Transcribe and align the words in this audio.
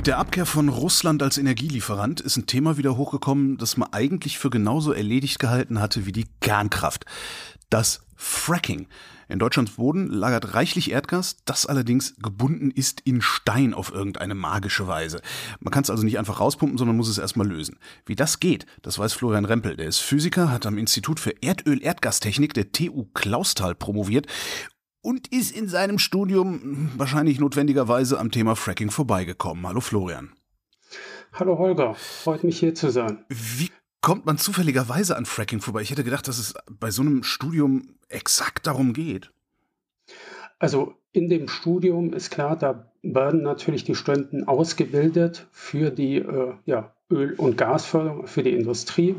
Mit 0.00 0.06
der 0.06 0.16
Abkehr 0.16 0.46
von 0.46 0.70
Russland 0.70 1.22
als 1.22 1.36
Energielieferant 1.36 2.22
ist 2.22 2.38
ein 2.38 2.46
Thema 2.46 2.78
wieder 2.78 2.96
hochgekommen, 2.96 3.58
das 3.58 3.76
man 3.76 3.92
eigentlich 3.92 4.38
für 4.38 4.48
genauso 4.48 4.92
erledigt 4.92 5.38
gehalten 5.38 5.78
hatte 5.78 6.06
wie 6.06 6.12
die 6.12 6.24
Kernkraft. 6.40 7.04
Das 7.68 8.00
Fracking. 8.16 8.86
In 9.28 9.38
Deutschlands 9.38 9.72
Boden 9.72 10.08
lagert 10.08 10.54
reichlich 10.54 10.90
Erdgas, 10.90 11.36
das 11.44 11.66
allerdings 11.66 12.14
gebunden 12.16 12.70
ist 12.70 13.02
in 13.02 13.20
Stein 13.20 13.74
auf 13.74 13.92
irgendeine 13.92 14.34
magische 14.34 14.86
Weise. 14.86 15.20
Man 15.60 15.70
kann 15.70 15.82
es 15.82 15.90
also 15.90 16.02
nicht 16.02 16.18
einfach 16.18 16.40
rauspumpen, 16.40 16.78
sondern 16.78 16.96
muss 16.96 17.10
es 17.10 17.18
erstmal 17.18 17.48
lösen. 17.48 17.78
Wie 18.06 18.16
das 18.16 18.40
geht, 18.40 18.64
das 18.80 18.98
weiß 18.98 19.12
Florian 19.12 19.44
Rempel. 19.44 19.76
Der 19.76 19.86
ist 19.86 19.98
Physiker, 19.98 20.50
hat 20.50 20.64
am 20.64 20.78
Institut 20.78 21.20
für 21.20 21.42
Erdöl-Erdgastechnik 21.42 22.54
der 22.54 22.72
TU 22.72 23.04
Clausthal 23.12 23.74
promoviert 23.74 24.26
und 25.02 25.28
ist 25.32 25.56
in 25.56 25.68
seinem 25.68 25.98
Studium 25.98 26.90
wahrscheinlich 26.96 27.40
notwendigerweise 27.40 28.18
am 28.18 28.30
Thema 28.30 28.56
Fracking 28.56 28.90
vorbeigekommen. 28.90 29.66
Hallo 29.66 29.80
Florian. 29.80 30.32
Hallo 31.32 31.58
Holger, 31.58 31.94
freut 31.94 32.44
mich 32.44 32.58
hier 32.58 32.74
zu 32.74 32.90
sein. 32.90 33.24
Wie 33.28 33.70
kommt 34.00 34.26
man 34.26 34.38
zufälligerweise 34.38 35.16
an 35.16 35.26
Fracking 35.26 35.60
vorbei? 35.60 35.82
Ich 35.82 35.90
hätte 35.90 36.04
gedacht, 36.04 36.26
dass 36.26 36.38
es 36.38 36.54
bei 36.68 36.90
so 36.90 37.02
einem 37.02 37.22
Studium 37.22 37.94
exakt 38.08 38.66
darum 38.66 38.92
geht. 38.92 39.30
Also 40.58 40.94
in 41.12 41.28
dem 41.28 41.48
Studium 41.48 42.12
ist 42.12 42.30
klar, 42.30 42.56
da 42.56 42.92
werden 43.02 43.42
natürlich 43.42 43.84
die 43.84 43.94
Studenten 43.94 44.46
ausgebildet 44.46 45.46
für 45.52 45.90
die 45.90 46.16
äh, 46.16 46.52
ja, 46.66 46.94
Öl- 47.10 47.34
und 47.34 47.56
Gasförderung, 47.56 48.26
für 48.26 48.42
die 48.42 48.54
Industrie. 48.54 49.16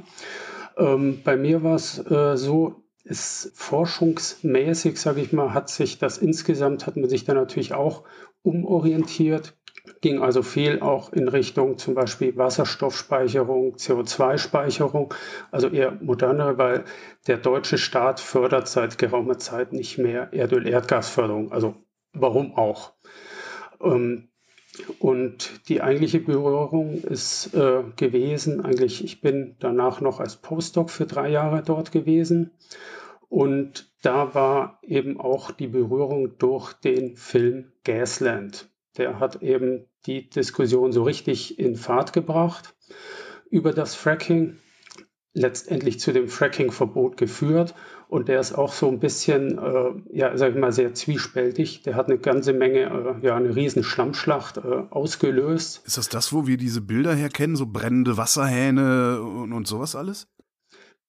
Ähm, 0.78 1.22
bei 1.24 1.36
mir 1.38 1.64
war 1.64 1.76
es 1.76 1.98
äh, 2.00 2.38
so, 2.38 2.81
ist 3.04 3.52
forschungsmäßig, 3.56 5.00
sage 5.00 5.22
ich 5.22 5.34
mal, 5.34 5.54
hat 5.54 5.70
sich 5.70 5.98
das 5.98 6.18
insgesamt, 6.18 6.88
hat 6.88 6.98
man 6.98 7.10
sich 7.10 7.24
da 7.26 7.34
natürlich 7.34 7.74
auch 7.74 8.04
umorientiert, 8.44 9.56
ging 10.02 10.22
also 10.22 10.44
viel 10.44 10.82
auch 10.82 11.12
in 11.12 11.28
Richtung 11.28 11.78
zum 11.78 11.96
Beispiel 11.96 12.38
Wasserstoffspeicherung, 12.38 13.76
CO2-Speicherung, 13.76 15.14
also 15.52 15.70
eher 15.70 15.98
modernere, 16.02 16.58
weil 16.58 16.84
der 17.28 17.38
deutsche 17.38 17.78
Staat 17.78 18.20
fördert 18.20 18.68
seit 18.68 18.98
geraumer 18.98 19.38
Zeit 19.38 19.74
nicht 19.74 19.98
mehr 19.98 20.34
Erdöl-Erdgasförderung. 20.34 21.52
Also 21.52 21.76
warum 22.14 22.56
auch? 22.56 22.94
Ähm, 23.82 24.31
und 25.00 25.68
die 25.70 25.82
eigentliche 25.82 26.20
Berührung 26.20 26.96
ist 27.04 27.54
äh, 27.54 27.84
gewesen, 27.96 28.62
eigentlich, 28.62 29.04
ich 29.04 29.22
bin 29.22 29.56
danach 29.60 30.02
noch 30.02 30.20
als 30.20 30.38
Postdoc 30.38 30.90
für 30.90 31.06
drei 31.06 31.30
Jahre 31.30 31.64
dort 31.64 31.92
gewesen. 31.92 32.52
Und 33.30 33.92
da 34.02 34.34
war 34.34 34.80
eben 34.84 35.20
auch 35.20 35.52
die 35.52 35.68
Berührung 35.68 36.38
durch 36.38 36.74
den 36.74 37.16
Film 37.16 37.72
Gasland. 37.84 38.70
Der 38.98 39.20
hat 39.20 39.42
eben 39.42 39.86
die 40.06 40.30
Diskussion 40.30 40.92
so 40.92 41.04
richtig 41.04 41.60
in 41.60 41.76
Fahrt 41.76 42.14
gebracht 42.14 42.76
über 43.50 43.74
das 43.74 43.96
Fracking 43.96 44.58
letztendlich 45.34 46.00
zu 46.00 46.12
dem 46.12 46.28
Fracking-Verbot 46.28 47.16
geführt. 47.18 47.74
Und 48.12 48.28
der 48.28 48.42
ist 48.42 48.52
auch 48.52 48.74
so 48.74 48.90
ein 48.90 49.00
bisschen, 49.00 49.58
äh, 49.58 49.94
ja, 50.12 50.38
sag 50.38 50.50
ich 50.50 50.60
mal, 50.60 50.74
sehr 50.74 50.94
zwiespältig. 50.94 51.84
Der 51.84 51.96
hat 51.96 52.08
eine 52.08 52.18
ganze 52.18 52.52
Menge, 52.52 52.82
äh, 52.82 53.26
ja, 53.26 53.38
eine 53.38 53.56
riesen 53.56 53.86
Schlammschlacht 53.86 54.58
äh, 54.58 54.84
ausgelöst. 54.90 55.82
Ist 55.86 55.98
das 55.98 56.10
das, 56.10 56.34
wo 56.34 56.46
wir 56.46 56.58
diese 56.58 56.82
Bilder 56.82 57.16
herkennen, 57.16 57.56
so 57.56 57.66
brennende 57.66 58.18
Wasserhähne 58.18 59.22
und, 59.22 59.54
und 59.54 59.66
sowas 59.66 59.96
alles? 59.96 60.28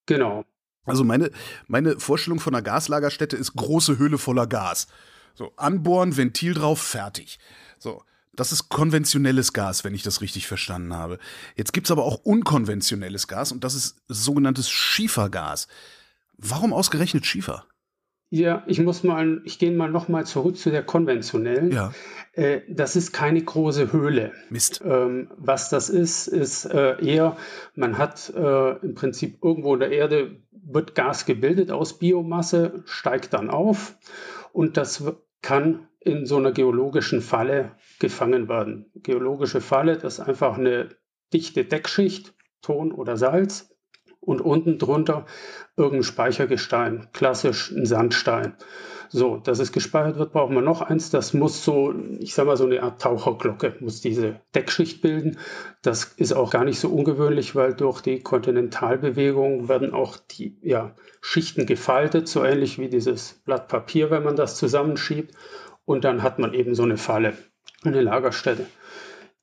Genau. 0.06 0.44
Also 0.84 1.02
meine, 1.02 1.32
meine 1.66 1.98
Vorstellung 1.98 2.38
von 2.38 2.54
einer 2.54 2.62
Gaslagerstätte 2.62 3.36
ist 3.36 3.54
große 3.54 3.98
Höhle 3.98 4.16
voller 4.16 4.46
Gas. 4.46 4.86
So, 5.34 5.50
anbohren, 5.56 6.16
Ventil 6.16 6.54
drauf, 6.54 6.80
fertig. 6.80 7.40
So. 7.80 8.04
Das 8.34 8.52
ist 8.52 8.68
konventionelles 8.68 9.52
Gas, 9.52 9.82
wenn 9.82 9.92
ich 9.92 10.04
das 10.04 10.20
richtig 10.20 10.46
verstanden 10.46 10.94
habe. 10.94 11.18
Jetzt 11.56 11.72
gibt's 11.72 11.90
aber 11.90 12.04
auch 12.04 12.18
unkonventionelles 12.22 13.26
Gas 13.26 13.50
und 13.50 13.64
das 13.64 13.74
ist 13.74 13.96
sogenanntes 14.06 14.70
Schiefergas. 14.70 15.66
Warum 16.42 16.72
ausgerechnet 16.72 17.24
Schiefer? 17.24 17.64
Ja, 18.34 18.64
ich 18.66 18.80
muss 18.80 19.04
mal, 19.04 19.42
ich 19.44 19.58
gehe 19.58 19.70
mal 19.70 19.90
noch 19.90 20.08
mal 20.08 20.24
zurück 20.24 20.56
zu 20.56 20.70
der 20.70 20.82
konventionellen. 20.82 21.70
Ja. 21.70 21.92
Äh, 22.32 22.62
das 22.68 22.96
ist 22.96 23.12
keine 23.12 23.42
große 23.42 23.92
Höhle. 23.92 24.32
Mist. 24.48 24.82
Ähm, 24.84 25.30
was 25.36 25.68
das 25.68 25.90
ist, 25.90 26.28
ist 26.28 26.64
äh, 26.64 26.96
eher, 27.04 27.36
man 27.74 27.98
hat 27.98 28.32
äh, 28.34 28.70
im 28.78 28.94
Prinzip 28.94 29.38
irgendwo 29.44 29.74
in 29.74 29.80
der 29.80 29.92
Erde 29.92 30.40
wird 30.50 30.94
Gas 30.94 31.26
gebildet 31.26 31.70
aus 31.70 31.98
Biomasse, 31.98 32.82
steigt 32.86 33.34
dann 33.34 33.50
auf 33.50 33.96
und 34.52 34.78
das 34.78 35.04
kann 35.42 35.88
in 36.00 36.24
so 36.24 36.38
einer 36.38 36.52
geologischen 36.52 37.20
Falle 37.20 37.72
gefangen 37.98 38.48
werden. 38.48 38.90
Geologische 38.94 39.60
Falle, 39.60 39.98
das 39.98 40.14
ist 40.14 40.20
einfach 40.20 40.56
eine 40.56 40.88
dichte 41.34 41.64
Deckschicht, 41.64 42.34
Ton 42.62 42.92
oder 42.92 43.16
Salz 43.16 43.71
und 44.24 44.40
unten 44.40 44.78
drunter 44.78 45.26
irgendein 45.76 46.04
Speichergestein, 46.04 47.08
klassisch 47.12 47.72
ein 47.72 47.86
Sandstein. 47.86 48.54
So, 49.08 49.36
dass 49.36 49.58
es 49.58 49.72
gespeichert 49.72 50.16
wird, 50.16 50.32
brauchen 50.32 50.54
wir 50.54 50.62
noch 50.62 50.80
eins. 50.80 51.10
Das 51.10 51.34
muss 51.34 51.64
so, 51.64 51.92
ich 52.18 52.32
sag 52.32 52.46
mal, 52.46 52.56
so 52.56 52.64
eine 52.64 52.82
Art 52.82 53.02
Taucherglocke, 53.02 53.76
muss 53.80 54.00
diese 54.00 54.40
Deckschicht 54.54 55.02
bilden. 55.02 55.38
Das 55.82 56.04
ist 56.04 56.32
auch 56.32 56.50
gar 56.50 56.64
nicht 56.64 56.80
so 56.80 56.88
ungewöhnlich, 56.88 57.54
weil 57.54 57.74
durch 57.74 58.00
die 58.00 58.20
Kontinentalbewegung 58.20 59.68
werden 59.68 59.92
auch 59.92 60.16
die 60.16 60.56
ja, 60.62 60.94
Schichten 61.20 61.66
gefaltet, 61.66 62.26
so 62.26 62.42
ähnlich 62.42 62.78
wie 62.78 62.88
dieses 62.88 63.42
Blatt 63.44 63.68
Papier, 63.68 64.10
wenn 64.10 64.22
man 64.22 64.36
das 64.36 64.56
zusammenschiebt. 64.56 65.34
Und 65.84 66.04
dann 66.04 66.22
hat 66.22 66.38
man 66.38 66.54
eben 66.54 66.74
so 66.74 66.84
eine 66.84 66.96
Falle, 66.96 67.34
eine 67.84 68.00
Lagerstätte. 68.00 68.66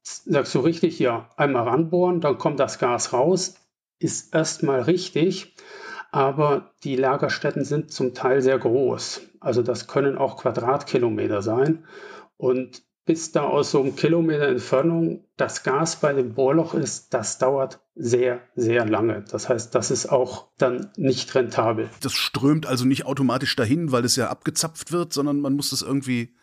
Sagst 0.01 0.55
du 0.55 0.61
richtig, 0.61 0.97
ja, 0.97 1.29
einmal 1.37 1.67
ranbohren, 1.67 2.21
dann 2.21 2.39
kommt 2.39 2.59
das 2.59 2.79
Gas 2.79 3.13
raus, 3.13 3.55
ist 3.99 4.33
erstmal 4.33 4.81
richtig, 4.81 5.55
aber 6.11 6.71
die 6.83 6.95
Lagerstätten 6.95 7.63
sind 7.63 7.91
zum 7.91 8.13
Teil 8.13 8.41
sehr 8.41 8.57
groß. 8.57 9.21
Also 9.39 9.61
das 9.61 9.87
können 9.87 10.17
auch 10.17 10.37
Quadratkilometer 10.37 11.41
sein. 11.41 11.85
Und 12.37 12.83
bis 13.05 13.31
da 13.31 13.43
aus 13.43 13.71
so 13.71 13.81
einem 13.81 13.95
Kilometer 13.95 14.47
Entfernung 14.47 15.25
das 15.35 15.63
Gas 15.63 15.95
bei 15.95 16.13
dem 16.13 16.35
Bohrloch 16.35 16.73
ist, 16.75 17.13
das 17.13 17.39
dauert 17.39 17.79
sehr, 17.95 18.41
sehr 18.55 18.85
lange. 18.85 19.23
Das 19.31 19.49
heißt, 19.49 19.73
das 19.73 19.89
ist 19.91 20.11
auch 20.11 20.49
dann 20.57 20.91
nicht 20.95 21.33
rentabel. 21.33 21.89
Das 22.01 22.13
strömt 22.13 22.67
also 22.67 22.85
nicht 22.85 23.05
automatisch 23.05 23.55
dahin, 23.55 23.91
weil 23.91 24.05
es 24.05 24.15
ja 24.15 24.29
abgezapft 24.29 24.91
wird, 24.91 25.11
sondern 25.11 25.39
man 25.39 25.53
muss 25.55 25.71
das 25.71 25.81
irgendwie 25.81 26.35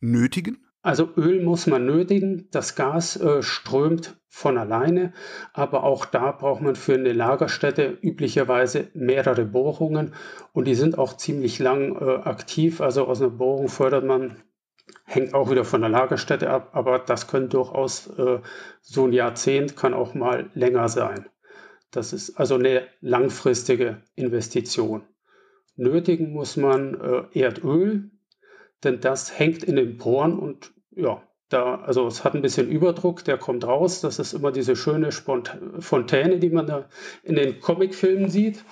nötigen? 0.00 0.65
Also 0.86 1.08
Öl 1.16 1.42
muss 1.42 1.66
man 1.66 1.84
nötigen, 1.84 2.46
das 2.52 2.76
Gas 2.76 3.16
äh, 3.20 3.42
strömt 3.42 4.20
von 4.28 4.56
alleine, 4.56 5.12
aber 5.52 5.82
auch 5.82 6.04
da 6.04 6.30
braucht 6.30 6.62
man 6.62 6.76
für 6.76 6.94
eine 6.94 7.12
Lagerstätte 7.12 7.98
üblicherweise 8.02 8.86
mehrere 8.94 9.46
Bohrungen 9.46 10.14
und 10.52 10.68
die 10.68 10.76
sind 10.76 10.96
auch 10.96 11.16
ziemlich 11.16 11.58
lang 11.58 11.96
äh, 11.96 12.18
aktiv. 12.18 12.80
Also 12.80 13.04
aus 13.08 13.20
einer 13.20 13.32
Bohrung 13.32 13.66
fördert 13.66 14.04
man, 14.04 14.36
hängt 15.04 15.34
auch 15.34 15.50
wieder 15.50 15.64
von 15.64 15.80
der 15.80 15.90
Lagerstätte 15.90 16.48
ab, 16.50 16.70
aber 16.74 17.00
das 17.00 17.26
können 17.26 17.48
durchaus 17.48 18.06
äh, 18.16 18.38
so 18.80 19.06
ein 19.06 19.12
Jahrzehnt, 19.12 19.76
kann 19.76 19.92
auch 19.92 20.14
mal 20.14 20.50
länger 20.54 20.88
sein. 20.88 21.26
Das 21.90 22.12
ist 22.12 22.38
also 22.38 22.54
eine 22.54 22.86
langfristige 23.00 24.02
Investition. 24.14 25.02
Nötigen 25.74 26.30
muss 26.30 26.56
man 26.56 26.94
äh, 27.34 27.40
Erdöl, 27.40 28.12
denn 28.84 29.00
das 29.00 29.36
hängt 29.36 29.64
in 29.64 29.74
den 29.74 29.96
Poren 29.96 30.38
und 30.38 30.75
ja, 30.96 31.22
da, 31.48 31.76
also 31.76 32.08
es 32.08 32.24
hat 32.24 32.34
ein 32.34 32.42
bisschen 32.42 32.68
Überdruck, 32.68 33.24
der 33.24 33.38
kommt 33.38 33.64
raus. 33.64 34.00
Das 34.00 34.18
ist 34.18 34.32
immer 34.32 34.50
diese 34.50 34.74
schöne 34.74 35.12
Spont 35.12 35.56
Fontäne, 35.78 36.38
die 36.38 36.50
man 36.50 36.66
da 36.66 36.88
in 37.22 37.36
den 37.36 37.60
Comicfilmen 37.60 38.28
sieht. 38.28 38.64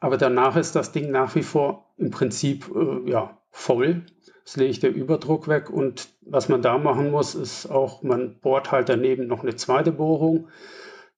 Aber 0.00 0.16
danach 0.16 0.56
ist 0.56 0.74
das 0.74 0.92
Ding 0.92 1.10
nach 1.10 1.34
wie 1.34 1.42
vor 1.42 1.92
im 1.98 2.10
Prinzip 2.10 2.70
äh, 2.74 3.10
ja, 3.10 3.38
voll. 3.50 4.06
Es 4.44 4.56
legt 4.56 4.82
der 4.82 4.94
Überdruck 4.94 5.46
weg 5.46 5.70
und 5.70 6.08
was 6.22 6.48
man 6.48 6.62
da 6.62 6.78
machen 6.78 7.10
muss, 7.10 7.34
ist 7.34 7.70
auch, 7.70 8.02
man 8.02 8.40
bohrt 8.40 8.72
halt 8.72 8.88
daneben 8.88 9.26
noch 9.26 9.42
eine 9.42 9.54
zweite 9.54 9.92
Bohrung. 9.92 10.48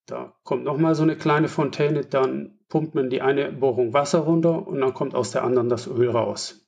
Da 0.06 0.34
kommt 0.42 0.64
nochmal 0.64 0.94
so 0.94 1.04
eine 1.04 1.16
kleine 1.16 1.48
Fontäne, 1.48 2.04
dann 2.04 2.58
pumpt 2.68 2.94
man 2.94 3.08
die 3.08 3.22
eine 3.22 3.50
Bohrung 3.52 3.94
Wasser 3.94 4.20
runter 4.20 4.66
und 4.66 4.80
dann 4.80 4.92
kommt 4.92 5.14
aus 5.14 5.30
der 5.30 5.44
anderen 5.44 5.68
das 5.68 5.86
Öl 5.86 6.10
raus. 6.10 6.66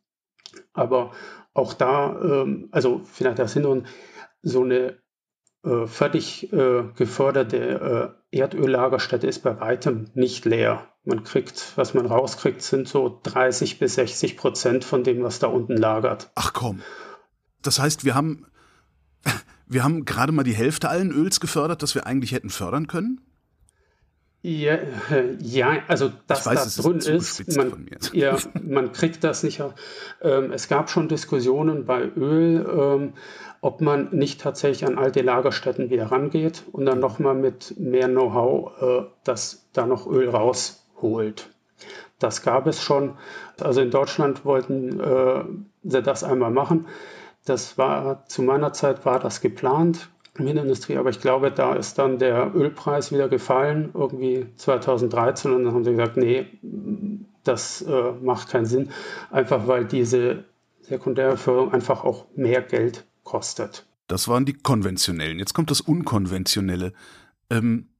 Aber 0.72 1.10
auch 1.56 1.74
da, 1.74 2.20
ähm, 2.20 2.68
also 2.70 3.02
vielleicht 3.04 3.38
das 3.38 3.54
Hintergrund, 3.54 3.86
so 4.42 4.62
eine 4.62 4.98
äh, 5.64 5.86
fertig 5.86 6.52
äh, 6.52 6.84
geförderte 6.94 8.14
äh, 8.30 8.38
Erdöllagerstätte 8.38 9.26
ist 9.26 9.42
bei 9.42 9.58
weitem 9.60 10.10
nicht 10.14 10.44
leer. 10.44 10.86
Man 11.04 11.24
kriegt, 11.24 11.72
was 11.76 11.94
man 11.94 12.06
rauskriegt, 12.06 12.62
sind 12.62 12.88
so 12.88 13.20
30 13.22 13.78
bis 13.78 13.94
60 13.94 14.36
Prozent 14.36 14.84
von 14.84 15.02
dem, 15.02 15.22
was 15.22 15.38
da 15.38 15.48
unten 15.48 15.76
lagert. 15.76 16.30
Ach 16.34 16.52
komm. 16.52 16.82
Das 17.62 17.78
heißt, 17.78 18.04
wir 18.04 18.14
haben, 18.14 18.46
wir 19.66 19.82
haben 19.82 20.04
gerade 20.04 20.32
mal 20.32 20.44
die 20.44 20.54
Hälfte 20.54 20.88
allen 20.88 21.10
Öls 21.10 21.40
gefördert, 21.40 21.82
das 21.82 21.94
wir 21.94 22.06
eigentlich 22.06 22.32
hätten 22.32 22.50
fördern 22.50 22.86
können? 22.86 23.20
Ja, 24.48 24.78
ja, 25.40 25.78
also 25.88 26.12
dass 26.28 26.46
weiß, 26.46 26.76
da 26.76 26.82
drin 26.82 26.98
ist, 26.98 27.56
man, 27.56 27.88
ja, 28.12 28.36
man 28.62 28.92
kriegt 28.92 29.24
das 29.24 29.42
nicht. 29.42 29.60
Ähm, 30.22 30.52
es 30.52 30.68
gab 30.68 30.88
schon 30.88 31.08
Diskussionen 31.08 31.84
bei 31.84 32.04
Öl, 32.04 32.64
ähm, 32.64 33.14
ob 33.60 33.80
man 33.80 34.10
nicht 34.16 34.40
tatsächlich 34.40 34.86
an 34.86 34.98
alte 34.98 35.22
Lagerstätten 35.22 35.90
wieder 35.90 36.12
rangeht 36.12 36.62
und 36.70 36.86
dann 36.86 37.00
nochmal 37.00 37.34
mit 37.34 37.74
mehr 37.76 38.06
Know-how 38.06 38.82
äh, 38.82 39.06
das 39.24 39.66
da 39.72 39.84
noch 39.84 40.06
Öl 40.06 40.28
rausholt. 40.28 41.50
Das 42.20 42.42
gab 42.42 42.68
es 42.68 42.80
schon. 42.80 43.18
Also 43.58 43.80
in 43.80 43.90
Deutschland 43.90 44.44
wollten 44.44 45.00
äh, 45.00 45.42
sie 45.82 46.02
das 46.02 46.22
einmal 46.22 46.52
machen. 46.52 46.86
Das 47.46 47.78
war 47.78 48.26
zu 48.26 48.42
meiner 48.42 48.72
Zeit 48.72 49.04
war 49.04 49.18
das 49.18 49.40
geplant. 49.40 50.08
Minenindustrie, 50.44 50.96
aber 50.96 51.10
ich 51.10 51.20
glaube, 51.20 51.50
da 51.50 51.74
ist 51.74 51.98
dann 51.98 52.18
der 52.18 52.54
Ölpreis 52.54 53.12
wieder 53.12 53.28
gefallen, 53.28 53.90
irgendwie 53.94 54.46
2013, 54.56 55.52
und 55.52 55.64
dann 55.64 55.74
haben 55.74 55.84
sie 55.84 55.90
gesagt, 55.90 56.16
nee, 56.16 56.46
das 57.44 57.82
äh, 57.82 58.12
macht 58.22 58.48
keinen 58.48 58.66
Sinn, 58.66 58.90
einfach 59.30 59.66
weil 59.66 59.84
diese 59.84 60.44
sekundäre 60.80 61.36
Förderung 61.36 61.72
einfach 61.72 62.04
auch 62.04 62.26
mehr 62.34 62.62
Geld 62.62 63.04
kostet. 63.24 63.86
Das 64.08 64.28
waren 64.28 64.44
die 64.44 64.52
konventionellen. 64.52 65.38
Jetzt 65.38 65.54
kommt 65.54 65.70
das 65.70 65.80
Unkonventionelle. 65.80 66.92
Ähm, 67.50 67.88
äh, 67.88 67.95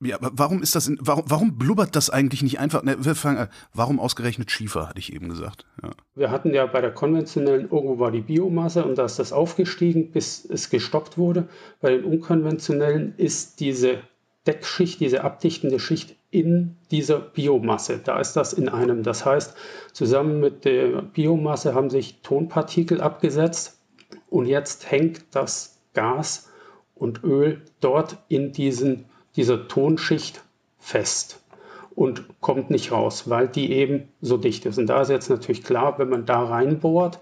ja, 0.00 0.16
aber 0.16 0.30
warum 0.34 0.62
ist 0.62 0.74
das, 0.74 0.86
in, 0.86 0.98
warum, 1.00 1.24
warum 1.26 1.58
blubbert 1.58 1.96
das 1.96 2.10
eigentlich 2.10 2.42
nicht 2.42 2.58
einfach? 2.60 2.82
Ne, 2.82 2.96
wir 2.98 3.14
fangen 3.14 3.38
an. 3.38 3.48
Warum 3.72 3.98
ausgerechnet 3.98 4.50
Schiefer, 4.50 4.88
hatte 4.88 4.98
ich 4.98 5.12
eben 5.12 5.28
gesagt. 5.28 5.66
Ja. 5.82 5.90
Wir 6.14 6.30
hatten 6.30 6.54
ja 6.54 6.66
bei 6.66 6.80
der 6.80 6.92
konventionellen, 6.92 7.70
irgendwo 7.70 7.98
war 7.98 8.10
die 8.10 8.20
Biomasse 8.20 8.84
und 8.84 8.98
da 8.98 9.04
ist 9.04 9.18
das 9.18 9.32
aufgestiegen, 9.32 10.10
bis 10.10 10.44
es 10.44 10.70
gestoppt 10.70 11.18
wurde. 11.18 11.48
Bei 11.80 11.90
den 11.90 12.04
unkonventionellen 12.04 13.14
ist 13.16 13.60
diese 13.60 13.98
Deckschicht, 14.46 15.00
diese 15.00 15.24
abdichtende 15.24 15.78
Schicht 15.78 16.16
in 16.30 16.76
dieser 16.90 17.20
Biomasse. 17.20 17.98
Da 18.02 18.20
ist 18.20 18.34
das 18.34 18.52
in 18.52 18.68
einem. 18.68 19.02
Das 19.02 19.24
heißt, 19.24 19.56
zusammen 19.92 20.40
mit 20.40 20.64
der 20.64 21.02
Biomasse 21.02 21.74
haben 21.74 21.90
sich 21.90 22.20
Tonpartikel 22.22 23.00
abgesetzt 23.00 23.78
und 24.28 24.46
jetzt 24.46 24.90
hängt 24.90 25.24
das 25.30 25.78
Gas 25.94 26.50
und 26.94 27.24
Öl 27.24 27.62
dort 27.80 28.18
in 28.28 28.52
diesen 28.52 29.06
dieser 29.36 29.68
Tonschicht 29.68 30.42
fest 30.78 31.42
und 31.94 32.24
kommt 32.40 32.70
nicht 32.70 32.92
raus, 32.92 33.28
weil 33.28 33.48
die 33.48 33.72
eben 33.72 34.08
so 34.20 34.36
dicht 34.36 34.66
ist. 34.66 34.78
Und 34.78 34.86
da 34.86 35.00
ist 35.00 35.10
jetzt 35.10 35.30
natürlich 35.30 35.62
klar, 35.62 35.98
wenn 35.98 36.08
man 36.08 36.26
da 36.26 36.42
reinbohrt, 36.42 37.20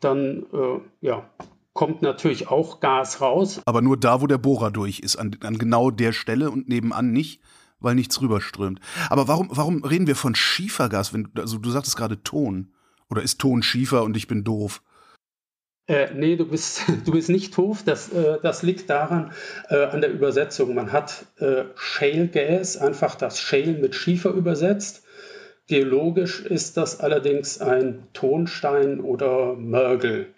dann 0.00 0.44
äh, 0.52 0.80
ja, 1.00 1.28
kommt 1.72 2.02
natürlich 2.02 2.48
auch 2.48 2.80
Gas 2.80 3.20
raus. 3.20 3.60
Aber 3.66 3.82
nur 3.82 3.96
da, 3.96 4.20
wo 4.20 4.26
der 4.26 4.38
Bohrer 4.38 4.70
durch 4.70 5.00
ist, 5.00 5.16
an, 5.16 5.36
an 5.42 5.58
genau 5.58 5.90
der 5.90 6.12
Stelle 6.12 6.50
und 6.50 6.68
nebenan 6.68 7.12
nicht, 7.12 7.40
weil 7.80 7.94
nichts 7.94 8.20
rüberströmt. 8.20 8.80
Aber 9.10 9.28
warum, 9.28 9.48
warum 9.50 9.84
reden 9.84 10.06
wir 10.06 10.16
von 10.16 10.34
Schiefergas? 10.34 11.12
Wenn, 11.12 11.28
also 11.36 11.58
du 11.58 11.70
sagtest 11.70 11.96
gerade 11.96 12.22
Ton. 12.22 12.70
Oder 13.10 13.22
ist 13.22 13.40
Ton 13.40 13.62
Schiefer 13.62 14.02
und 14.04 14.16
ich 14.16 14.28
bin 14.28 14.44
doof? 14.44 14.82
Äh, 15.86 16.14
nee, 16.14 16.36
du 16.36 16.46
bist, 16.46 16.82
du 17.04 17.12
bist 17.12 17.28
nicht 17.28 17.56
doof. 17.56 17.82
Das, 17.84 18.10
äh, 18.12 18.38
das 18.42 18.62
liegt 18.62 18.88
daran, 18.90 19.32
äh, 19.68 19.84
an 19.84 20.00
der 20.00 20.12
Übersetzung. 20.12 20.74
Man 20.74 20.92
hat 20.92 21.26
äh, 21.38 21.64
Shale 21.74 22.28
Gas, 22.28 22.76
einfach 22.76 23.14
das 23.14 23.38
Shale 23.40 23.74
mit 23.74 23.94
Schiefer 23.94 24.30
übersetzt. 24.30 25.02
Geologisch 25.66 26.40
ist 26.44 26.76
das 26.76 27.00
allerdings 27.00 27.58
ein 27.60 28.06
Tonstein 28.12 29.00
oder 29.00 29.54
Mörgel. 29.54 30.28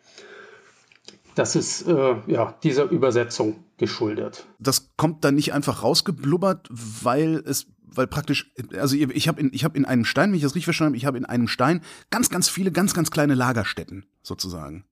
Das 1.34 1.56
ist 1.56 1.86
äh, 1.86 2.14
ja, 2.28 2.54
dieser 2.62 2.84
Übersetzung 2.84 3.64
geschuldet. 3.76 4.46
Das 4.58 4.92
kommt 4.96 5.24
dann 5.24 5.34
nicht 5.34 5.52
einfach 5.52 5.82
rausgeblubbert, 5.82 6.68
weil 6.70 7.42
es 7.44 7.66
weil 7.88 8.06
praktisch, 8.06 8.52
also 8.78 8.94
ich 8.94 9.26
habe 9.26 9.40
in, 9.40 9.50
hab 9.50 9.74
in 9.74 9.84
einem 9.84 10.04
Stein, 10.04 10.30
wenn 10.30 10.36
ich 10.36 10.42
das 10.42 10.54
richtig 10.54 10.64
verstanden 10.66 10.90
habe, 10.90 10.96
ich 10.98 11.06
habe 11.06 11.16
in 11.16 11.24
einem 11.24 11.48
Stein 11.48 11.80
ganz, 12.10 12.28
ganz 12.28 12.48
viele, 12.48 12.70
ganz, 12.70 12.94
ganz 12.94 13.10
kleine 13.10 13.34
Lagerstätten 13.34 14.04
sozusagen. 14.22 14.84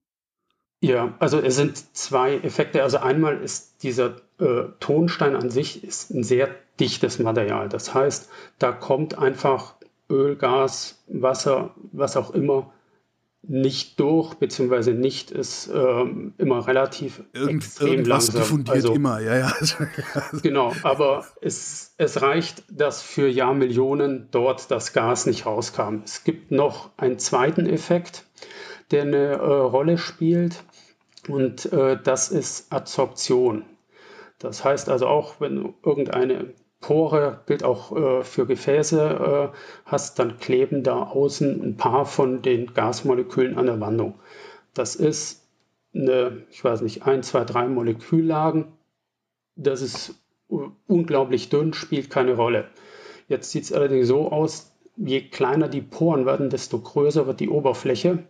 Ja, 0.81 1.15
also 1.19 1.39
es 1.39 1.55
sind 1.55 1.95
zwei 1.95 2.35
Effekte. 2.35 2.83
Also 2.83 2.97
einmal 2.97 3.41
ist 3.41 3.83
dieser 3.83 4.17
äh, 4.39 4.65
Tonstein 4.79 5.35
an 5.35 5.49
sich 5.49 5.83
ist 5.83 6.11
ein 6.11 6.23
sehr 6.23 6.49
dichtes 6.79 7.19
Material. 7.19 7.69
Das 7.69 7.93
heißt, 7.93 8.29
da 8.59 8.71
kommt 8.71 9.17
einfach 9.17 9.75
Öl, 10.09 10.35
Gas, 10.35 11.03
Wasser, 11.07 11.73
was 11.91 12.17
auch 12.17 12.31
immer 12.31 12.71
nicht 13.47 13.99
durch, 13.99 14.35
beziehungsweise 14.35 14.91
nicht 14.91 15.31
ist 15.31 15.69
ähm, 15.73 16.33
immer 16.37 16.67
relativ 16.67 17.21
Irgend, 17.33 17.63
extrem 17.63 17.87
irgendwas 17.89 18.27
langsam. 18.27 18.41
diffundiert 18.41 18.75
also, 18.75 18.93
immer, 18.93 19.19
ja, 19.19 19.37
ja. 19.37 19.53
genau, 20.41 20.73
aber 20.83 21.25
es, 21.41 21.93
es 21.97 22.21
reicht, 22.21 22.63
dass 22.69 23.01
für 23.01 23.27
Jahrmillionen 23.27 24.29
dort 24.31 24.71
das 24.71 24.93
Gas 24.93 25.25
nicht 25.27 25.45
rauskam. 25.45 26.01
Es 26.03 26.23
gibt 26.23 26.51
noch 26.51 26.89
einen 26.97 27.19
zweiten 27.19 27.67
Effekt 27.67 28.25
der 28.91 29.03
eine 29.03 29.17
äh, 29.17 29.37
Rolle 29.37 29.97
spielt. 29.97 30.63
Und 31.27 31.71
äh, 31.73 31.97
das 32.01 32.29
ist 32.29 32.71
Adsorption. 32.71 33.65
Das 34.39 34.63
heißt 34.63 34.89
also 34.89 35.07
auch, 35.07 35.39
wenn 35.39 35.55
du 35.55 35.73
irgendeine 35.83 36.53
Pore, 36.81 37.41
gilt 37.47 37.63
auch 37.63 37.95
äh, 37.95 38.23
für 38.23 38.45
Gefäße, 38.45 39.51
äh, 39.51 39.57
hast, 39.85 40.19
dann 40.19 40.37
kleben 40.37 40.83
da 40.83 41.03
außen 41.03 41.63
ein 41.63 41.77
paar 41.77 42.05
von 42.05 42.41
den 42.41 42.73
Gasmolekülen 42.73 43.57
an 43.57 43.65
der 43.65 43.79
Wandung. 43.79 44.19
Das 44.73 44.95
ist 44.95 45.47
eine, 45.95 46.43
ich 46.51 46.63
weiß 46.63 46.81
nicht, 46.81 47.03
ein, 47.03 47.23
zwei, 47.23 47.43
drei 47.43 47.67
Moleküllagen. 47.67 48.67
Das 49.55 49.81
ist 49.81 50.13
unglaublich 50.87 51.49
dünn, 51.49 51.73
spielt 51.73 52.09
keine 52.09 52.35
Rolle. 52.35 52.65
Jetzt 53.27 53.51
sieht 53.51 53.63
es 53.63 53.73
allerdings 53.73 54.07
so 54.07 54.31
aus, 54.31 54.71
je 54.95 55.21
kleiner 55.21 55.67
die 55.67 55.81
Poren 55.81 56.25
werden, 56.25 56.49
desto 56.49 56.79
größer 56.79 57.25
wird 57.25 57.39
die 57.39 57.49
Oberfläche. 57.49 58.27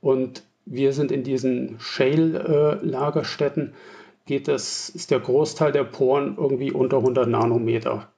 Und 0.00 0.44
wir 0.64 0.92
sind 0.92 1.10
in 1.10 1.22
diesen 1.22 1.76
Shale-Lagerstätten, 1.80 3.74
geht 4.26 4.46
das, 4.48 4.90
ist 4.90 5.10
der 5.10 5.20
Großteil 5.20 5.72
der 5.72 5.84
Poren 5.84 6.36
irgendwie 6.36 6.70
unter 6.70 6.98
100 6.98 7.28
Nanometer. 7.28 8.08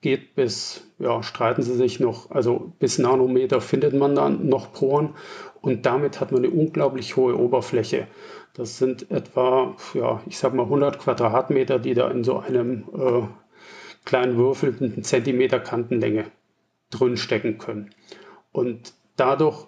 Geht 0.00 0.34
bis, 0.34 0.86
ja, 0.98 1.22
streiten 1.22 1.62
sie 1.62 1.74
sich 1.74 2.00
noch, 2.00 2.30
also 2.30 2.72
bis 2.78 2.98
Nanometer 2.98 3.60
findet 3.60 3.94
man 3.94 4.14
dann 4.14 4.48
noch 4.48 4.72
Poren 4.72 5.14
und 5.60 5.86
damit 5.86 6.20
hat 6.20 6.32
man 6.32 6.44
eine 6.44 6.52
unglaublich 6.52 7.16
hohe 7.16 7.36
Oberfläche. 7.36 8.06
Das 8.54 8.78
sind 8.78 9.10
etwa, 9.10 9.76
ja, 9.94 10.22
ich 10.26 10.38
sag 10.38 10.54
mal 10.54 10.64
100 10.64 10.98
Quadratmeter, 10.98 11.78
die 11.78 11.94
da 11.94 12.10
in 12.10 12.24
so 12.24 12.38
einem 12.38 12.84
äh, 12.96 13.22
kleinen 14.04 14.36
Würfel 14.36 14.74
mit 14.78 15.04
Zentimeter 15.04 15.60
Kantenlänge 15.60 16.24
drin 16.90 17.16
stecken 17.16 17.58
können. 17.58 17.90
Und 18.52 18.94
dadurch 19.16 19.66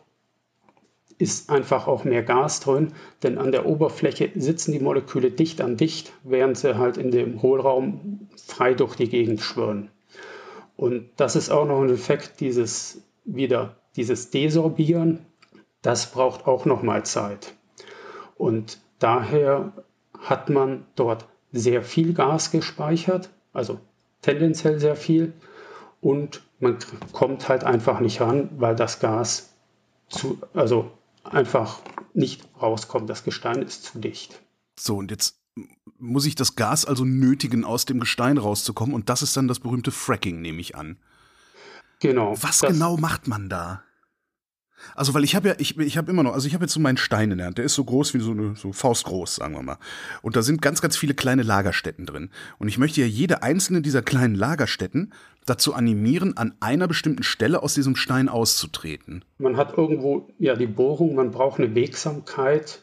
ist 1.20 1.50
einfach 1.50 1.86
auch 1.86 2.04
mehr 2.04 2.22
Gas 2.22 2.60
drin, 2.60 2.92
denn 3.22 3.38
an 3.38 3.52
der 3.52 3.66
Oberfläche 3.66 4.30
sitzen 4.34 4.72
die 4.72 4.80
Moleküle 4.80 5.30
dicht 5.30 5.60
an 5.60 5.76
dicht, 5.76 6.12
während 6.24 6.56
sie 6.56 6.78
halt 6.78 6.96
in 6.96 7.10
dem 7.10 7.42
Hohlraum 7.42 8.28
frei 8.46 8.74
durch 8.74 8.96
die 8.96 9.08
Gegend 9.08 9.40
schwören. 9.40 9.90
Und 10.76 11.10
das 11.16 11.36
ist 11.36 11.50
auch 11.50 11.66
noch 11.66 11.82
ein 11.82 11.90
Effekt 11.90 12.40
dieses 12.40 13.02
wieder 13.24 13.76
dieses 13.96 14.30
Desorbieren, 14.30 15.26
das 15.82 16.10
braucht 16.12 16.46
auch 16.46 16.64
noch 16.64 16.82
mal 16.82 17.04
Zeit. 17.04 17.54
Und 18.36 18.78
daher 18.98 19.72
hat 20.18 20.50
man 20.50 20.86
dort 20.94 21.26
sehr 21.52 21.82
viel 21.82 22.14
Gas 22.14 22.50
gespeichert, 22.50 23.30
also 23.52 23.78
tendenziell 24.22 24.78
sehr 24.78 24.96
viel 24.96 25.32
und 26.00 26.42
man 26.60 26.78
kommt 27.12 27.48
halt 27.48 27.64
einfach 27.64 28.00
nicht 28.00 28.20
ran, 28.20 28.50
weil 28.58 28.76
das 28.76 29.00
Gas 29.00 29.54
zu, 30.08 30.38
also 30.54 30.90
einfach 31.24 31.80
nicht 32.14 32.48
rauskommt. 32.60 33.08
Das 33.08 33.24
Gestein 33.24 33.62
ist 33.62 33.84
zu 33.84 33.98
dicht. 33.98 34.40
So, 34.78 34.96
und 34.96 35.10
jetzt 35.10 35.40
muss 35.98 36.26
ich 36.26 36.34
das 36.34 36.56
Gas 36.56 36.84
also 36.84 37.04
nötigen, 37.04 37.64
aus 37.64 37.84
dem 37.84 38.00
Gestein 38.00 38.38
rauszukommen. 38.38 38.94
Und 38.94 39.08
das 39.08 39.22
ist 39.22 39.36
dann 39.36 39.48
das 39.48 39.60
berühmte 39.60 39.90
Fracking, 39.90 40.40
nehme 40.40 40.60
ich 40.60 40.76
an. 40.76 40.98
Genau. 42.00 42.34
Was 42.40 42.60
genau 42.60 42.96
macht 42.96 43.28
man 43.28 43.48
da? 43.48 43.82
Also, 44.94 45.14
weil 45.14 45.24
ich 45.24 45.34
habe 45.34 45.48
ja, 45.48 45.54
ich, 45.58 45.78
ich 45.78 45.96
habe 45.96 46.10
immer 46.10 46.22
noch, 46.22 46.32
also 46.32 46.46
ich 46.46 46.54
habe 46.54 46.64
jetzt 46.64 46.72
so 46.72 46.80
meinen 46.80 46.96
Stein 46.96 47.30
in 47.30 47.38
der 47.38 47.46
Hand, 47.46 47.58
der 47.58 47.64
ist 47.64 47.74
so 47.74 47.84
groß 47.84 48.14
wie 48.14 48.20
so 48.20 48.32
eine 48.32 48.54
so 48.56 48.72
faustgroß, 48.72 49.36
sagen 49.36 49.54
wir 49.54 49.62
mal. 49.62 49.78
Und 50.22 50.36
da 50.36 50.42
sind 50.42 50.62
ganz, 50.62 50.80
ganz 50.80 50.96
viele 50.96 51.14
kleine 51.14 51.42
Lagerstätten 51.42 52.06
drin. 52.06 52.30
Und 52.58 52.68
ich 52.68 52.78
möchte 52.78 53.00
ja 53.00 53.06
jede 53.06 53.42
einzelne 53.42 53.82
dieser 53.82 54.02
kleinen 54.02 54.34
Lagerstätten 54.34 55.12
dazu 55.46 55.74
animieren, 55.74 56.36
an 56.36 56.54
einer 56.60 56.86
bestimmten 56.86 57.22
Stelle 57.22 57.62
aus 57.62 57.74
diesem 57.74 57.96
Stein 57.96 58.28
auszutreten. 58.28 59.24
Man 59.38 59.56
hat 59.56 59.76
irgendwo 59.76 60.28
ja 60.38 60.54
die 60.54 60.66
Bohrung, 60.66 61.14
man 61.14 61.30
braucht 61.30 61.58
eine 61.58 61.74
Wegsamkeit 61.74 62.82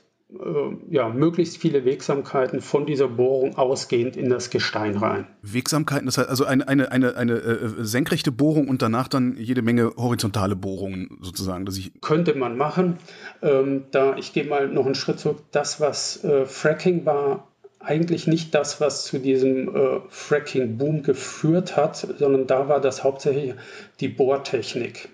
ja, 0.90 1.08
möglichst 1.08 1.58
viele 1.58 1.86
Wegsamkeiten 1.86 2.60
von 2.60 2.86
dieser 2.86 3.08
Bohrung 3.08 3.58
ausgehend 3.58 4.18
in 4.18 4.30
das 4.30 4.50
Gestein 4.50 4.98
rein. 4.98 5.28
Wegsamkeiten, 5.42 6.06
das 6.06 6.18
heißt 6.18 6.28
also 6.30 6.44
eine, 6.44 6.68
eine, 6.68 6.92
eine, 6.92 7.16
eine 7.16 7.34
äh, 7.34 7.70
senkrechte 7.80 8.34
Bohrung 8.34 8.68
und 8.68 8.82
danach 8.82 9.08
dann 9.08 9.38
jede 9.38 9.62
Menge 9.62 9.94
horizontale 9.96 10.58
Bohrungen 10.58 11.18
sozusagen. 11.22 11.66
Dass 11.66 11.78
ich 11.78 11.94
Könnte 12.02 12.36
man 12.36 12.58
machen. 12.58 12.98
Ähm, 13.42 13.86
da 13.92 14.18
ich 14.18 14.34
gehe 14.34 14.46
mal 14.46 14.68
noch 14.68 14.86
einen 14.86 14.96
Schritt 14.96 15.20
zurück. 15.20 15.44
Das, 15.52 15.80
was 15.80 16.22
äh, 16.26 16.46
Fracking 16.46 17.06
war, 17.06 17.48
eigentlich 17.80 18.28
nicht 18.28 18.54
das, 18.54 18.82
was 18.82 19.06
zu 19.06 19.20
diesem 19.20 19.74
äh, 19.74 20.00
Fracking-Boom 20.10 21.04
geführt 21.04 21.78
hat, 21.78 21.96
sondern 21.96 22.48
da 22.48 22.68
war 22.68 22.82
das 22.82 23.06
hauptsächlich 23.06 23.54
die 24.02 24.10
Bohrtechnik. 24.10 25.08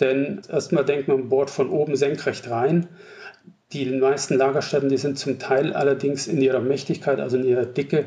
Denn 0.00 0.42
erstmal 0.48 0.84
denkt 0.84 1.06
man, 1.06 1.28
bohrt 1.28 1.50
von 1.50 1.70
oben 1.70 1.94
senkrecht 1.94 2.50
rein. 2.50 2.88
Die 3.74 3.86
meisten 3.86 4.34
Lagerstätten, 4.36 4.88
die 4.88 4.96
sind 4.96 5.18
zum 5.18 5.38
Teil 5.38 5.72
allerdings 5.72 6.28
in 6.28 6.40
ihrer 6.40 6.60
Mächtigkeit, 6.60 7.18
also 7.18 7.36
in 7.36 7.44
ihrer 7.44 7.66
Dicke, 7.66 8.06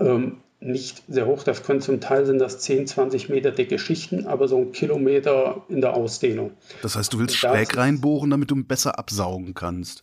ähm, 0.00 0.38
nicht 0.60 1.04
sehr 1.08 1.26
hoch. 1.26 1.44
Das 1.44 1.62
können 1.62 1.80
zum 1.80 2.00
Teil 2.00 2.26
sind 2.26 2.40
das 2.40 2.58
10, 2.58 2.88
20 2.88 3.28
Meter 3.28 3.52
dicke 3.52 3.78
Schichten, 3.78 4.26
aber 4.26 4.48
so 4.48 4.58
ein 4.58 4.72
Kilometer 4.72 5.62
in 5.68 5.80
der 5.80 5.94
Ausdehnung. 5.94 6.52
Das 6.82 6.96
heißt, 6.96 7.12
du 7.12 7.20
willst 7.20 7.36
schräg 7.36 7.76
reinbohren, 7.76 8.30
damit 8.30 8.50
du 8.50 8.56
besser 8.64 8.98
absaugen 8.98 9.54
kannst. 9.54 10.02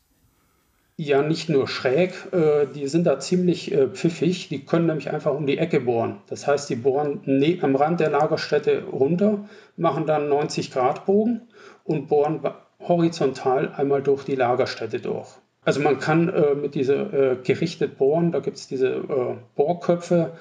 Ja, 0.97 1.21
nicht 1.21 1.49
nur 1.49 1.67
schräg, 1.67 2.13
äh, 2.31 2.67
die 2.73 2.87
sind 2.87 3.03
da 3.03 3.19
ziemlich 3.19 3.73
äh, 3.73 3.89
pfiffig. 3.89 4.47
Die 4.47 4.63
können 4.63 4.85
nämlich 4.85 5.11
einfach 5.11 5.33
um 5.33 5.45
die 5.45 5.57
Ecke 5.57 5.81
bohren. 5.81 6.19
Das 6.27 6.47
heißt, 6.47 6.69
die 6.69 6.77
bohren 6.77 7.19
ne 7.25 7.59
am 7.61 7.75
Rand 7.75 7.99
der 7.99 8.11
Lagerstätte 8.11 8.85
runter, 8.85 9.49
machen 9.75 10.05
dann 10.05 10.29
90 10.29 10.71
Grad 10.71 11.05
Bogen 11.05 11.41
und 11.83 12.07
bohren 12.07 12.39
horizontal 12.87 13.73
einmal 13.75 14.01
durch 14.01 14.23
die 14.23 14.35
Lagerstätte 14.35 14.99
durch. 14.99 15.27
Also 15.63 15.81
man 15.81 15.99
kann 15.99 16.29
äh, 16.29 16.53
mit 16.53 16.75
dieser 16.75 17.13
äh, 17.13 17.35
gerichtet 17.43 17.97
bohren, 17.97 18.31
da 18.31 18.39
gibt 18.39 18.57
es 18.57 18.67
diese 18.67 18.89
äh, 18.89 19.35
Bohrköpfe, 19.55 20.33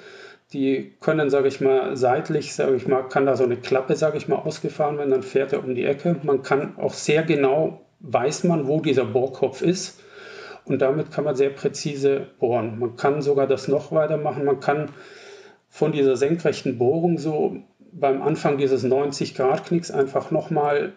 die 0.52 0.92
können, 1.00 1.30
sage 1.30 1.48
ich 1.48 1.60
mal, 1.60 1.96
seitlich, 1.96 2.54
sage 2.54 2.76
ich 2.76 2.86
mal, 2.86 3.08
kann 3.08 3.24
da 3.26 3.34
so 3.34 3.44
eine 3.44 3.56
Klappe, 3.56 3.96
sage 3.96 4.18
ich 4.18 4.28
mal, 4.28 4.36
ausgefahren 4.36 4.98
werden, 4.98 5.10
dann 5.10 5.22
fährt 5.22 5.52
er 5.52 5.64
um 5.64 5.74
die 5.74 5.84
Ecke. 5.84 6.16
Man 6.22 6.42
kann 6.42 6.76
auch 6.76 6.92
sehr 6.92 7.22
genau, 7.22 7.80
weiß 8.00 8.44
man, 8.44 8.68
wo 8.68 8.80
dieser 8.80 9.06
Bohrkopf 9.06 9.62
ist 9.62 10.00
und 10.66 10.82
damit 10.82 11.10
kann 11.10 11.24
man 11.24 11.34
sehr 11.34 11.50
präzise 11.50 12.26
bohren. 12.38 12.78
Man 12.78 12.96
kann 12.96 13.22
sogar 13.22 13.46
das 13.46 13.66
noch 13.66 13.92
weitermachen, 13.92 14.44
man 14.44 14.60
kann 14.60 14.90
von 15.70 15.92
dieser 15.92 16.16
senkrechten 16.16 16.78
Bohrung 16.78 17.18
so 17.18 17.56
beim 17.92 18.22
Anfang 18.22 18.58
dieses 18.58 18.82
90 18.82 19.34
Grad 19.34 19.66
Knicks 19.66 19.90
einfach 19.90 20.30
nochmal 20.30 20.92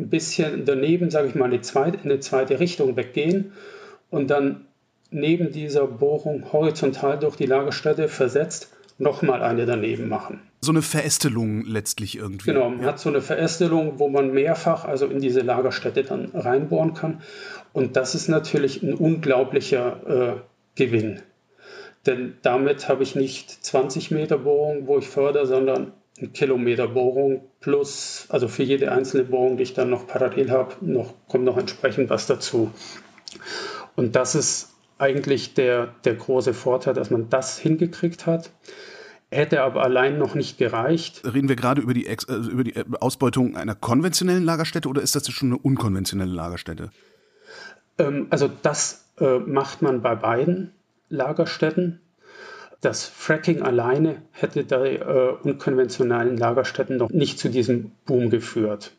ein 0.00 0.10
bisschen 0.10 0.64
daneben, 0.64 1.10
sage 1.10 1.28
ich 1.28 1.34
mal, 1.34 1.46
in 1.46 1.52
eine, 1.52 1.60
zweite, 1.60 1.98
in 1.98 2.10
eine 2.10 2.20
zweite 2.20 2.60
Richtung 2.60 2.96
weggehen 2.96 3.52
und 4.10 4.30
dann 4.30 4.66
neben 5.10 5.52
dieser 5.52 5.86
Bohrung 5.86 6.52
horizontal 6.52 7.18
durch 7.18 7.36
die 7.36 7.46
Lagerstätte 7.46 8.08
versetzt 8.08 8.72
nochmal 8.98 9.42
eine 9.42 9.66
daneben 9.66 10.08
machen. 10.08 10.40
So 10.60 10.72
eine 10.72 10.82
Verästelung 10.82 11.64
letztlich 11.64 12.16
irgendwie. 12.18 12.52
Genau, 12.52 12.68
man 12.68 12.82
ja. 12.82 12.88
hat 12.88 13.00
so 13.00 13.08
eine 13.08 13.22
Verästelung, 13.22 13.98
wo 13.98 14.08
man 14.08 14.32
mehrfach 14.32 14.84
also 14.84 15.06
in 15.06 15.20
diese 15.20 15.40
Lagerstätte 15.40 16.04
dann 16.04 16.30
reinbohren 16.34 16.94
kann. 16.94 17.22
Und 17.72 17.96
das 17.96 18.14
ist 18.14 18.28
natürlich 18.28 18.82
ein 18.82 18.94
unglaublicher 18.94 20.36
äh, 20.36 20.40
Gewinn. 20.74 21.22
Denn 22.06 22.34
damit 22.42 22.88
habe 22.88 23.02
ich 23.02 23.14
nicht 23.14 23.50
20 23.50 24.10
Meter 24.10 24.38
Bohrung, 24.38 24.86
wo 24.86 24.98
ich 24.98 25.08
fördere, 25.08 25.46
sondern 25.46 25.92
Kilometer 26.28 26.88
Bohrung 26.88 27.42
plus, 27.60 28.26
also 28.28 28.48
für 28.48 28.62
jede 28.62 28.92
einzelne 28.92 29.24
Bohrung, 29.24 29.56
die 29.56 29.62
ich 29.62 29.74
dann 29.74 29.90
noch 29.90 30.06
parallel 30.06 30.50
habe, 30.50 30.74
noch, 30.80 31.14
kommt 31.28 31.44
noch 31.44 31.56
entsprechend 31.56 32.10
was 32.10 32.26
dazu. 32.26 32.70
Und 33.96 34.16
das 34.16 34.34
ist 34.34 34.70
eigentlich 34.98 35.54
der, 35.54 35.94
der 36.04 36.14
große 36.14 36.54
Vorteil, 36.54 36.94
dass 36.94 37.10
man 37.10 37.28
das 37.30 37.58
hingekriegt 37.58 38.26
hat. 38.26 38.50
Hätte 39.32 39.62
aber 39.62 39.82
allein 39.82 40.18
noch 40.18 40.34
nicht 40.34 40.58
gereicht. 40.58 41.22
Reden 41.24 41.48
wir 41.48 41.56
gerade 41.56 41.80
über 41.80 41.94
die, 41.94 42.06
Ex 42.06 42.24
äh, 42.24 42.34
über 42.34 42.64
die 42.64 42.74
Ausbeutung 43.00 43.56
einer 43.56 43.76
konventionellen 43.76 44.44
Lagerstätte 44.44 44.88
oder 44.88 45.02
ist 45.02 45.14
das 45.14 45.26
jetzt 45.26 45.36
schon 45.36 45.50
eine 45.50 45.58
unkonventionelle 45.58 46.32
Lagerstätte? 46.32 46.90
Ähm, 47.98 48.26
also 48.30 48.50
das 48.62 49.04
äh, 49.18 49.38
macht 49.38 49.82
man 49.82 50.02
bei 50.02 50.16
beiden 50.16 50.72
Lagerstätten. 51.08 52.00
Das 52.80 53.04
Fracking 53.04 53.62
alleine 53.62 54.22
hätte 54.32 54.64
die 54.64 54.74
äh, 54.74 55.36
unkonventionellen 55.42 56.36
Lagerstätten 56.36 56.96
noch 56.96 57.10
nicht 57.10 57.38
zu 57.38 57.50
diesem 57.50 57.92
Boom 58.06 58.30
geführt, 58.30 58.92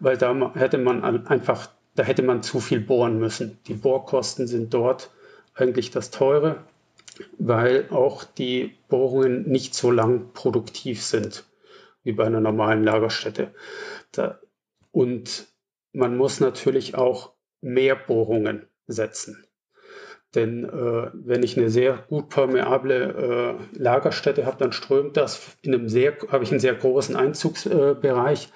weil 0.00 0.16
da 0.16 0.52
hätte 0.54 0.78
man 0.78 1.04
einfach, 1.26 1.68
da 1.94 2.02
hätte 2.02 2.22
man 2.22 2.42
zu 2.42 2.58
viel 2.58 2.80
bohren 2.80 3.18
müssen. 3.18 3.58
Die 3.68 3.74
Bohrkosten 3.74 4.48
sind 4.48 4.74
dort 4.74 5.10
eigentlich 5.54 5.90
das 5.90 6.10
teure, 6.10 6.64
weil 7.38 7.88
auch 7.90 8.24
die 8.24 8.74
Bohrungen 8.88 9.48
nicht 9.48 9.74
so 9.74 9.90
lang 9.90 10.32
produktiv 10.32 11.02
sind 11.02 11.44
wie 12.02 12.12
bei 12.12 12.24
einer 12.24 12.40
normalen 12.40 12.82
Lagerstätte. 12.82 13.54
Da, 14.10 14.40
und 14.90 15.46
man 15.92 16.16
muss 16.16 16.40
natürlich 16.40 16.96
auch 16.96 17.32
mehr 17.60 17.94
Bohrungen 17.94 18.66
setzen. 18.86 19.44
Denn 20.34 20.64
äh, 20.64 21.10
wenn 21.12 21.42
ich 21.42 21.58
eine 21.58 21.68
sehr 21.68 22.04
gut 22.08 22.30
permeable 22.30 23.58
äh, 23.74 23.78
Lagerstätte 23.78 24.46
habe, 24.46 24.56
dann 24.58 24.72
strömt 24.72 25.16
das 25.16 25.56
in 25.60 25.74
einem 25.74 25.88
sehr, 25.88 26.16
habe 26.28 26.44
ich 26.44 26.50
einen 26.50 26.60
sehr 26.60 26.74
großen 26.74 27.16
Einzugsbereich. 27.16 28.46
Äh, 28.46 28.50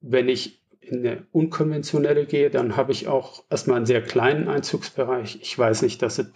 wenn 0.00 0.28
ich 0.28 0.62
in 0.80 0.98
eine 0.98 1.26
unkonventionelle 1.32 2.26
gehe, 2.26 2.50
dann 2.50 2.76
habe 2.76 2.92
ich 2.92 3.08
auch 3.08 3.44
erstmal 3.50 3.78
einen 3.78 3.86
sehr 3.86 4.02
kleinen 4.02 4.48
Einzugsbereich. 4.48 5.38
Ich 5.42 5.58
weiß 5.58 5.82
nicht, 5.82 6.02
das 6.02 6.16
sind 6.16 6.30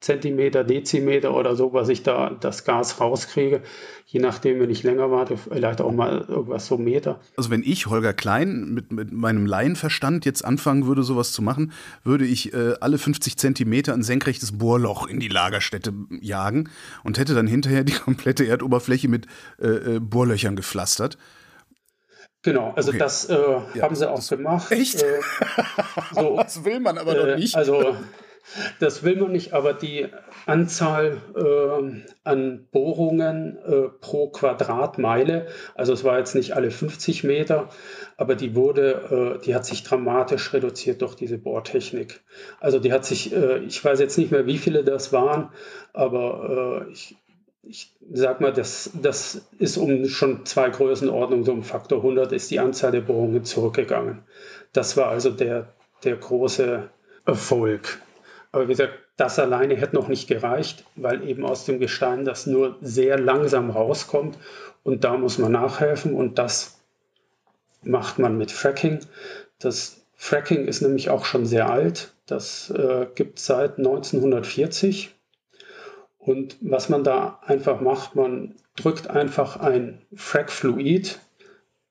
Zentimeter, 0.00 0.64
Dezimeter 0.64 1.34
oder 1.34 1.54
so, 1.54 1.74
was 1.74 1.90
ich 1.90 2.02
da 2.02 2.30
das 2.30 2.64
Gas 2.64 3.00
rauskriege. 3.00 3.62
Je 4.06 4.18
nachdem, 4.18 4.58
wenn 4.58 4.70
ich 4.70 4.82
länger 4.82 5.10
warte, 5.10 5.36
vielleicht 5.36 5.82
auch 5.82 5.92
mal 5.92 6.24
irgendwas 6.26 6.66
so 6.66 6.78
Meter. 6.78 7.20
Also 7.36 7.50
wenn 7.50 7.62
ich, 7.62 7.86
Holger 7.86 8.14
Klein, 8.14 8.70
mit, 8.70 8.92
mit 8.92 9.12
meinem 9.12 9.44
Laienverstand 9.44 10.24
jetzt 10.24 10.42
anfangen 10.42 10.86
würde, 10.86 11.02
sowas 11.02 11.32
zu 11.32 11.42
machen, 11.42 11.72
würde 12.02 12.24
ich 12.24 12.54
äh, 12.54 12.74
alle 12.80 12.96
50 12.96 13.36
Zentimeter 13.36 13.92
ein 13.92 14.02
senkrechtes 14.02 14.58
Bohrloch 14.58 15.06
in 15.06 15.20
die 15.20 15.28
Lagerstätte 15.28 15.92
jagen 16.20 16.70
und 17.04 17.18
hätte 17.18 17.34
dann 17.34 17.46
hinterher 17.46 17.84
die 17.84 17.92
komplette 17.92 18.46
Erdoberfläche 18.46 19.08
mit 19.08 19.26
äh, 19.60 19.68
äh 19.68 20.00
Bohrlöchern 20.00 20.56
gepflastert. 20.56 21.18
Genau, 22.42 22.72
also 22.74 22.88
okay. 22.88 22.98
das 22.98 23.26
äh, 23.26 23.34
ja, 23.34 23.82
haben 23.82 23.94
sie 23.94 24.10
auch 24.10 24.26
gemacht. 24.26 24.72
Echt? 24.72 25.02
Äh, 25.02 25.20
so, 26.14 26.36
das 26.42 26.64
will 26.64 26.80
man 26.80 26.96
aber 26.96 27.14
doch 27.14 27.26
äh, 27.26 27.36
nicht. 27.36 27.54
Also 27.54 27.96
das 28.80 29.02
will 29.02 29.16
man 29.16 29.32
nicht, 29.32 29.52
aber 29.52 29.72
die 29.72 30.08
Anzahl 30.46 31.18
äh, 31.36 32.02
an 32.24 32.66
Bohrungen 32.72 33.58
äh, 33.58 33.88
pro 34.00 34.28
Quadratmeile, 34.30 35.46
also 35.74 35.92
es 35.92 36.04
war 36.04 36.18
jetzt 36.18 36.34
nicht 36.34 36.54
alle 36.56 36.70
50 36.70 37.24
Meter, 37.24 37.68
aber 38.16 38.34
die 38.34 38.54
wurde, 38.54 39.38
äh, 39.40 39.44
die 39.44 39.54
hat 39.54 39.64
sich 39.64 39.82
dramatisch 39.82 40.52
reduziert 40.52 41.02
durch 41.02 41.14
diese 41.14 41.38
Bohrtechnik. 41.38 42.20
Also 42.58 42.78
die 42.78 42.92
hat 42.92 43.04
sich, 43.04 43.32
äh, 43.34 43.58
ich 43.58 43.84
weiß 43.84 44.00
jetzt 44.00 44.18
nicht 44.18 44.30
mehr, 44.30 44.46
wie 44.46 44.58
viele 44.58 44.84
das 44.84 45.12
waren, 45.12 45.50
aber 45.92 46.86
äh, 46.88 46.92
ich, 46.92 47.16
ich 47.62 47.92
sag 48.12 48.40
mal, 48.40 48.52
das, 48.52 48.90
das 49.00 49.46
ist 49.58 49.76
um 49.76 50.06
schon 50.08 50.46
zwei 50.46 50.70
Größenordnungen, 50.70 51.44
so 51.44 51.52
um 51.52 51.62
Faktor 51.62 51.98
100 51.98 52.32
ist 52.32 52.50
die 52.50 52.58
Anzahl 52.58 52.90
der 52.90 53.02
Bohrungen 53.02 53.44
zurückgegangen. 53.44 54.22
Das 54.72 54.96
war 54.96 55.08
also 55.08 55.30
der, 55.30 55.68
der 56.04 56.16
große 56.16 56.88
Erfolg. 57.26 58.00
Aber 58.52 58.64
wie 58.64 58.72
gesagt, 58.72 58.94
das 59.16 59.38
alleine 59.38 59.76
hätte 59.76 59.94
noch 59.94 60.08
nicht 60.08 60.28
gereicht, 60.28 60.84
weil 60.96 61.26
eben 61.28 61.44
aus 61.44 61.64
dem 61.64 61.78
Gestein 61.78 62.24
das 62.24 62.46
nur 62.46 62.76
sehr 62.80 63.18
langsam 63.18 63.70
rauskommt 63.70 64.38
und 64.82 65.04
da 65.04 65.16
muss 65.16 65.38
man 65.38 65.52
nachhelfen 65.52 66.14
und 66.14 66.38
das 66.38 66.80
macht 67.82 68.18
man 68.18 68.36
mit 68.36 68.50
Fracking. 68.50 69.00
Das 69.58 70.00
Fracking 70.16 70.66
ist 70.66 70.82
nämlich 70.82 71.10
auch 71.10 71.24
schon 71.24 71.46
sehr 71.46 71.70
alt. 71.70 72.12
Das 72.26 72.70
äh, 72.70 73.06
gibt 73.14 73.38
es 73.38 73.46
seit 73.46 73.78
1940. 73.78 75.14
Und 76.18 76.56
was 76.60 76.88
man 76.88 77.04
da 77.04 77.40
einfach 77.46 77.80
macht, 77.80 78.14
man 78.14 78.54
drückt 78.76 79.08
einfach 79.08 79.56
ein 79.56 80.02
Frackfluid 80.14 81.18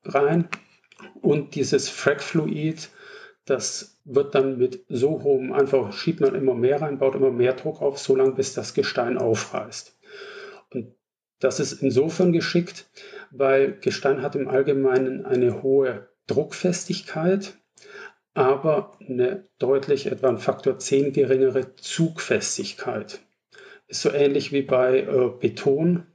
rein 0.04 0.48
und 1.20 1.54
dieses 1.54 1.88
Frackfluid 1.88 2.90
das 3.44 3.96
wird 4.14 4.34
dann 4.34 4.58
mit 4.58 4.84
so 4.88 5.22
hohem, 5.22 5.52
einfach 5.52 5.92
schiebt 5.92 6.20
man 6.20 6.34
immer 6.34 6.54
mehr 6.54 6.82
rein, 6.82 6.98
baut 6.98 7.14
immer 7.14 7.30
mehr 7.30 7.52
Druck 7.52 7.80
auf, 7.80 7.98
so 7.98 8.16
lange 8.16 8.32
bis 8.32 8.54
das 8.54 8.74
Gestein 8.74 9.18
aufreißt. 9.18 9.96
Und 10.72 10.94
das 11.38 11.60
ist 11.60 11.82
insofern 11.82 12.32
geschickt, 12.32 12.88
weil 13.30 13.78
Gestein 13.80 14.22
hat 14.22 14.34
im 14.34 14.48
Allgemeinen 14.48 15.24
eine 15.24 15.62
hohe 15.62 16.08
Druckfestigkeit, 16.26 17.54
aber 18.34 18.96
eine 19.00 19.44
deutlich 19.58 20.06
etwa 20.06 20.28
ein 20.28 20.38
Faktor 20.38 20.78
10 20.78 21.12
geringere 21.12 21.74
Zugfestigkeit. 21.76 23.20
Ist 23.88 24.02
so 24.02 24.12
ähnlich 24.12 24.52
wie 24.52 24.62
bei 24.62 25.00
äh, 25.00 25.30
Beton. 25.40 26.06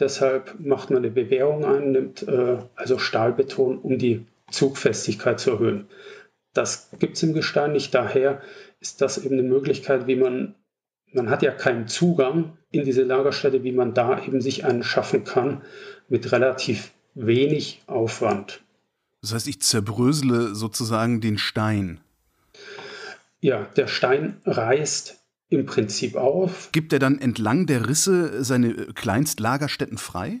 Deshalb 0.00 0.58
macht 0.58 0.90
man 0.90 1.04
eine 1.04 1.10
Bewährung 1.12 1.64
ein, 1.64 1.92
nimmt 1.92 2.26
äh, 2.26 2.58
also 2.74 2.98
Stahlbeton, 2.98 3.78
um 3.78 3.98
die 3.98 4.26
Zugfestigkeit 4.50 5.38
zu 5.38 5.52
erhöhen. 5.52 5.88
Das 6.54 6.88
gibt 6.98 7.16
es 7.16 7.22
im 7.22 7.34
Gestein 7.34 7.72
nicht. 7.72 7.94
Daher 7.94 8.40
ist 8.80 9.00
das 9.00 9.18
eben 9.18 9.34
eine 9.34 9.42
Möglichkeit, 9.42 10.06
wie 10.06 10.16
man, 10.16 10.54
man 11.12 11.28
hat 11.28 11.42
ja 11.42 11.50
keinen 11.50 11.88
Zugang 11.88 12.56
in 12.70 12.84
diese 12.84 13.02
Lagerstätte, 13.02 13.62
wie 13.64 13.72
man 13.72 13.92
da 13.92 14.24
eben 14.24 14.40
sich 14.40 14.64
einen 14.64 14.82
schaffen 14.82 15.24
kann 15.24 15.62
mit 16.08 16.32
relativ 16.32 16.92
wenig 17.14 17.82
Aufwand. 17.86 18.62
Das 19.20 19.32
heißt, 19.32 19.48
ich 19.48 19.62
zerbrösele 19.62 20.54
sozusagen 20.54 21.20
den 21.20 21.38
Stein. 21.38 22.00
Ja, 23.40 23.66
der 23.76 23.86
Stein 23.86 24.40
reißt 24.44 25.18
im 25.48 25.66
Prinzip 25.66 26.16
auf. 26.16 26.70
Gibt 26.72 26.92
er 26.92 26.98
dann 26.98 27.18
entlang 27.18 27.66
der 27.66 27.88
Risse 27.88 28.44
seine 28.44 28.74
Kleinstlagerstätten 28.74 29.98
frei? 29.98 30.40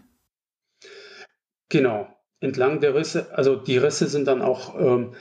Genau, 1.68 2.08
entlang 2.40 2.80
der 2.80 2.94
Risse. 2.94 3.28
Also 3.32 3.56
die 3.56 3.78
Risse 3.78 4.08
sind 4.08 4.26
dann 4.26 4.42
auch, 4.42 4.78
ähm, 4.78 5.14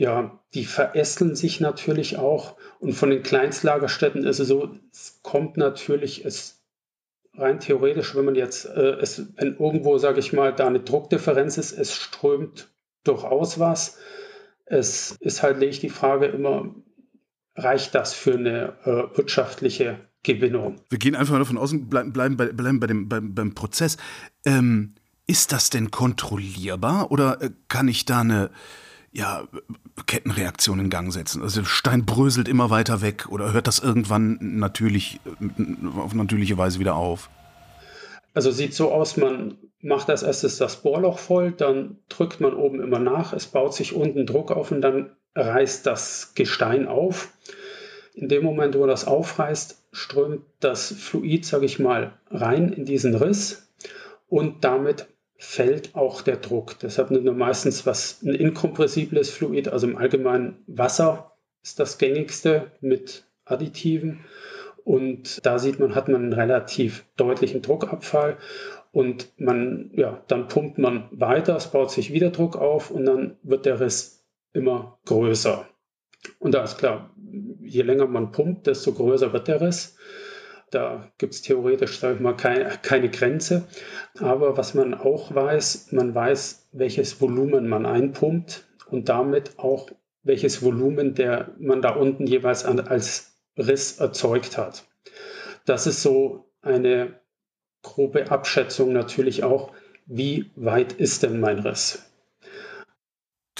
ja, 0.00 0.40
die 0.54 0.64
verästeln 0.64 1.36
sich 1.36 1.60
natürlich 1.60 2.16
auch. 2.16 2.56
Und 2.78 2.94
von 2.94 3.10
den 3.10 3.22
Kleinstlagerstätten 3.22 4.24
ist 4.24 4.38
es 4.38 4.48
so, 4.48 4.74
es 4.90 5.20
kommt 5.22 5.58
natürlich, 5.58 6.24
es 6.24 6.64
rein 7.34 7.60
theoretisch, 7.60 8.16
wenn 8.16 8.24
man 8.24 8.34
jetzt, 8.34 8.64
äh, 8.64 8.92
es, 8.92 9.22
wenn 9.36 9.58
irgendwo, 9.58 9.98
sage 9.98 10.18
ich 10.18 10.32
mal, 10.32 10.54
da 10.54 10.66
eine 10.66 10.80
Druckdifferenz 10.80 11.58
ist, 11.58 11.72
es 11.72 11.94
strömt 11.94 12.70
durchaus 13.04 13.58
was. 13.58 13.98
Es 14.64 15.18
ist 15.20 15.42
halt 15.42 15.58
lediglich 15.58 15.80
die 15.80 15.90
Frage 15.90 16.28
immer, 16.28 16.74
reicht 17.54 17.94
das 17.94 18.14
für 18.14 18.32
eine 18.32 18.78
äh, 18.84 19.18
wirtschaftliche 19.18 20.00
Gewinnung? 20.22 20.80
Wir 20.88 20.98
gehen 20.98 21.14
einfach 21.14 21.34
mal 21.34 21.40
davon 21.40 21.58
aus 21.58 21.72
und 21.72 21.90
bleiben, 21.90 22.14
bleiben, 22.14 22.38
bei, 22.38 22.46
bleiben 22.46 22.80
bei 22.80 22.86
dem, 22.86 23.06
beim, 23.10 23.34
beim 23.34 23.54
Prozess. 23.54 23.98
Ähm, 24.46 24.94
ist 25.26 25.52
das 25.52 25.68
denn 25.68 25.90
kontrollierbar 25.90 27.12
oder 27.12 27.42
äh, 27.42 27.50
kann 27.68 27.86
ich 27.86 28.06
da 28.06 28.20
eine 28.20 28.50
ja, 29.12 29.48
Kettenreaktion 30.06 30.80
in 30.80 30.90
Gang 30.90 31.12
setzen? 31.12 31.42
Also 31.42 31.64
Stein 31.64 32.06
bröselt 32.06 32.48
immer 32.48 32.70
weiter 32.70 33.00
weg 33.02 33.26
oder 33.28 33.52
hört 33.52 33.66
das 33.66 33.78
irgendwann 33.78 34.38
natürlich 34.40 35.20
auf 35.96 36.14
natürliche 36.14 36.58
Weise 36.58 36.78
wieder 36.78 36.94
auf? 36.94 37.30
Also 38.34 38.50
sieht 38.50 38.74
so 38.74 38.92
aus, 38.92 39.16
man 39.16 39.58
macht 39.80 40.08
als 40.10 40.22
erstes 40.22 40.58
das 40.58 40.76
Bohrloch 40.76 41.18
voll, 41.18 41.52
dann 41.52 41.98
drückt 42.08 42.40
man 42.40 42.54
oben 42.54 42.80
immer 42.80 42.98
nach, 42.98 43.32
es 43.32 43.46
baut 43.46 43.74
sich 43.74 43.94
unten 43.94 44.26
Druck 44.26 44.52
auf 44.52 44.70
und 44.70 44.80
dann 44.82 45.10
reißt 45.34 45.86
das 45.86 46.32
Gestein 46.34 46.86
auf. 46.86 47.32
In 48.14 48.28
dem 48.28 48.44
Moment, 48.44 48.76
wo 48.76 48.86
das 48.86 49.06
aufreißt, 49.06 49.82
strömt 49.92 50.42
das 50.60 50.92
Fluid, 50.92 51.44
sage 51.44 51.66
ich 51.66 51.78
mal, 51.78 52.12
rein 52.30 52.72
in 52.72 52.84
diesen 52.84 53.14
Riss 53.14 53.68
und 54.28 54.64
damit 54.64 55.06
fällt 55.40 55.94
auch 55.94 56.20
der 56.20 56.36
Druck. 56.36 56.78
Deshalb 56.80 57.10
nimmt 57.10 57.24
man 57.24 57.38
meistens 57.38 57.86
was 57.86 58.22
ein 58.22 58.34
inkompressibles 58.34 59.30
Fluid, 59.30 59.68
also 59.68 59.88
im 59.88 59.96
Allgemeinen 59.96 60.62
Wasser 60.66 61.32
ist 61.62 61.80
das 61.80 61.96
gängigste 61.96 62.70
mit 62.80 63.24
Additiven. 63.46 64.20
Und 64.84 65.44
da 65.44 65.58
sieht 65.58 65.80
man, 65.80 65.94
hat 65.94 66.08
man 66.08 66.22
einen 66.22 66.32
relativ 66.34 67.06
deutlichen 67.16 67.62
Druckabfall. 67.62 68.36
Und 68.92 69.32
man, 69.38 69.90
ja, 69.94 70.22
dann 70.28 70.48
pumpt 70.48 70.78
man 70.78 71.08
weiter, 71.10 71.56
es 71.56 71.68
baut 71.68 71.90
sich 71.90 72.12
wieder 72.12 72.30
Druck 72.30 72.56
auf 72.56 72.90
und 72.90 73.06
dann 73.06 73.36
wird 73.42 73.64
der 73.64 73.80
Riss 73.80 74.26
immer 74.52 74.98
größer. 75.06 75.66
Und 76.38 76.52
da 76.52 76.64
ist 76.64 76.76
klar, 76.76 77.14
je 77.60 77.82
länger 77.82 78.06
man 78.06 78.32
pumpt, 78.32 78.66
desto 78.66 78.92
größer 78.92 79.32
wird 79.32 79.48
der 79.48 79.60
Riss. 79.60 79.96
Da 80.70 81.10
gibt 81.18 81.34
es 81.34 81.42
theoretisch, 81.42 81.98
sage 81.98 82.14
ich 82.14 82.20
mal, 82.20 82.36
keine, 82.36 82.70
keine 82.82 83.10
Grenze. 83.10 83.66
Aber 84.18 84.56
was 84.56 84.74
man 84.74 84.94
auch 84.94 85.34
weiß, 85.34 85.92
man 85.92 86.14
weiß, 86.14 86.68
welches 86.72 87.20
Volumen 87.20 87.68
man 87.68 87.86
einpumpt 87.86 88.66
und 88.86 89.08
damit 89.08 89.58
auch 89.58 89.90
welches 90.22 90.62
Volumen 90.62 91.14
der 91.14 91.54
man 91.58 91.82
da 91.82 91.90
unten 91.90 92.26
jeweils 92.26 92.64
an, 92.64 92.78
als 92.80 93.34
Riss 93.56 93.98
erzeugt 93.98 94.58
hat. 94.58 94.84
Das 95.64 95.86
ist 95.86 96.02
so 96.02 96.50
eine 96.62 97.20
grobe 97.82 98.30
Abschätzung 98.30 98.92
natürlich 98.92 99.42
auch, 99.44 99.72
wie 100.06 100.50
weit 100.56 100.92
ist 100.92 101.22
denn 101.22 101.40
mein 101.40 101.60
Riss? 101.60 102.09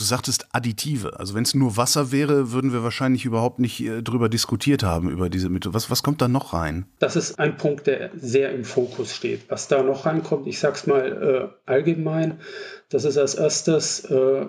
Du 0.01 0.07
sagtest 0.07 0.47
Additive. 0.53 1.21
Also 1.21 1.35
wenn 1.35 1.43
es 1.43 1.55
nur 1.55 1.77
Wasser 1.77 2.11
wäre, 2.11 2.53
würden 2.53 2.73
wir 2.73 2.83
wahrscheinlich 2.83 3.27
überhaupt 3.27 3.59
nicht 3.59 3.83
äh, 3.83 4.03
drüber 4.03 4.31
diskutiert 4.31 4.83
haben, 4.83 5.11
über 5.11 5.29
diese 5.29 5.51
Methode. 5.51 5.75
Was, 5.75 5.91
was 5.91 6.03
kommt 6.03 6.23
da 6.23 6.27
noch 6.27 6.55
rein? 6.55 6.87
Das 7.01 7.17
ist 7.17 7.39
ein 7.39 7.59
Punkt, 7.59 7.87
der 7.87 8.11
sehr 8.17 8.51
im 8.55 8.65
Fokus 8.65 9.15
steht. 9.15 9.51
Was 9.51 9.69
da 9.69 9.83
noch 9.83 10.07
reinkommt, 10.07 10.47
ich 10.47 10.59
sage 10.59 10.77
es 10.77 10.87
mal 10.87 11.53
äh, 11.67 11.71
allgemein, 11.71 12.41
das 12.89 13.05
ist 13.05 13.19
als 13.19 13.35
erstes 13.35 14.07
äh, 14.07 14.47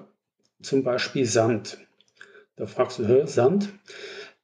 zum 0.62 0.84
Beispiel 0.84 1.26
Sand. 1.26 1.80
Da 2.56 2.66
fragst 2.66 3.00
du, 3.00 3.28
Sand? 3.28 3.74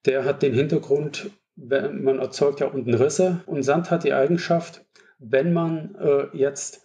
Der 0.03 0.25
hat 0.25 0.41
den 0.41 0.53
Hintergrund, 0.53 1.31
man 1.55 2.19
erzeugt 2.19 2.59
ja 2.59 2.67
unten 2.67 2.93
Risse 2.93 3.43
und 3.45 3.63
Sand 3.63 3.91
hat 3.91 4.03
die 4.03 4.13
Eigenschaft, 4.13 4.83
wenn 5.19 5.53
man 5.53 5.95
äh, 5.95 6.37
jetzt 6.37 6.81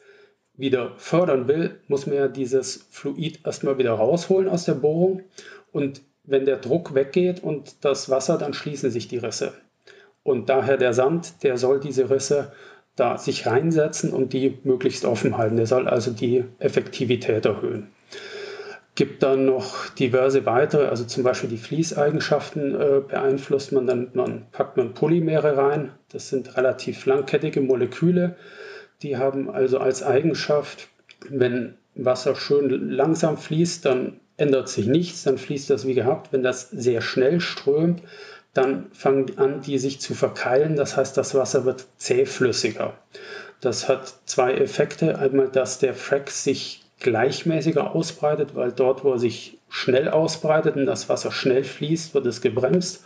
wieder 0.62 0.92
fördern 0.96 1.48
will, 1.48 1.81
muss 1.88 2.07
man 2.07 2.14
ja 2.14 2.29
dieses 2.29 2.87
Fluid 2.90 3.40
erstmal 3.44 3.79
wieder 3.79 3.94
rausholen 3.94 4.48
aus 4.48 4.64
der 4.64 4.75
Bohrung. 4.75 5.22
Und 5.72 6.03
wenn 6.22 6.46
der 6.46 6.57
Druck 6.57 6.94
weggeht 6.94 7.42
und 7.42 7.85
das 7.85 8.09
Wasser, 8.09 8.38
dann 8.38 8.55
schließen 8.55 8.92
sich 8.92 9.09
die 9.09 9.18
Risse. 9.18 9.53
Und 10.22 10.48
daher 10.48 10.77
der 10.77 10.92
Sand, 10.92 11.42
der 11.42 11.59
soll 11.59 11.81
diese 11.81 12.11
Risse 12.11 12.53
da 12.94 13.18
sich 13.18 13.44
reinsetzen 13.46 14.12
und 14.12 14.33
die 14.33 14.59
möglichst 14.62 15.05
offen 15.05 15.37
halten. 15.37 15.57
Der 15.57 15.66
soll 15.66 15.88
also 15.88 16.12
die 16.12 16.44
Effektivität 16.61 17.44
erhöhen. 17.44 17.88
Gibt 18.94 19.25
dann 19.25 19.46
noch 19.46 19.88
diverse 19.88 20.46
weitere, 20.46 20.87
also 20.87 21.03
zum 21.05 21.25
Beispiel 21.25 21.51
die 21.51 21.57
Fließeigenschaften 21.57 22.81
äh, 22.81 23.01
beeinflusst 23.01 23.72
man, 23.72 23.88
dann 23.88 24.11
man, 24.12 24.46
packt 24.53 24.77
man 24.77 24.94
Polymere 24.94 25.57
rein. 25.57 25.90
Das 26.12 26.29
sind 26.29 26.57
relativ 26.57 27.05
langkettige 27.07 27.62
Moleküle, 27.62 28.37
die 29.03 29.17
haben 29.17 29.51
also 29.51 29.79
als 29.79 30.03
Eigenschaft, 30.03 30.88
wenn 31.29 31.75
Wasser 31.95 32.35
schön 32.35 32.91
langsam 32.91 33.37
fließt, 33.37 33.85
dann 33.85 34.21
ändert 34.37 34.69
sich 34.69 34.87
nichts, 34.87 35.25
dann 35.25 35.38
fließt 35.38 35.71
das 35.71 35.87
wie 35.87 35.95
gehabt. 35.95 36.33
Wenn 36.33 36.43
das 36.43 36.71
sehr 36.71 37.01
schnell 37.01 37.41
strömt, 37.41 38.03
dann 38.55 38.87
fangen 38.93 39.38
an, 39.38 39.61
die 39.62 39.79
sich 39.79 40.01
zu 40.01 40.15
verkeilen. 40.15 40.77
Das 40.77 40.97
heißt, 40.97 41.17
das 41.17 41.35
Wasser 41.35 41.65
wird 41.65 41.87
zähflüssiger. 41.97 42.95
Das 43.61 43.88
hat 43.88 44.15
zwei 44.27 44.55
Effekte. 44.55 45.19
Einmal, 45.19 45.49
dass 45.49 45.79
der 45.79 45.95
Frack 45.95 46.31
sich 46.31 46.83
gleichmäßiger 47.01 47.95
ausbreitet, 47.95 48.55
weil 48.55 48.73
dort, 48.73 49.05
wo 49.05 49.12
er 49.12 49.19
sich 49.19 49.59
schnell 49.69 50.09
ausbreitet 50.09 50.77
und 50.77 50.87
das 50.87 51.09
Wasser 51.09 51.33
schnell 51.33 51.65
fließt, 51.65 52.15
wird 52.15 52.27
es 52.27 52.41
gebremst. 52.41 53.05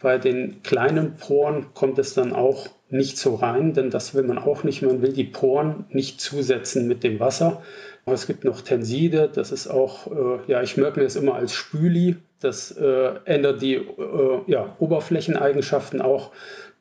Bei 0.00 0.18
den 0.18 0.62
kleinen 0.62 1.16
Poren 1.16 1.66
kommt 1.74 1.98
es 1.98 2.14
dann 2.14 2.32
auch 2.32 2.68
nicht 2.90 3.18
so 3.18 3.36
rein, 3.36 3.72
denn 3.72 3.90
das 3.90 4.14
will 4.14 4.24
man 4.24 4.38
auch 4.38 4.64
nicht. 4.64 4.82
Man 4.82 5.02
will 5.02 5.12
die 5.12 5.24
Poren 5.24 5.84
nicht 5.90 6.20
zusetzen 6.20 6.88
mit 6.88 7.04
dem 7.04 7.20
Wasser. 7.20 7.62
Aber 8.04 8.14
es 8.14 8.26
gibt 8.26 8.44
noch 8.44 8.60
Tenside, 8.62 9.30
das 9.32 9.52
ist 9.52 9.68
auch, 9.68 10.06
äh, 10.08 10.50
ja, 10.50 10.62
ich 10.62 10.76
merke 10.76 10.98
mir 10.98 11.04
das 11.04 11.16
immer 11.16 11.34
als 11.34 11.54
Spüli. 11.54 12.16
Das 12.40 12.72
äh, 12.72 13.12
ändert 13.24 13.60
die 13.60 13.74
äh, 13.74 14.40
ja, 14.46 14.74
Oberflächeneigenschaften 14.78 16.00
auch, 16.00 16.32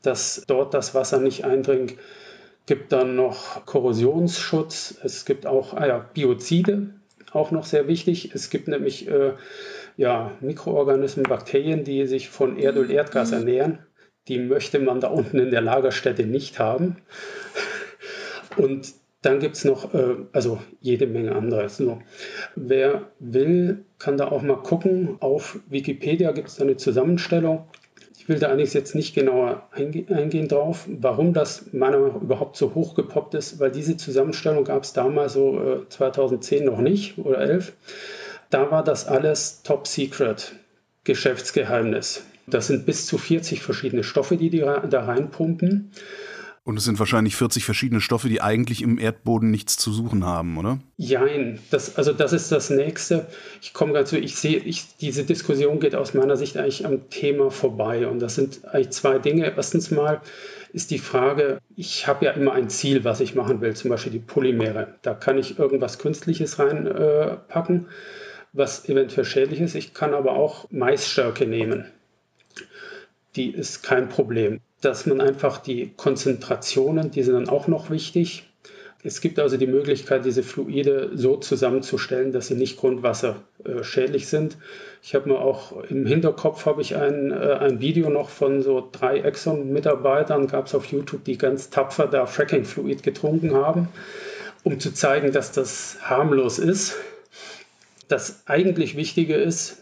dass 0.01 0.43
dort 0.47 0.73
das 0.73 0.95
Wasser 0.95 1.19
nicht 1.19 1.43
eindringt. 1.43 1.95
Gibt 2.65 2.91
dann 2.93 3.15
noch 3.15 3.65
Korrosionsschutz. 3.65 4.99
Es 5.03 5.25
gibt 5.25 5.45
auch 5.45 5.73
ah 5.73 5.87
ja, 5.87 5.97
Biozide, 6.13 6.87
auch 7.33 7.51
noch 7.51 7.65
sehr 7.65 7.87
wichtig. 7.87 8.31
Es 8.33 8.49
gibt 8.49 8.67
nämlich 8.67 9.07
äh, 9.09 9.33
ja, 9.97 10.31
Mikroorganismen, 10.39 11.23
Bakterien, 11.23 11.83
die 11.83 12.07
sich 12.07 12.29
von 12.29 12.57
Erdöl, 12.57 12.89
Erdgas 12.89 13.33
ernähren 13.33 13.79
die 14.27 14.39
möchte 14.39 14.79
man 14.79 14.99
da 14.99 15.07
unten 15.07 15.39
in 15.39 15.51
der 15.51 15.61
Lagerstätte 15.61 16.25
nicht 16.25 16.59
haben. 16.59 16.97
Und 18.57 18.93
dann 19.21 19.39
gibt 19.39 19.57
es 19.57 19.65
noch 19.65 19.93
äh, 19.93 20.15
also 20.31 20.59
jede 20.81 21.07
Menge 21.07 21.35
anderes. 21.35 21.77
So. 21.77 21.99
Wer 22.55 23.09
will, 23.19 23.83
kann 23.97 24.17
da 24.17 24.29
auch 24.29 24.41
mal 24.41 24.57
gucken. 24.57 25.17
Auf 25.19 25.59
Wikipedia 25.67 26.31
gibt 26.31 26.49
es 26.49 26.61
eine 26.61 26.77
Zusammenstellung. 26.77 27.67
Ich 28.17 28.29
will 28.29 28.39
da 28.39 28.49
eigentlich 28.49 28.73
jetzt 28.73 28.95
nicht 28.95 29.15
genauer 29.15 29.67
einge 29.71 30.05
eingehen 30.15 30.47
drauf, 30.47 30.87
warum 30.87 31.33
das 31.33 31.73
meiner 31.73 31.97
Meinung 31.97 32.15
nach 32.15 32.21
überhaupt 32.21 32.57
so 32.57 32.75
hochgepoppt 32.75 33.33
ist, 33.33 33.59
weil 33.59 33.71
diese 33.71 33.97
Zusammenstellung 33.97 34.63
gab 34.63 34.83
es 34.83 34.93
damals 34.93 35.33
so 35.33 35.59
äh, 35.59 35.89
2010 35.89 36.63
noch 36.63 36.79
nicht 36.79 37.17
oder 37.17 37.39
11. 37.39 37.73
Da 38.49 38.71
war 38.71 38.83
das 38.83 39.07
alles 39.07 39.63
Top 39.63 39.87
Secret, 39.87 40.53
Geschäftsgeheimnis. 41.03 42.23
Das 42.49 42.67
sind 42.67 42.85
bis 42.85 43.05
zu 43.05 43.17
40 43.17 43.61
verschiedene 43.61 44.03
Stoffe, 44.03 44.37
die 44.37 44.49
die 44.49 44.59
da 44.59 45.03
reinpumpen. 45.03 45.91
Und 46.69 46.77
es 46.77 46.83
sind 46.83 46.99
wahrscheinlich 46.99 47.35
40 47.35 47.65
verschiedene 47.65 47.99
Stoffe, 47.99 48.29
die 48.29 48.41
eigentlich 48.41 48.83
im 48.83 48.99
Erdboden 48.99 49.49
nichts 49.49 49.75
zu 49.77 49.91
suchen 49.91 50.23
haben, 50.23 50.55
oder? 50.57 50.77
Jein, 50.97 51.59
das, 51.71 51.95
also 51.97 52.13
das 52.13 52.31
ist 52.31 52.51
das 52.51 52.69
Nächste. 52.69 53.25
Ich 53.59 53.73
komme 53.73 53.93
dazu, 53.93 54.17
ich 54.17 54.35
sehe, 54.35 54.59
ich, 54.59 54.85
diese 54.97 55.23
Diskussion 55.23 55.79
geht 55.79 55.95
aus 55.95 56.13
meiner 56.13 56.37
Sicht 56.37 56.57
eigentlich 56.57 56.85
am 56.85 57.09
Thema 57.09 57.49
vorbei. 57.49 58.07
Und 58.07 58.19
das 58.19 58.35
sind 58.35 58.65
eigentlich 58.65 58.91
zwei 58.91 59.17
Dinge. 59.17 59.51
Erstens 59.55 59.89
mal 59.89 60.21
ist 60.71 60.91
die 60.91 60.99
Frage, 60.99 61.59
ich 61.75 62.05
habe 62.05 62.25
ja 62.25 62.31
immer 62.33 62.53
ein 62.53 62.69
Ziel, 62.69 63.03
was 63.03 63.19
ich 63.19 63.33
machen 63.33 63.61
will, 63.61 63.75
zum 63.75 63.89
Beispiel 63.89 64.11
die 64.11 64.19
Polymere. 64.19 64.95
Da 65.01 65.15
kann 65.15 65.39
ich 65.39 65.57
irgendwas 65.57 65.97
Künstliches 65.97 66.59
reinpacken, 66.59 67.85
äh, 67.85 67.89
was 68.53 68.87
eventuell 68.87 69.25
schädlich 69.25 69.59
ist. 69.59 69.73
Ich 69.73 69.95
kann 69.95 70.13
aber 70.13 70.33
auch 70.33 70.69
Maisstärke 70.69 71.47
nehmen 71.47 71.85
die 73.35 73.51
ist 73.51 73.83
kein 73.83 74.09
Problem. 74.09 74.59
Dass 74.81 75.05
man 75.05 75.21
einfach 75.21 75.57
die 75.57 75.91
Konzentrationen, 75.95 77.11
die 77.11 77.23
sind 77.23 77.33
dann 77.33 77.49
auch 77.49 77.67
noch 77.67 77.89
wichtig, 77.89 78.49
Es 79.01 79.21
gibt 79.21 79.39
also 79.39 79.55
die 79.55 79.67
Möglichkeit, 79.67 80.25
diese 80.25 80.43
Fluide 80.43 81.11
so 81.13 81.37
zusammenzustellen, 81.37 82.33
dass 82.33 82.47
sie 82.47 82.55
nicht 82.55 82.77
grundwasserschädlich 82.77 84.27
sind. 84.27 84.57
Ich 85.01 85.15
habe 85.15 85.29
mir 85.29 85.39
auch 85.39 85.83
im 85.83 86.05
Hinterkopf 86.05 86.65
habe 86.65 86.81
ich 86.81 86.97
ein, 86.97 87.31
äh, 87.31 87.57
ein 87.61 87.79
Video 87.79 88.09
noch 88.09 88.29
von 88.29 88.61
so 88.61 88.89
drei 88.91 89.19
Exxon-Mitarbeitern, 89.19 90.47
gab 90.47 90.67
es 90.67 90.75
auf 90.75 90.85
YouTube, 90.87 91.23
die 91.23 91.37
ganz 91.37 91.69
tapfer 91.69 92.07
da 92.07 92.25
Fracking-Fluid 92.25 93.01
getrunken 93.01 93.55
haben, 93.55 93.87
um 94.63 94.81
zu 94.81 94.93
zeigen, 94.93 95.31
dass 95.31 95.53
das 95.53 95.97
harmlos 96.01 96.59
ist. 96.59 96.97
Das 98.09 98.43
eigentlich 98.47 98.97
Wichtige 98.97 99.35
ist, 99.35 99.77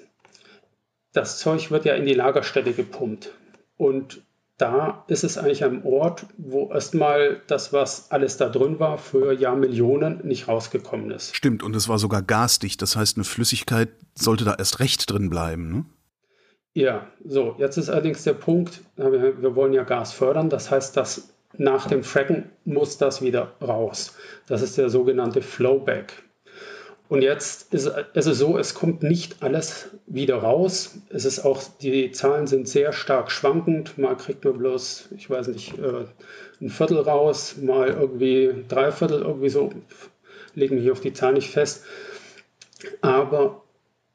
das 1.17 1.39
Zeug 1.39 1.71
wird 1.71 1.85
ja 1.85 1.95
in 1.95 2.05
die 2.05 2.13
Lagerstätte 2.13 2.73
gepumpt. 2.73 3.33
Und 3.75 4.21
da 4.57 5.03
ist 5.07 5.23
es 5.23 5.37
eigentlich 5.37 5.63
am 5.63 5.85
Ort, 5.85 6.25
wo 6.37 6.71
erstmal 6.71 7.41
das, 7.47 7.73
was 7.73 8.11
alles 8.11 8.37
da 8.37 8.49
drin 8.49 8.79
war, 8.79 8.97
für 8.97 9.33
Jahrmillionen 9.33 10.25
nicht 10.25 10.47
rausgekommen 10.47 11.11
ist. 11.11 11.35
Stimmt, 11.35 11.63
und 11.63 11.75
es 11.75 11.89
war 11.89 11.99
sogar 11.99 12.21
gasdicht. 12.21 12.81
Das 12.81 12.95
heißt, 12.95 13.17
eine 13.17 13.23
Flüssigkeit 13.23 13.89
sollte 14.15 14.45
da 14.45 14.55
erst 14.57 14.79
recht 14.79 15.11
drin 15.11 15.29
bleiben. 15.29 15.71
Ne? 15.71 15.85
Ja, 16.73 17.07
so, 17.25 17.55
jetzt 17.57 17.77
ist 17.77 17.89
allerdings 17.89 18.23
der 18.23 18.33
Punkt, 18.33 18.81
wir 18.95 19.55
wollen 19.55 19.73
ja 19.73 19.83
Gas 19.83 20.13
fördern, 20.13 20.49
das 20.49 20.69
heißt, 20.69 20.95
dass 20.95 21.33
nach 21.57 21.87
dem 21.87 22.03
Fracken 22.03 22.49
muss 22.65 22.97
das 22.97 23.21
wieder 23.21 23.53
raus. 23.61 24.15
Das 24.47 24.61
ist 24.61 24.77
der 24.77 24.89
sogenannte 24.89 25.41
Flowback. 25.41 26.23
Und 27.09 27.21
jetzt 27.21 27.73
ist 27.73 27.87
es 28.13 28.37
so, 28.37 28.57
es 28.57 28.73
kommt 28.73 29.01
nicht 29.01 29.41
alles 29.41 29.89
wieder 30.07 30.37
raus. 30.37 30.97
Es 31.09 31.23
ist 31.23 31.39
auch, 31.39 31.61
die 31.81 32.11
Zahlen 32.11 32.47
sind 32.47 32.67
sehr 32.67 32.91
stark 32.91 33.31
schwankend. 33.31 33.97
Mal 33.97 34.17
kriegt 34.17 34.43
man 34.43 34.57
bloß, 34.57 35.09
ich 35.15 35.29
weiß 35.29 35.47
nicht, 35.47 35.77
äh, 35.77 36.05
ein 36.59 36.69
Viertel 36.69 36.99
raus, 36.99 37.55
mal 37.61 37.89
irgendwie 37.89 38.65
drei 38.67 38.91
Viertel, 38.91 39.21
irgendwie 39.21 39.49
so, 39.49 39.71
legen 40.53 40.75
wir 40.75 40.83
hier 40.83 40.91
auf 40.91 41.01
die 41.01 41.13
Zahlen 41.13 41.35
nicht 41.35 41.49
fest. 41.49 41.85
Aber 43.01 43.63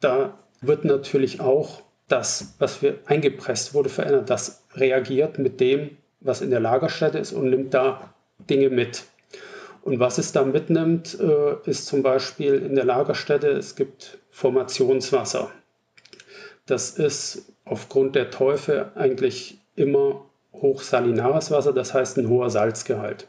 da 0.00 0.38
wird 0.60 0.84
natürlich 0.84 1.40
auch 1.40 1.82
das, 2.08 2.54
was 2.58 2.82
wir 2.82 2.98
eingepresst 3.06 3.72
wurde, 3.72 3.88
verändert. 3.88 4.28
Das 4.28 4.64
reagiert 4.74 5.38
mit 5.38 5.60
dem, 5.60 5.96
was 6.20 6.42
in 6.42 6.50
der 6.50 6.60
Lagerstätte 6.60 7.18
ist 7.18 7.32
und 7.32 7.48
nimmt 7.48 7.72
da 7.72 8.12
Dinge 8.50 8.68
mit. 8.68 9.04
Und 9.82 9.98
was 9.98 10.18
es 10.18 10.32
da 10.32 10.44
mitnimmt, 10.44 11.18
äh, 11.18 11.56
ist 11.68 11.86
zum 11.86 12.02
Beispiel 12.02 12.54
in 12.54 12.74
der 12.74 12.84
Lagerstätte, 12.84 13.48
es 13.48 13.74
gibt 13.74 14.18
Formationswasser. 14.30 15.50
Das 16.66 16.90
ist 16.90 17.52
aufgrund 17.64 18.14
der 18.14 18.30
Teufel 18.30 18.92
eigentlich 18.94 19.58
immer 19.74 20.24
hochsalinares 20.52 21.50
Wasser, 21.50 21.72
das 21.72 21.94
heißt 21.94 22.18
ein 22.18 22.28
hoher 22.28 22.50
Salzgehalt. 22.50 23.26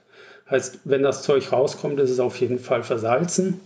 Heißt, 0.49 0.81
wenn 0.83 1.01
das 1.01 1.23
Zeug 1.23 1.51
rauskommt, 1.51 1.99
ist 1.99 2.09
es 2.09 2.19
auf 2.19 2.39
jeden 2.39 2.59
Fall 2.59 2.83
versalzen. 2.83 3.61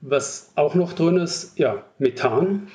Was 0.00 0.52
auch 0.54 0.74
noch 0.74 0.92
drin 0.92 1.16
ist, 1.16 1.58
ja, 1.58 1.82
Methan, 1.98 2.68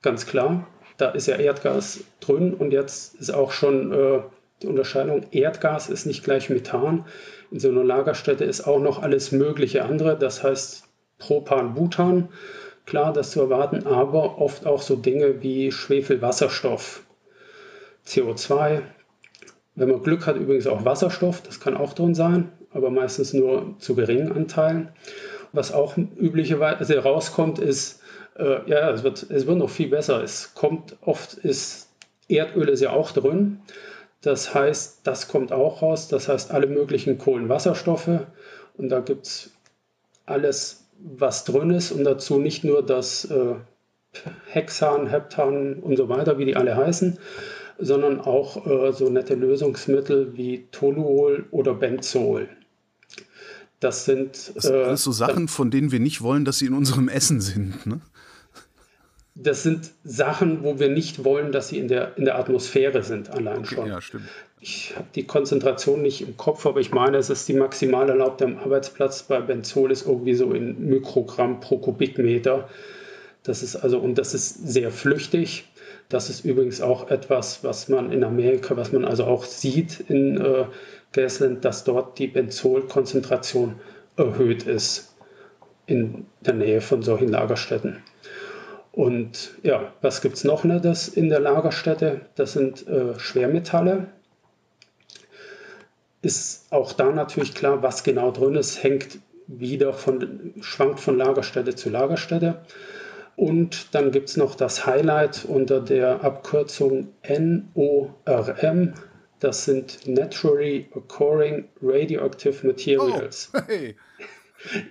ganz 0.00 0.26
klar. 0.26 0.66
Da 0.96 1.10
ist 1.10 1.26
ja 1.26 1.36
Erdgas 1.36 2.04
drin 2.20 2.54
und 2.54 2.72
jetzt 2.72 3.16
ist 3.16 3.30
auch 3.30 3.50
schon 3.50 3.92
äh, 3.92 4.20
die 4.62 4.66
Unterscheidung, 4.66 5.26
Erdgas 5.30 5.88
ist 5.88 6.06
nicht 6.06 6.24
gleich 6.24 6.50
Methan. 6.50 7.04
In 7.50 7.60
so 7.60 7.68
einer 7.68 7.84
Lagerstätte 7.84 8.44
ist 8.44 8.66
auch 8.66 8.80
noch 8.80 9.02
alles 9.02 9.32
mögliche 9.32 9.84
andere, 9.84 10.16
das 10.16 10.42
heißt 10.42 10.84
Propan, 11.18 11.74
Butan, 11.74 12.28
klar, 12.86 13.12
das 13.12 13.30
zu 13.30 13.40
erwarten, 13.40 13.86
aber 13.86 14.38
oft 14.38 14.66
auch 14.66 14.82
so 14.82 14.96
Dinge 14.96 15.42
wie 15.42 15.70
Schwefelwasserstoff, 15.70 17.02
CO2. 18.06 18.82
Wenn 19.74 19.90
man 19.90 20.02
Glück 20.02 20.26
hat, 20.26 20.36
übrigens 20.36 20.66
auch 20.66 20.84
Wasserstoff, 20.84 21.42
das 21.42 21.60
kann 21.60 21.76
auch 21.76 21.92
drin 21.92 22.14
sein, 22.14 22.52
aber 22.72 22.90
meistens 22.90 23.32
nur 23.32 23.76
zu 23.78 23.94
geringen 23.94 24.32
Anteilen. 24.32 24.90
Was 25.52 25.72
auch 25.72 25.96
üblicherweise 25.96 26.98
rauskommt, 26.98 27.58
ist, 27.58 28.00
äh, 28.36 28.68
ja, 28.68 28.90
es 28.90 29.02
wird, 29.02 29.26
es 29.30 29.46
wird 29.46 29.58
noch 29.58 29.70
viel 29.70 29.88
besser. 29.88 30.22
Es 30.22 30.54
kommt 30.54 30.96
oft, 31.02 31.34
ist 31.34 31.88
Erdöl 32.28 32.68
ist 32.68 32.80
ja 32.80 32.90
auch 32.90 33.12
drin, 33.12 33.60
das 34.22 34.54
heißt, 34.54 35.00
das 35.02 35.28
kommt 35.28 35.52
auch 35.52 35.82
raus. 35.82 36.08
Das 36.08 36.28
heißt, 36.28 36.52
alle 36.52 36.68
möglichen 36.68 37.18
Kohlenwasserstoffe. 37.18 38.20
Und 38.76 38.88
da 38.88 39.00
gibt 39.00 39.26
es 39.26 39.50
alles, 40.26 40.84
was 40.98 41.44
drin 41.44 41.70
ist. 41.70 41.90
Und 41.90 42.04
dazu 42.04 42.38
nicht 42.38 42.62
nur 42.64 42.86
das 42.86 43.24
äh, 43.26 43.56
Hexan, 44.46 45.08
Heptan 45.08 45.74
und 45.74 45.96
so 45.96 46.08
weiter, 46.08 46.38
wie 46.38 46.44
die 46.44 46.56
alle 46.56 46.76
heißen, 46.76 47.18
sondern 47.78 48.20
auch 48.20 48.66
äh, 48.66 48.92
so 48.92 49.10
nette 49.10 49.34
Lösungsmittel 49.34 50.36
wie 50.36 50.68
Toluol 50.70 51.46
oder 51.50 51.74
Benzol. 51.74 52.48
Das 53.80 54.04
sind, 54.04 54.52
das 54.54 54.64
sind 54.64 54.74
äh, 54.74 54.84
alles 54.84 55.02
so 55.02 55.10
Sachen, 55.10 55.48
von 55.48 55.72
denen 55.72 55.90
wir 55.90 55.98
nicht 55.98 56.22
wollen, 56.22 56.44
dass 56.44 56.58
sie 56.58 56.66
in 56.66 56.74
unserem 56.74 57.08
Essen 57.08 57.40
sind. 57.40 57.84
Ne? 57.86 58.00
Das 59.34 59.62
sind 59.62 59.92
Sachen, 60.04 60.62
wo 60.62 60.78
wir 60.78 60.88
nicht 60.88 61.24
wollen, 61.24 61.52
dass 61.52 61.68
sie 61.68 61.78
in 61.78 61.88
der, 61.88 62.16
in 62.18 62.26
der 62.26 62.38
Atmosphäre 62.38 63.02
sind, 63.02 63.30
allein 63.30 63.64
schon. 63.64 63.86
Ja, 63.86 64.00
stimmt. 64.00 64.28
Ich 64.60 64.94
habe 64.94 65.06
die 65.14 65.24
Konzentration 65.26 66.02
nicht 66.02 66.20
im 66.20 66.36
Kopf, 66.36 66.66
aber 66.66 66.80
ich 66.80 66.92
meine, 66.92 67.16
es 67.16 67.30
ist 67.30 67.48
die 67.48 67.54
maximal 67.54 68.08
erlaubte 68.08 68.44
am 68.44 68.58
Arbeitsplatz 68.58 69.24
bei 69.24 69.40
Benzol 69.40 69.90
ist 69.90 70.06
irgendwie 70.06 70.34
so 70.34 70.52
in 70.52 70.86
Mikrogramm 70.86 71.60
pro 71.60 71.78
Kubikmeter. 71.78 72.68
Das 73.42 73.62
ist 73.62 73.74
also, 73.74 73.98
und 73.98 74.18
das 74.18 74.34
ist 74.34 74.68
sehr 74.68 74.92
flüchtig. 74.92 75.64
Das 76.08 76.28
ist 76.28 76.44
übrigens 76.44 76.80
auch 76.80 77.10
etwas, 77.10 77.64
was 77.64 77.88
man 77.88 78.12
in 78.12 78.22
Amerika, 78.22 78.76
was 78.76 78.92
man 78.92 79.04
also 79.04 79.24
auch 79.24 79.44
sieht 79.44 79.98
in 80.08 80.38
äh, 80.40 80.66
Gasland, 81.12 81.64
dass 81.64 81.84
dort 81.84 82.18
die 82.18 82.28
Benzolkonzentration 82.28 83.76
erhöht 84.16 84.64
ist 84.64 85.16
in 85.86 86.26
der 86.40 86.54
Nähe 86.54 86.80
von 86.80 87.02
solchen 87.02 87.28
Lagerstätten. 87.28 88.02
Und 88.92 89.52
ja, 89.62 89.92
was 90.02 90.20
gibt 90.20 90.36
es 90.36 90.44
noch 90.44 90.64
das 90.80 91.08
in 91.08 91.30
der 91.30 91.40
Lagerstätte? 91.40 92.26
Das 92.34 92.52
sind 92.52 92.86
äh, 92.86 93.18
Schwermetalle. 93.18 94.08
Ist 96.20 96.70
auch 96.70 96.92
da 96.92 97.10
natürlich 97.10 97.54
klar, 97.54 97.82
was 97.82 98.04
genau 98.04 98.30
drin 98.30 98.54
ist, 98.54 98.82
hängt 98.82 99.18
wieder 99.46 99.92
von, 99.92 100.54
schwankt 100.60 101.00
von 101.00 101.16
Lagerstätte 101.16 101.74
zu 101.74 101.88
Lagerstätte. 101.90 102.60
Und 103.34 103.94
dann 103.94 104.12
gibt 104.12 104.28
es 104.28 104.36
noch 104.36 104.54
das 104.54 104.86
Highlight 104.86 105.46
unter 105.46 105.80
der 105.80 106.22
Abkürzung 106.22 107.08
NORM. 107.26 108.92
Das 109.40 109.64
sind 109.64 110.06
Naturally 110.06 110.88
Occurring 110.94 111.68
Radioactive 111.82 112.66
Materials. 112.66 113.50
Oh, 113.54 113.58
hey. 113.66 113.96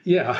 Ja, 0.03 0.36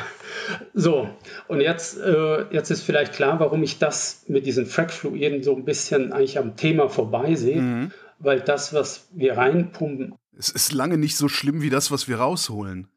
so. 0.74 1.08
Und 1.48 1.60
jetzt, 1.60 1.98
äh, 1.98 2.44
jetzt 2.50 2.70
ist 2.70 2.82
vielleicht 2.82 3.14
klar, 3.14 3.40
warum 3.40 3.62
ich 3.62 3.78
das 3.78 4.24
mit 4.28 4.46
diesen 4.46 4.66
Frackfluiden 4.66 5.42
so 5.42 5.54
ein 5.56 5.64
bisschen 5.64 6.12
eigentlich 6.12 6.38
am 6.38 6.56
Thema 6.56 6.88
vorbei 6.88 7.34
sehe. 7.34 7.60
Mhm. 7.60 7.90
Weil 8.18 8.40
das, 8.40 8.72
was 8.72 9.08
wir 9.12 9.36
reinpumpen. 9.36 10.14
Es 10.38 10.48
ist 10.48 10.72
lange 10.72 10.96
nicht 10.96 11.16
so 11.16 11.28
schlimm 11.28 11.62
wie 11.62 11.70
das, 11.70 11.90
was 11.90 12.08
wir 12.08 12.18
rausholen. 12.18 12.88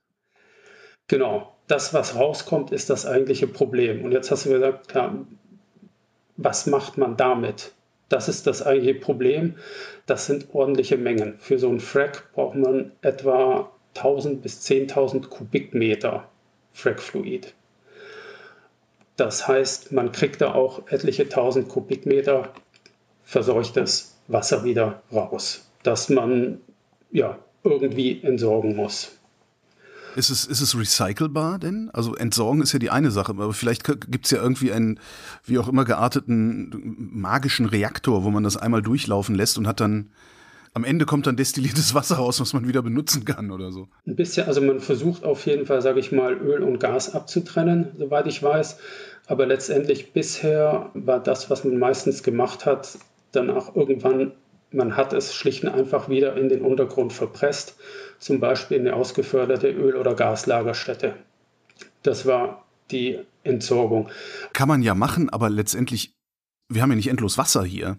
Genau. 1.07 1.55
Das, 1.67 1.93
was 1.93 2.15
rauskommt, 2.15 2.71
ist 2.71 2.89
das 2.89 3.05
eigentliche 3.07 3.47
Problem. 3.47 4.03
Und 4.03 4.11
jetzt 4.11 4.29
hast 4.29 4.45
du 4.45 4.51
gesagt, 4.51 4.93
ja, 4.93 5.15
was 6.37 6.67
macht 6.67 6.97
man 6.97 7.17
damit? 7.17 7.71
Das 8.07 8.29
ist 8.29 8.45
das 8.45 8.61
eigentliche 8.61 8.99
Problem. 8.99 9.55
Das 10.05 10.27
sind 10.27 10.53
ordentliche 10.53 10.97
Mengen. 10.97 11.39
Für 11.39 11.57
so 11.57 11.69
einen 11.69 11.79
Frack 11.79 12.31
braucht 12.33 12.55
man 12.55 12.91
etwa 13.01 13.71
1000 13.95 14.41
bis 14.41 14.61
10.000 14.61 15.27
Kubikmeter 15.27 16.29
Frackfluid. 16.73 17.53
Das 19.15 19.47
heißt, 19.47 19.91
man 19.91 20.11
kriegt 20.11 20.41
da 20.41 20.53
auch 20.53 20.87
etliche 20.87 21.29
tausend 21.29 21.69
Kubikmeter 21.69 22.53
verseuchtes 23.23 24.15
Wasser 24.27 24.63
wieder 24.63 25.01
raus, 25.11 25.65
das 25.83 26.09
man 26.09 26.59
ja 27.11 27.39
irgendwie 27.63 28.21
entsorgen 28.21 28.75
muss. 28.75 29.11
Ist 30.15 30.29
es, 30.29 30.45
ist 30.45 30.61
es 30.61 30.77
recycelbar 30.77 31.59
denn? 31.59 31.89
Also 31.91 32.15
entsorgen 32.15 32.61
ist 32.61 32.71
ja 32.71 32.79
die 32.79 32.89
eine 32.89 33.11
Sache, 33.11 33.31
aber 33.31 33.51
vielleicht 33.53 33.83
gibt 33.83 34.25
es 34.25 34.31
ja 34.31 34.41
irgendwie 34.41 34.71
einen, 34.71 34.99
wie 35.43 35.59
auch 35.59 35.67
immer 35.67 35.83
gearteten 35.83 36.95
magischen 36.97 37.65
Reaktor, 37.65 38.23
wo 38.23 38.31
man 38.31 38.43
das 38.43 38.55
einmal 38.55 38.81
durchlaufen 38.81 39.35
lässt 39.35 39.57
und 39.57 39.67
hat 39.67 39.81
dann 39.81 40.09
am 40.75 40.83
Ende 40.83 41.05
kommt 41.05 41.25
dann 41.25 41.37
destilliertes 41.37 41.95
Wasser 41.95 42.17
raus, 42.17 42.41
was 42.41 42.51
man 42.51 42.67
wieder 42.67 42.81
benutzen 42.81 43.23
kann 43.23 43.49
oder 43.49 43.71
so. 43.71 43.87
Ein 44.05 44.17
bisschen, 44.17 44.45
also 44.45 44.61
man 44.61 44.81
versucht 44.81 45.23
auf 45.23 45.45
jeden 45.45 45.65
Fall, 45.65 45.81
sage 45.81 46.01
ich 46.01 46.11
mal, 46.11 46.33
Öl 46.33 46.61
und 46.63 46.79
Gas 46.79 47.15
abzutrennen, 47.15 47.93
soweit 47.97 48.27
ich 48.27 48.43
weiß. 48.43 48.77
Aber 49.25 49.45
letztendlich 49.45 50.11
bisher 50.11 50.91
war 50.93 51.21
das, 51.21 51.49
was 51.49 51.63
man 51.63 51.79
meistens 51.79 52.23
gemacht 52.23 52.65
hat, 52.65 52.99
dann 53.31 53.49
auch 53.49 53.73
irgendwann, 53.73 54.33
man 54.71 54.97
hat 54.97 55.13
es 55.13 55.33
schlicht 55.33 55.63
und 55.63 55.69
einfach 55.69 56.09
wieder 56.09 56.35
in 56.35 56.49
den 56.49 56.61
Untergrund 56.61 57.13
verpresst, 57.13 57.77
zum 58.19 58.41
Beispiel 58.41 58.75
in 58.75 58.85
eine 58.85 58.97
ausgeförderte 58.97 59.69
Öl- 59.69 59.95
oder 59.95 60.13
Gaslagerstätte. 60.13 61.15
Das 62.03 62.25
war 62.25 62.65
die 62.91 63.19
Entsorgung. 63.43 64.09
Kann 64.51 64.67
man 64.67 64.83
ja 64.83 64.93
machen, 64.93 65.29
aber 65.29 65.49
letztendlich, 65.49 66.11
wir 66.67 66.81
haben 66.81 66.89
ja 66.89 66.97
nicht 66.97 67.09
endlos 67.09 67.37
Wasser 67.37 67.63
hier. 67.63 67.97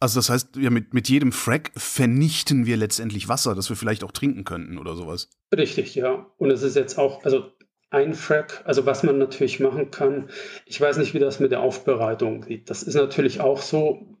Also 0.00 0.18
das 0.18 0.30
heißt, 0.30 0.56
ja, 0.56 0.70
mit, 0.70 0.94
mit 0.94 1.08
jedem 1.10 1.30
Frack 1.30 1.72
vernichten 1.76 2.64
wir 2.64 2.78
letztendlich 2.78 3.28
Wasser, 3.28 3.54
das 3.54 3.68
wir 3.68 3.76
vielleicht 3.76 4.02
auch 4.02 4.12
trinken 4.12 4.44
könnten 4.44 4.78
oder 4.78 4.96
sowas. 4.96 5.28
Richtig, 5.54 5.94
ja. 5.94 6.26
Und 6.38 6.50
es 6.50 6.62
ist 6.62 6.74
jetzt 6.74 6.98
auch, 6.98 7.22
also 7.24 7.52
ein 7.90 8.14
Frack, 8.14 8.62
also 8.64 8.86
was 8.86 9.02
man 9.02 9.18
natürlich 9.18 9.60
machen 9.60 9.90
kann, 9.90 10.30
ich 10.64 10.80
weiß 10.80 10.96
nicht, 10.96 11.12
wie 11.12 11.18
das 11.18 11.38
mit 11.38 11.50
der 11.50 11.60
Aufbereitung 11.60 12.44
sieht. 12.44 12.70
Das 12.70 12.82
ist 12.82 12.94
natürlich 12.94 13.40
auch 13.40 13.60
so, 13.60 14.16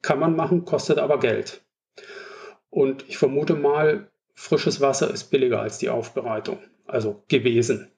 kann 0.00 0.20
man 0.20 0.36
machen, 0.36 0.64
kostet 0.64 0.98
aber 0.98 1.18
Geld. 1.18 1.64
Und 2.68 3.04
ich 3.08 3.18
vermute 3.18 3.54
mal, 3.54 4.10
frisches 4.34 4.80
Wasser 4.80 5.10
ist 5.12 5.24
billiger 5.30 5.60
als 5.60 5.78
die 5.78 5.88
Aufbereitung, 5.88 6.58
also 6.86 7.24
gewesen. 7.26 7.90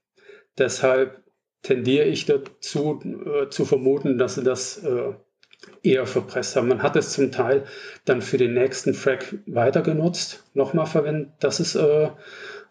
Deshalb 0.57 1.23
tendiere 1.63 2.07
ich 2.07 2.25
dazu 2.25 3.01
äh, 3.03 3.49
zu 3.51 3.65
vermuten, 3.65 4.19
dass 4.19 4.37
sie 4.37 4.45
das 4.45 4.83
äh, 4.83 5.13
eher 5.83 6.07
verpresst 6.07 6.57
haben. 6.57 6.69
Man 6.69 6.83
hat 6.83 6.97
es 6.97 7.13
zum 7.13 7.33
Teil 7.33 7.65
dann 8.05 8.23
für 8.23 8.39
den 8.39 8.55
nächsten 8.55 8.95
Frack 8.95 9.35
weiter 9.47 9.83
genutzt, 9.83 10.43
nochmal 10.55 10.87
verwendet. 10.87 11.31
Das 11.41 11.61
ist 11.61 11.75
äh, 11.75 12.11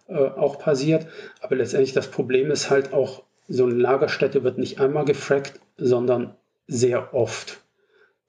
äh, 0.08 0.14
auch 0.14 0.60
passiert. 0.60 1.08
Aber 1.42 1.56
letztendlich 1.56 1.94
das 1.94 2.08
Problem 2.08 2.52
ist 2.52 2.70
halt 2.70 2.94
auch, 2.94 3.24
so 3.48 3.66
eine 3.66 3.76
Lagerstätte 3.76 4.44
wird 4.44 4.58
nicht 4.58 4.80
einmal 4.80 5.04
gefrackt, 5.04 5.60
sondern 5.78 6.36
sehr 6.68 7.14
oft. 7.14 7.60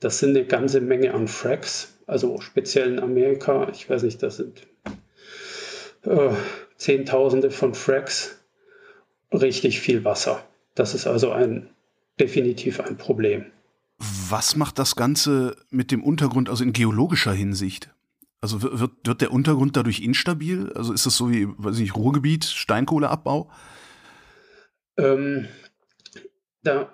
Das 0.01 0.19
sind 0.19 0.31
eine 0.31 0.45
ganze 0.45 0.81
Menge 0.81 1.15
an 1.15 1.29
Fracks, 1.29 1.97
also 2.09 2.41
speziell 2.41 2.89
in 2.89 2.99
Amerika. 2.99 3.69
Ich 3.71 3.89
weiß 3.89 4.03
nicht, 4.03 4.21
das 4.23 4.39
sind 4.39 4.67
äh, 6.05 6.31
Zehntausende 6.77 7.53
von 7.53 7.75
Fracks, 7.75 8.37
richtig 9.33 9.81
viel 9.81 10.05
Wasser. 10.05 10.45
Das 10.75 10.95
ist 10.95 11.07
also 11.07 11.31
ein 11.31 11.71
definitiv 12.19 12.81
ein 12.81 12.97
Problem. 12.97 13.47
Was 14.29 14.57
macht 14.57 14.79
das 14.79 14.97
Ganze 14.97 15.57
mit 15.71 15.93
dem 15.93 16.03
Untergrund, 16.03 16.49
also 16.49 16.65
in 16.65 16.73
geologischer 16.73 17.33
Hinsicht? 17.33 17.91
Also 18.41 18.61
wird, 18.63 19.07
wird 19.07 19.21
der 19.21 19.31
Untergrund 19.31 19.77
dadurch 19.77 20.01
instabil? 20.01 20.73
Also 20.75 20.93
ist 20.93 21.07
das 21.07 21.17
so 21.17 21.31
wie, 21.31 21.47
weiß 21.49 21.79
ich, 21.79 21.95
Ruhrgebiet, 21.95 22.45
Steinkohleabbau? 22.45 23.49
Ähm, 24.97 25.47
da, 26.65 26.93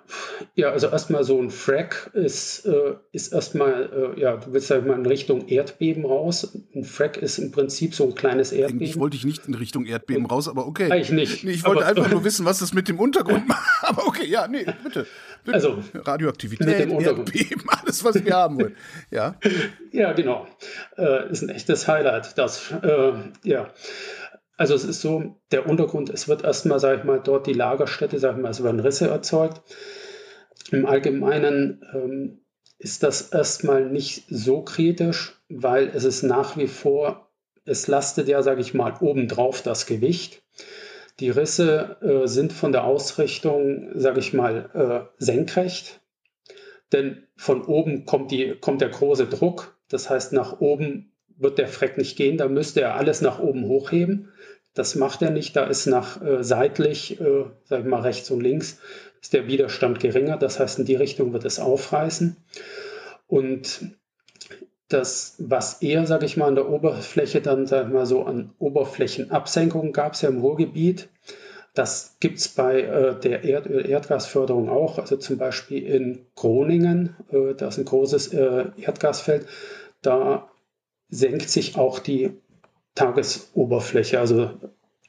ja, 0.55 0.71
also 0.71 0.87
erstmal 0.87 1.23
so 1.23 1.39
ein 1.39 1.51
Frack 1.51 2.09
ist, 2.13 2.65
äh, 2.65 2.95
ist 3.11 3.33
erstmal, 3.33 4.15
äh, 4.17 4.19
ja, 4.19 4.37
du 4.37 4.51
willst 4.53 4.71
ja 4.71 4.81
mal 4.81 4.97
in 4.97 5.05
Richtung 5.05 5.47
Erdbeben 5.47 6.05
raus. 6.05 6.57
Ein 6.73 6.85
Frack 6.85 7.17
ist 7.17 7.37
im 7.37 7.51
Prinzip 7.51 7.93
so 7.93 8.05
ein 8.05 8.15
kleines 8.15 8.51
Erdbeben. 8.51 8.81
Eigentlich 8.81 8.99
wollte 8.99 9.17
ich 9.17 9.25
nicht 9.25 9.47
in 9.47 9.53
Richtung 9.53 9.85
Erdbeben 9.85 10.25
raus, 10.25 10.47
aber 10.47 10.65
okay. 10.65 10.91
Eigentlich 10.91 11.11
nicht. 11.11 11.43
Nee, 11.43 11.51
ich 11.51 11.65
wollte 11.65 11.85
aber, 11.85 11.97
einfach 11.97 12.11
nur 12.11 12.23
wissen, 12.23 12.45
was 12.45 12.59
das 12.59 12.73
mit 12.73 12.87
dem 12.87 12.99
Untergrund 12.99 13.47
macht. 13.47 13.83
Aber 13.83 14.07
okay, 14.07 14.25
ja, 14.27 14.47
nee, 14.47 14.65
bitte. 14.83 15.05
Also, 15.47 15.79
Radioaktivität, 15.93 16.89
Erdbeben, 16.89 17.63
alles, 17.81 18.03
was 18.03 18.23
wir 18.23 18.33
haben 18.33 18.59
wollen. 18.59 18.75
Ja. 19.11 19.35
ja, 19.91 20.13
genau. 20.13 20.47
Äh, 20.97 21.31
ist 21.31 21.41
ein 21.41 21.49
echtes 21.49 21.87
Highlight. 21.87 22.37
Das, 22.37 22.71
äh, 22.81 23.13
ja. 23.43 23.73
Also 24.57 24.75
es 24.75 24.83
ist 24.83 25.01
so, 25.01 25.37
der 25.51 25.67
Untergrund, 25.69 26.09
es 26.09 26.27
wird 26.27 26.43
erstmal, 26.43 26.79
sage 26.79 26.99
ich 26.99 27.03
mal, 27.05 27.21
dort 27.23 27.47
die 27.47 27.53
Lagerstätte, 27.53 28.19
sage 28.19 28.37
ich 28.37 28.43
mal, 28.43 28.51
es 28.51 28.61
werden 28.63 28.81
Risse 28.81 29.07
erzeugt. 29.07 29.61
Im 30.71 30.85
Allgemeinen 30.85 31.81
ähm, 31.93 32.41
ist 32.77 33.03
das 33.03 33.29
erstmal 33.29 33.85
nicht 33.85 34.25
so 34.29 34.61
kritisch, 34.61 35.39
weil 35.47 35.87
es 35.87 36.03
ist 36.03 36.23
nach 36.23 36.57
wie 36.57 36.67
vor, 36.67 37.29
es 37.65 37.87
lastet 37.87 38.27
ja, 38.27 38.41
sage 38.43 38.61
ich 38.61 38.73
mal, 38.73 38.95
obendrauf 38.99 39.61
das 39.61 39.85
Gewicht. 39.85 40.43
Die 41.19 41.29
Risse 41.29 41.97
äh, 42.01 42.27
sind 42.27 42.53
von 42.53 42.71
der 42.71 42.85
Ausrichtung, 42.85 43.89
sage 43.95 44.19
ich 44.19 44.33
mal, 44.33 44.69
äh, 44.73 45.23
senkrecht, 45.23 46.01
denn 46.91 47.27
von 47.35 47.63
oben 47.63 48.05
kommt, 48.05 48.31
die, 48.31 48.55
kommt 48.59 48.81
der 48.81 48.89
große 48.89 49.27
Druck. 49.27 49.77
Das 49.89 50.09
heißt, 50.09 50.33
nach 50.33 50.59
oben 50.59 51.11
wird 51.37 51.57
der 51.57 51.67
Freck 51.67 51.97
nicht 51.97 52.17
gehen, 52.17 52.37
da 52.37 52.47
müsste 52.47 52.81
er 52.81 52.95
alles 52.95 53.21
nach 53.21 53.39
oben 53.39 53.65
hochheben. 53.65 54.29
Das 54.73 54.95
macht 54.95 55.21
er 55.21 55.31
nicht, 55.31 55.55
da 55.55 55.65
ist 55.65 55.87
nach 55.87 56.21
äh, 56.21 56.43
seitlich, 56.43 57.19
äh, 57.19 57.45
sag 57.65 57.81
ich 57.81 57.85
mal 57.85 58.01
rechts 58.01 58.29
und 58.31 58.41
links, 58.41 58.79
ist 59.21 59.33
der 59.33 59.47
Widerstand 59.47 59.99
geringer. 59.99 60.37
Das 60.37 60.59
heißt, 60.59 60.79
in 60.79 60.85
die 60.85 60.95
Richtung 60.95 61.33
wird 61.33 61.45
es 61.45 61.59
aufreißen. 61.59 62.37
Und 63.27 63.98
das, 64.89 65.35
was 65.37 65.81
eher, 65.81 66.05
sage 66.07 66.25
ich 66.25 66.35
mal, 66.35 66.47
an 66.47 66.55
der 66.55 66.69
Oberfläche 66.69 67.41
dann, 67.41 67.67
sag 67.67 67.87
ich 67.87 67.93
mal, 67.93 68.05
so 68.05 68.23
an 68.23 68.51
Oberflächenabsenkungen 68.59 69.93
gab 69.93 70.13
es 70.13 70.21
ja 70.21 70.29
im 70.29 70.41
Ruhrgebiet. 70.41 71.09
Das 71.75 72.17
gibt 72.19 72.39
es 72.39 72.47
bei 72.49 72.81
äh, 72.81 73.19
der 73.19 73.43
Erd 73.43 73.67
Erdgasförderung 73.67 74.69
auch, 74.69 74.97
also 74.97 75.17
zum 75.17 75.37
Beispiel 75.37 75.85
in 75.85 76.25
Groningen, 76.35 77.15
äh, 77.31 77.53
da 77.53 77.67
ist 77.67 77.77
ein 77.77 77.85
großes 77.85 78.33
äh, 78.33 78.65
Erdgasfeld, 78.77 79.45
da 80.01 80.49
senkt 81.09 81.49
sich 81.49 81.77
auch 81.77 81.99
die 81.99 82.31
Tagesoberfläche, 82.95 84.19
also 84.19 84.49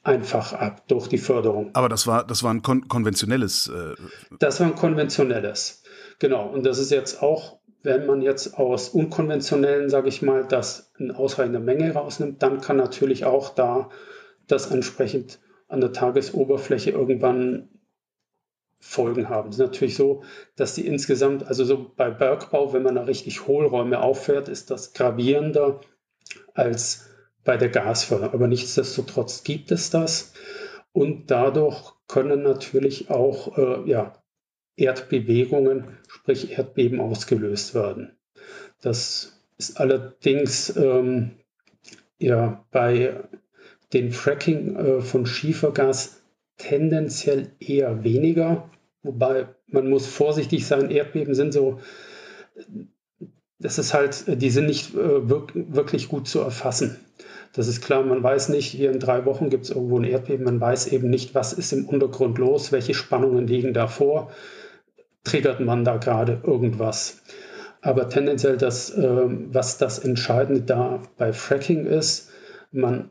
einfach 0.03 0.53
ab 0.53 0.87
durch 0.87 1.07
die 1.07 1.17
Förderung. 1.17 1.71
Aber 1.73 1.89
das 1.89 2.07
war, 2.07 2.25
das 2.25 2.43
war 2.43 2.53
ein 2.53 2.61
kon 2.61 2.87
konventionelles. 2.87 3.67
Äh 3.67 3.95
das 4.39 4.59
war 4.59 4.67
ein 4.67 4.75
konventionelles, 4.75 5.83
genau. 6.19 6.47
Und 6.47 6.63
das 6.63 6.79
ist 6.79 6.91
jetzt 6.91 7.21
auch, 7.21 7.59
wenn 7.83 8.05
man 8.05 8.21
jetzt 8.21 8.57
aus 8.57 8.89
unkonventionellen, 8.89 9.89
sage 9.89 10.09
ich 10.09 10.21
mal, 10.21 10.45
das 10.45 10.91
in 10.97 11.11
ausreichender 11.11 11.59
Menge 11.59 11.93
rausnimmt, 11.93 12.41
dann 12.43 12.61
kann 12.61 12.77
natürlich 12.77 13.25
auch 13.25 13.49
da 13.49 13.89
das 14.47 14.69
entsprechend 14.71 15.39
an 15.67 15.81
der 15.81 15.93
Tagesoberfläche 15.93 16.91
irgendwann 16.91 17.69
Folgen 18.79 19.29
haben. 19.29 19.49
Es 19.49 19.55
ist 19.55 19.61
natürlich 19.61 19.95
so, 19.95 20.23
dass 20.55 20.73
die 20.73 20.85
insgesamt, 20.85 21.45
also 21.45 21.63
so 21.63 21.91
bei 21.95 22.09
Bergbau, 22.09 22.73
wenn 22.73 22.83
man 22.83 22.95
da 22.95 23.03
richtig 23.03 23.47
Hohlräume 23.47 24.01
auffährt, 24.01 24.49
ist 24.49 24.71
das 24.71 24.93
gravierender 24.93 25.81
als 26.55 27.07
bei 27.43 27.57
der 27.57 27.69
Gasförderung. 27.69 28.33
Aber 28.33 28.47
nichtsdestotrotz 28.47 29.43
gibt 29.43 29.71
es 29.71 29.91
das. 29.91 30.33
Und 30.93 31.31
dadurch 31.31 31.93
können 32.07 32.41
natürlich 32.41 33.09
auch 33.09 33.57
äh, 33.57 33.89
ja, 33.89 34.13
Erdbewegungen, 34.75 35.97
sprich 36.07 36.51
Erdbeben, 36.51 36.99
ausgelöst 36.99 37.75
werden. 37.75 38.11
Das 38.81 39.41
ist 39.57 39.79
allerdings 39.79 40.75
ähm, 40.75 41.31
ja, 42.19 42.65
bei 42.71 43.23
den 43.93 44.11
Fracking 44.11 44.75
äh, 44.75 45.01
von 45.01 45.25
Schiefergas 45.25 46.21
tendenziell 46.57 47.51
eher 47.59 48.03
weniger. 48.03 48.69
Wobei 49.03 49.47
man 49.67 49.89
muss 49.89 50.05
vorsichtig 50.07 50.65
sein, 50.67 50.91
Erdbeben 50.91 51.33
sind 51.33 51.53
so, 51.53 51.79
das 53.59 53.79
ist 53.79 53.93
halt, 53.93 54.41
die 54.41 54.49
sind 54.49 54.67
nicht 54.67 54.93
äh, 54.93 55.29
wirklich 55.29 56.07
gut 56.07 56.27
zu 56.27 56.39
erfassen. 56.39 56.97
Das 57.53 57.67
ist 57.67 57.81
klar, 57.81 58.03
man 58.03 58.23
weiß 58.23 58.49
nicht, 58.49 58.67
hier 58.67 58.91
in 58.91 58.99
drei 58.99 59.25
Wochen 59.25 59.49
gibt 59.49 59.65
es 59.65 59.71
irgendwo 59.71 59.99
ein 59.99 60.05
Erdbeben, 60.05 60.45
man 60.45 60.61
weiß 60.61 60.87
eben 60.87 61.09
nicht, 61.09 61.35
was 61.35 61.51
ist 61.51 61.73
im 61.73 61.85
Untergrund 61.85 62.37
los, 62.37 62.71
welche 62.71 62.93
Spannungen 62.93 63.47
liegen 63.47 63.73
davor, 63.73 64.31
triggert 65.23 65.59
man 65.59 65.83
da 65.83 65.97
gerade 65.97 66.41
irgendwas. 66.43 67.21
Aber 67.81 68.09
tendenziell 68.09 68.57
das, 68.57 68.91
äh, 68.91 69.03
was 69.03 69.77
das 69.77 69.99
Entscheidende 69.99 70.61
da 70.61 71.01
bei 71.17 71.33
Fracking 71.33 71.85
ist, 71.85 72.29
man 72.71 73.09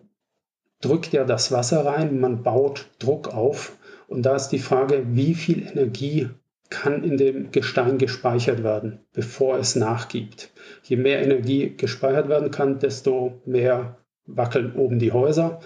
drückt 0.80 1.12
ja 1.12 1.24
das 1.24 1.52
Wasser 1.52 1.84
rein, 1.84 2.20
man 2.20 2.42
baut 2.42 2.86
Druck 2.98 3.28
auf 3.34 3.76
und 4.06 4.22
da 4.22 4.36
ist 4.36 4.48
die 4.48 4.58
Frage, 4.58 5.04
wie 5.10 5.34
viel 5.34 5.66
Energie 5.66 6.30
kann 6.70 7.02
in 7.02 7.16
dem 7.16 7.50
Gestein 7.50 7.98
gespeichert 7.98 8.62
werden, 8.62 9.00
bevor 9.12 9.58
es 9.58 9.74
nachgibt. 9.74 10.52
Je 10.84 10.96
mehr 10.96 11.20
Energie 11.22 11.74
gespeichert 11.76 12.28
werden 12.28 12.52
kann, 12.52 12.78
desto 12.78 13.42
mehr 13.44 13.98
wackeln 14.24 14.74
oben 14.76 15.00
die 15.00 15.12
Häuser. 15.12 15.60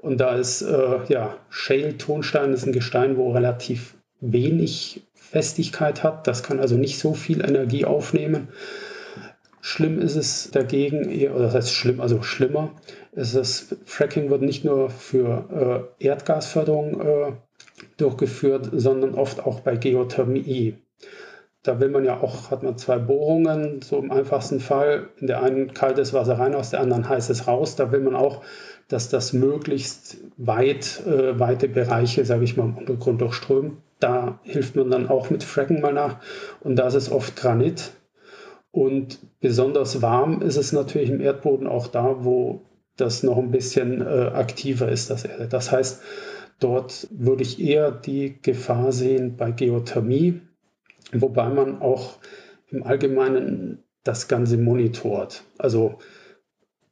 Und 0.00 0.18
da 0.20 0.34
ist 0.34 0.62
äh, 0.62 1.00
ja 1.08 1.36
Shale-Tonstein 1.48 2.52
ist 2.52 2.66
ein 2.66 2.72
Gestein, 2.72 3.16
wo 3.16 3.30
relativ 3.30 3.97
wenig 4.20 5.02
Festigkeit 5.14 6.02
hat. 6.02 6.26
Das 6.26 6.42
kann 6.42 6.60
also 6.60 6.76
nicht 6.76 6.98
so 6.98 7.14
viel 7.14 7.44
Energie 7.44 7.84
aufnehmen. 7.84 8.48
Schlimm 9.60 10.00
ist 10.00 10.16
es 10.16 10.50
dagegen, 10.50 11.06
oder 11.30 11.44
das 11.44 11.54
heißt 11.54 11.72
schlimm, 11.74 12.00
also 12.00 12.22
schlimmer, 12.22 12.70
ist 13.12 13.34
es, 13.34 13.76
Fracking 13.84 14.30
wird 14.30 14.42
nicht 14.42 14.64
nur 14.64 14.88
für 14.88 15.90
äh, 16.00 16.04
Erdgasförderung 16.06 17.00
äh, 17.00 17.32
durchgeführt, 17.96 18.70
sondern 18.72 19.14
oft 19.14 19.44
auch 19.44 19.60
bei 19.60 19.76
Geothermie. 19.76 20.78
Da 21.62 21.80
will 21.80 21.90
man 21.90 22.04
ja 22.04 22.20
auch, 22.20 22.50
hat 22.50 22.62
man 22.62 22.78
zwei 22.78 22.98
Bohrungen, 22.98 23.82
so 23.82 23.98
im 23.98 24.10
einfachsten 24.10 24.60
Fall, 24.60 25.08
in 25.18 25.26
der 25.26 25.42
einen 25.42 25.74
kaltes 25.74 26.14
Wasser 26.14 26.38
rein, 26.38 26.54
aus 26.54 26.70
der 26.70 26.80
anderen 26.80 27.08
heißes 27.08 27.48
raus. 27.48 27.76
Da 27.76 27.90
will 27.92 28.00
man 28.00 28.14
auch, 28.14 28.42
dass 28.86 29.10
das 29.10 29.32
möglichst 29.32 30.18
weit, 30.36 31.02
äh, 31.06 31.38
weite 31.38 31.68
Bereiche, 31.68 32.24
sage 32.24 32.44
ich 32.44 32.56
mal, 32.56 32.64
im 32.64 32.78
Untergrund 32.78 33.20
durchströmen. 33.20 33.78
Da 34.00 34.40
hilft 34.42 34.76
man 34.76 34.90
dann 34.90 35.08
auch 35.08 35.30
mit 35.30 35.42
Fracken 35.42 35.80
mal 35.80 35.92
nach. 35.92 36.20
Und 36.60 36.76
da 36.76 36.86
ist 36.86 36.94
es 36.94 37.10
oft 37.10 37.36
Granit. 37.36 37.92
Und 38.70 39.18
besonders 39.40 40.02
warm 40.02 40.42
ist 40.42 40.56
es 40.56 40.72
natürlich 40.72 41.10
im 41.10 41.20
Erdboden 41.20 41.66
auch 41.66 41.86
da, 41.86 42.24
wo 42.24 42.62
das 42.96 43.22
noch 43.22 43.38
ein 43.38 43.50
bisschen 43.50 44.02
äh, 44.02 44.30
aktiver 44.34 44.88
ist, 44.88 45.10
das 45.10 45.24
Erde. 45.24 45.48
Das 45.48 45.72
heißt, 45.72 46.02
dort 46.60 47.08
würde 47.10 47.42
ich 47.42 47.60
eher 47.60 47.90
die 47.90 48.38
Gefahr 48.42 48.92
sehen 48.92 49.36
bei 49.36 49.52
Geothermie, 49.52 50.42
Wobei 51.12 51.48
man 51.48 51.80
auch 51.80 52.18
im 52.70 52.82
Allgemeinen 52.82 53.84
das 54.04 54.28
Ganze 54.28 54.58
monitort. 54.58 55.44
Also 55.56 55.98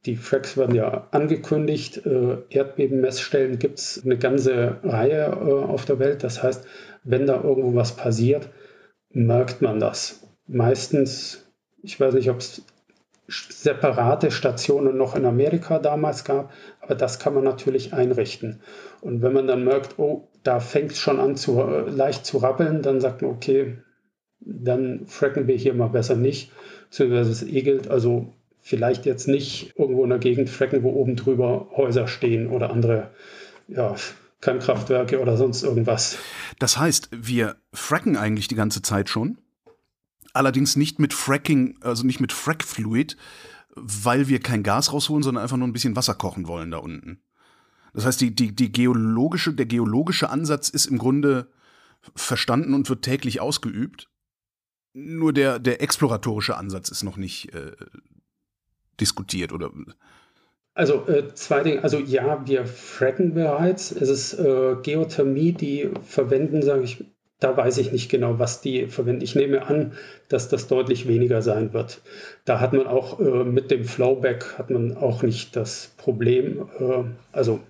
die 0.06 0.16
Fracks 0.16 0.56
werden 0.56 0.74
ja 0.74 1.08
angekündigt. 1.10 2.06
Äh, 2.06 2.38
Erdbebenmessstellen 2.48 3.58
gibt 3.58 3.78
es 3.78 4.02
eine 4.04 4.16
ganze 4.16 4.78
Reihe 4.82 5.26
äh, 5.26 5.64
auf 5.64 5.84
der 5.84 5.98
Welt. 5.98 6.22
Das 6.22 6.42
heißt, 6.42 6.64
wenn 7.06 7.26
da 7.26 7.42
irgendwo 7.42 7.74
was 7.74 7.96
passiert, 7.96 8.50
merkt 9.10 9.62
man 9.62 9.80
das. 9.80 10.20
Meistens, 10.46 11.46
ich 11.82 11.98
weiß 11.98 12.14
nicht, 12.14 12.30
ob 12.30 12.38
es 12.38 12.62
separate 13.28 14.30
Stationen 14.30 14.96
noch 14.96 15.16
in 15.16 15.24
Amerika 15.24 15.78
damals 15.78 16.24
gab, 16.24 16.52
aber 16.80 16.94
das 16.94 17.18
kann 17.18 17.34
man 17.34 17.44
natürlich 17.44 17.92
einrichten. 17.92 18.60
Und 19.00 19.22
wenn 19.22 19.32
man 19.32 19.46
dann 19.46 19.64
merkt, 19.64 19.98
oh, 19.98 20.28
da 20.42 20.60
fängt 20.60 20.92
es 20.92 20.98
schon 20.98 21.18
an 21.18 21.36
zu 21.36 21.60
leicht 21.60 22.26
zu 22.26 22.38
rappeln, 22.38 22.82
dann 22.82 23.00
sagt 23.00 23.22
man, 23.22 23.32
okay, 23.32 23.78
dann 24.40 25.06
fracken 25.06 25.48
wir 25.48 25.56
hier 25.56 25.74
mal 25.74 25.88
besser 25.88 26.14
nicht, 26.14 26.52
beziehungsweise 26.84 27.32
es 27.32 27.42
egelt, 27.42 27.88
also 27.88 28.32
vielleicht 28.60 29.06
jetzt 29.06 29.26
nicht 29.26 29.72
irgendwo 29.76 30.04
in 30.04 30.10
der 30.10 30.18
Gegend 30.18 30.50
fracken, 30.50 30.82
wo 30.82 30.90
oben 30.90 31.16
drüber 31.16 31.68
Häuser 31.76 32.06
stehen 32.06 32.48
oder 32.48 32.70
andere 32.70 33.10
ja, 33.68 33.96
Kernkraftwerke 34.46 35.20
oder 35.20 35.36
sonst 35.36 35.64
irgendwas. 35.64 36.18
Das 36.60 36.78
heißt, 36.78 37.08
wir 37.10 37.56
fracken 37.72 38.16
eigentlich 38.16 38.46
die 38.46 38.54
ganze 38.54 38.80
Zeit 38.80 39.08
schon? 39.08 39.38
Allerdings 40.34 40.76
nicht 40.76 41.00
mit 41.00 41.12
Fracking, 41.12 41.78
also 41.80 42.06
nicht 42.06 42.20
mit 42.20 42.32
Frackfluid, 42.32 43.16
weil 43.74 44.28
wir 44.28 44.38
kein 44.38 44.62
Gas 44.62 44.92
rausholen, 44.92 45.24
sondern 45.24 45.42
einfach 45.42 45.56
nur 45.56 45.66
ein 45.66 45.72
bisschen 45.72 45.96
Wasser 45.96 46.14
kochen 46.14 46.46
wollen 46.46 46.70
da 46.70 46.78
unten. 46.78 47.20
Das 47.92 48.06
heißt, 48.06 48.20
die, 48.20 48.34
die, 48.34 48.54
die 48.54 48.70
geologische, 48.70 49.52
der 49.52 49.66
geologische 49.66 50.30
Ansatz 50.30 50.68
ist 50.68 50.86
im 50.86 50.98
Grunde 50.98 51.50
verstanden 52.14 52.72
und 52.72 52.88
wird 52.88 53.02
täglich 53.02 53.40
ausgeübt. 53.40 54.08
Nur 54.92 55.32
der, 55.32 55.58
der 55.58 55.82
exploratorische 55.82 56.56
Ansatz 56.56 56.88
ist 56.88 57.02
noch 57.02 57.16
nicht 57.16 57.52
äh, 57.52 57.72
diskutiert 59.00 59.52
oder. 59.52 59.72
Also 60.76 61.06
äh, 61.08 61.32
zwei 61.32 61.62
Dinge. 61.62 61.82
Also 61.82 61.98
ja, 61.98 62.46
wir 62.46 62.66
fracken 62.66 63.32
bereits. 63.32 63.90
Es 63.92 64.10
ist 64.10 64.34
äh, 64.34 64.76
Geothermie, 64.82 65.52
die 65.52 65.88
verwenden, 66.04 66.60
sage 66.60 66.84
ich, 66.84 67.02
da 67.40 67.56
weiß 67.56 67.78
ich 67.78 67.92
nicht 67.92 68.10
genau, 68.10 68.38
was 68.38 68.60
die 68.60 68.86
verwenden. 68.86 69.24
Ich 69.24 69.34
nehme 69.34 69.66
an, 69.66 69.92
dass 70.28 70.50
das 70.50 70.68
deutlich 70.68 71.08
weniger 71.08 71.40
sein 71.40 71.72
wird. 71.72 72.02
Da 72.44 72.60
hat 72.60 72.74
man 72.74 72.86
auch 72.86 73.18
äh, 73.18 73.44
mit 73.44 73.70
dem 73.70 73.84
Flowback 73.84 74.58
hat 74.58 74.68
man 74.68 74.98
auch 74.98 75.22
nicht 75.22 75.56
das 75.56 75.94
Problem. 75.96 76.68
Äh, 76.78 77.04
also 77.32 77.60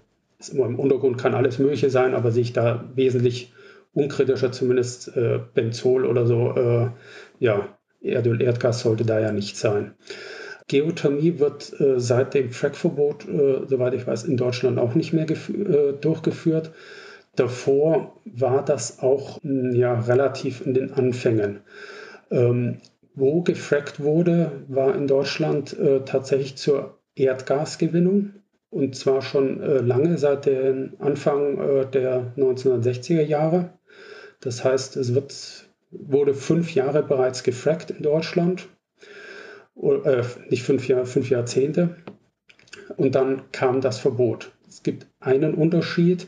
ist 0.41 0.53
immer 0.53 0.67
im 0.67 0.79
Untergrund 0.79 1.17
kann 1.17 1.35
alles 1.35 1.61
Mögliche 1.61 1.91
sein, 1.91 2.13
aber 2.13 2.33
sehe 2.33 2.43
ich 2.43 2.53
da 2.53 2.91
wesentlich 2.97 3.53
unkritischer, 3.95 4.51
zumindest 4.51 5.17
äh, 5.17 5.39
Benzol 5.55 6.07
oder 6.07 6.27
so. 6.27 6.57
Äh, 6.57 6.89
ja, 7.39 7.69
Erdöl, 8.01 8.43
Erdgas 8.43 8.81
sollte 8.81 9.05
da 9.05 9.21
ja 9.21 9.31
nicht 9.31 9.57
sein. 9.57 9.95
Geothermie 10.69 11.39
wird 11.39 11.79
äh, 11.81 12.01
seit 12.01 12.35
dem 12.35 12.51
Frackverbot, 12.51 13.29
äh, 13.29 13.67
soweit 13.67 13.95
ich 13.95 14.07
weiß, 14.07 14.25
in 14.25 14.37
Deutschland 14.37 14.79
auch 14.79 14.95
nicht 14.95 15.13
mehr 15.13 15.27
durchgeführt. 15.27 16.73
Davor 17.37 18.17
war 18.25 18.65
das 18.65 19.01
auch 19.01 19.43
hm, 19.43 19.75
ja, 19.75 20.01
relativ 20.01 20.65
in 20.67 20.75
den 20.75 20.93
Anfängen. 20.93 21.61
Ähm, 22.31 22.79
wo 23.15 23.43
gefrackt 23.43 24.01
wurde, 24.01 24.65
war 24.69 24.95
in 24.95 25.07
Deutschland 25.07 25.79
äh, 25.79 26.01
tatsächlich 26.05 26.57
zur 26.57 26.99
Erdgasgewinnung 27.15 28.35
und 28.71 28.95
zwar 28.95 29.23
schon 29.23 29.63
äh, 29.63 29.79
lange 29.79 30.19
seit 30.19 30.47
dem 30.47 30.97
Anfang 30.99 31.59
äh, 31.59 31.87
der 31.87 32.33
1960er 32.37 33.23
Jahre. 33.23 33.71
Das 34.41 34.65
heißt, 34.65 34.97
es 34.97 35.15
wird, 35.15 35.71
wurde 35.91 36.35
fünf 36.35 36.75
Jahre 36.75 37.03
bereits 37.03 37.43
gefrackt 37.43 37.91
in 37.91 38.03
Deutschland, 38.03 38.69
äh, 39.81 40.23
nicht 40.49 40.63
fünf 40.63 40.89
Jahre, 40.89 41.07
fünf 41.07 41.31
Jahrzehnte. 41.31 41.97
Und 42.97 43.15
dann 43.15 43.43
kam 43.53 43.81
das 43.81 43.99
Verbot. 43.99 44.53
Es 44.69 44.83
gibt 44.83 45.07
einen 45.21 45.55
Unterschied 45.55 46.27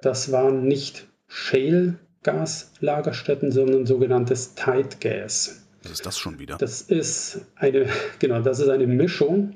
das 0.00 0.32
waren 0.32 0.66
nicht 0.66 1.06
Shale-Gaslagerstätten, 1.28 3.52
sondern 3.52 3.86
sogenanntes 3.86 4.54
Tight 4.54 5.00
Gas. 5.00 5.66
Was 5.82 5.92
ist 5.92 6.04
das 6.06 6.18
schon 6.18 6.38
wieder? 6.38 6.56
Das 6.58 6.82
ist 6.82 7.46
eine, 7.56 7.86
genau, 8.18 8.40
das 8.40 8.60
ist 8.60 8.68
eine 8.68 8.86
Mischung. 8.86 9.54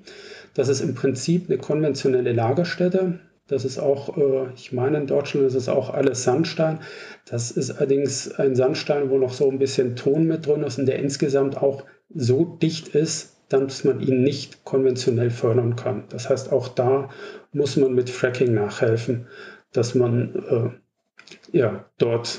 Das 0.54 0.68
ist 0.68 0.80
im 0.80 0.94
Prinzip 0.94 1.48
eine 1.48 1.58
konventionelle 1.58 2.32
Lagerstätte. 2.32 3.20
Das 3.46 3.66
ist 3.66 3.78
auch, 3.78 4.16
äh, 4.16 4.46
ich 4.54 4.72
meine, 4.72 4.96
in 4.98 5.06
Deutschland 5.06 5.46
ist 5.46 5.54
es 5.54 5.68
auch 5.68 5.90
alles 5.90 6.24
Sandstein. 6.24 6.78
Das 7.26 7.50
ist 7.50 7.72
allerdings 7.72 8.32
ein 8.32 8.54
Sandstein, 8.54 9.10
wo 9.10 9.18
noch 9.18 9.34
so 9.34 9.50
ein 9.50 9.58
bisschen 9.58 9.96
Ton 9.96 10.26
mit 10.26 10.46
drin 10.46 10.62
ist 10.62 10.78
und 10.78 10.86
der 10.86 10.98
insgesamt 10.98 11.58
auch 11.58 11.84
so 12.14 12.44
dicht 12.44 12.88
ist, 12.88 13.36
dass 13.48 13.84
man 13.84 14.00
ihn 14.00 14.22
nicht 14.22 14.64
konventionell 14.64 15.30
fördern 15.30 15.76
kann. 15.76 16.04
Das 16.08 16.30
heißt, 16.30 16.52
auch 16.52 16.68
da 16.68 17.10
muss 17.52 17.76
man 17.76 17.94
mit 17.94 18.10
Fracking 18.10 18.54
nachhelfen 18.54 19.26
dass 19.74 19.94
man 19.94 20.34
äh, 20.34 21.58
ja, 21.58 21.84
dort 21.98 22.38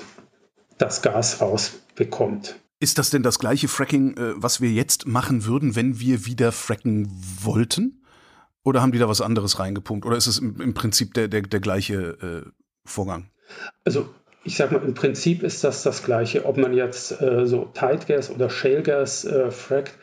das 0.77 1.01
Gas 1.01 1.41
rausbekommt. 1.41 2.59
Ist 2.79 2.97
das 2.97 3.09
denn 3.09 3.23
das 3.23 3.39
gleiche 3.39 3.67
Fracking, 3.67 4.17
äh, 4.17 4.33
was 4.35 4.61
wir 4.61 4.71
jetzt 4.71 5.05
machen 5.05 5.45
würden, 5.45 5.75
wenn 5.75 5.99
wir 5.99 6.25
wieder 6.25 6.51
fracken 6.51 7.07
wollten? 7.41 8.01
Oder 8.63 8.81
haben 8.81 8.91
die 8.91 8.99
da 8.99 9.07
was 9.07 9.21
anderes 9.21 9.59
reingepumpt? 9.59 10.05
Oder 10.05 10.17
ist 10.17 10.27
es 10.27 10.39
im, 10.39 10.59
im 10.59 10.73
Prinzip 10.73 11.13
der, 11.13 11.27
der, 11.27 11.43
der 11.43 11.59
gleiche 11.59 12.43
äh, 12.45 12.49
Vorgang? 12.83 13.29
Also 13.83 14.09
ich 14.45 14.55
sage 14.57 14.75
mal, 14.75 14.83
im 14.83 14.93
Prinzip 14.93 15.43
ist 15.43 15.63
das 15.63 15.83
das 15.83 16.03
Gleiche. 16.03 16.45
Ob 16.45 16.57
man 16.57 16.73
jetzt 16.73 17.19
äh, 17.21 17.45
so 17.45 17.67
Tight 17.73 18.07
Gas 18.07 18.29
oder 18.29 18.49
Shale 18.49 18.83
Gas 18.83 19.25
äh, 19.25 19.49
frackt, 19.49 19.95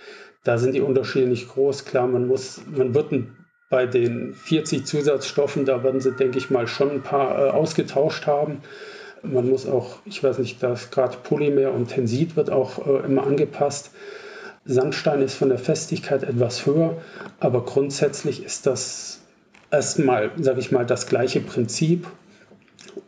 da 0.44 0.58
sind 0.58 0.74
die 0.74 0.80
Unterschiede 0.80 1.28
nicht 1.28 1.48
groß. 1.48 1.84
Klar, 1.84 2.08
man 2.08 2.26
muss, 2.26 2.60
man 2.66 2.94
wird 2.94 3.12
ein 3.12 3.36
bei 3.70 3.86
den 3.86 4.34
40 4.34 4.84
Zusatzstoffen, 4.84 5.64
da 5.64 5.82
werden 5.82 5.98
sie, 6.00 6.12
denke 6.12 6.36
ich 6.36 6.50
mal, 6.50 6.66
schon 6.66 6.90
ein 6.90 7.02
paar 7.02 7.38
äh, 7.38 7.50
ausgetauscht 7.50 8.26
haben. 8.26 8.60
Man 9.22 9.48
muss 9.48 9.66
auch, 9.66 9.96
ich 10.04 10.22
weiß 10.22 10.40
nicht, 10.40 10.62
dass 10.62 10.90
gerade 10.90 11.16
Polymer 11.22 11.72
und 11.72 11.86
Tensit 11.86 12.36
wird 12.36 12.50
auch 12.50 12.86
äh, 12.86 13.06
immer 13.06 13.26
angepasst. 13.26 13.92
Sandstein 14.66 15.22
ist 15.22 15.36
von 15.36 15.48
der 15.48 15.58
Festigkeit 15.58 16.22
etwas 16.22 16.66
höher, 16.66 16.98
aber 17.40 17.64
grundsätzlich 17.64 18.44
ist 18.44 18.66
das 18.66 19.20
erstmal, 19.70 20.32
sage 20.36 20.60
ich 20.60 20.70
mal, 20.70 20.84
das 20.84 21.06
gleiche 21.06 21.40
Prinzip 21.40 22.06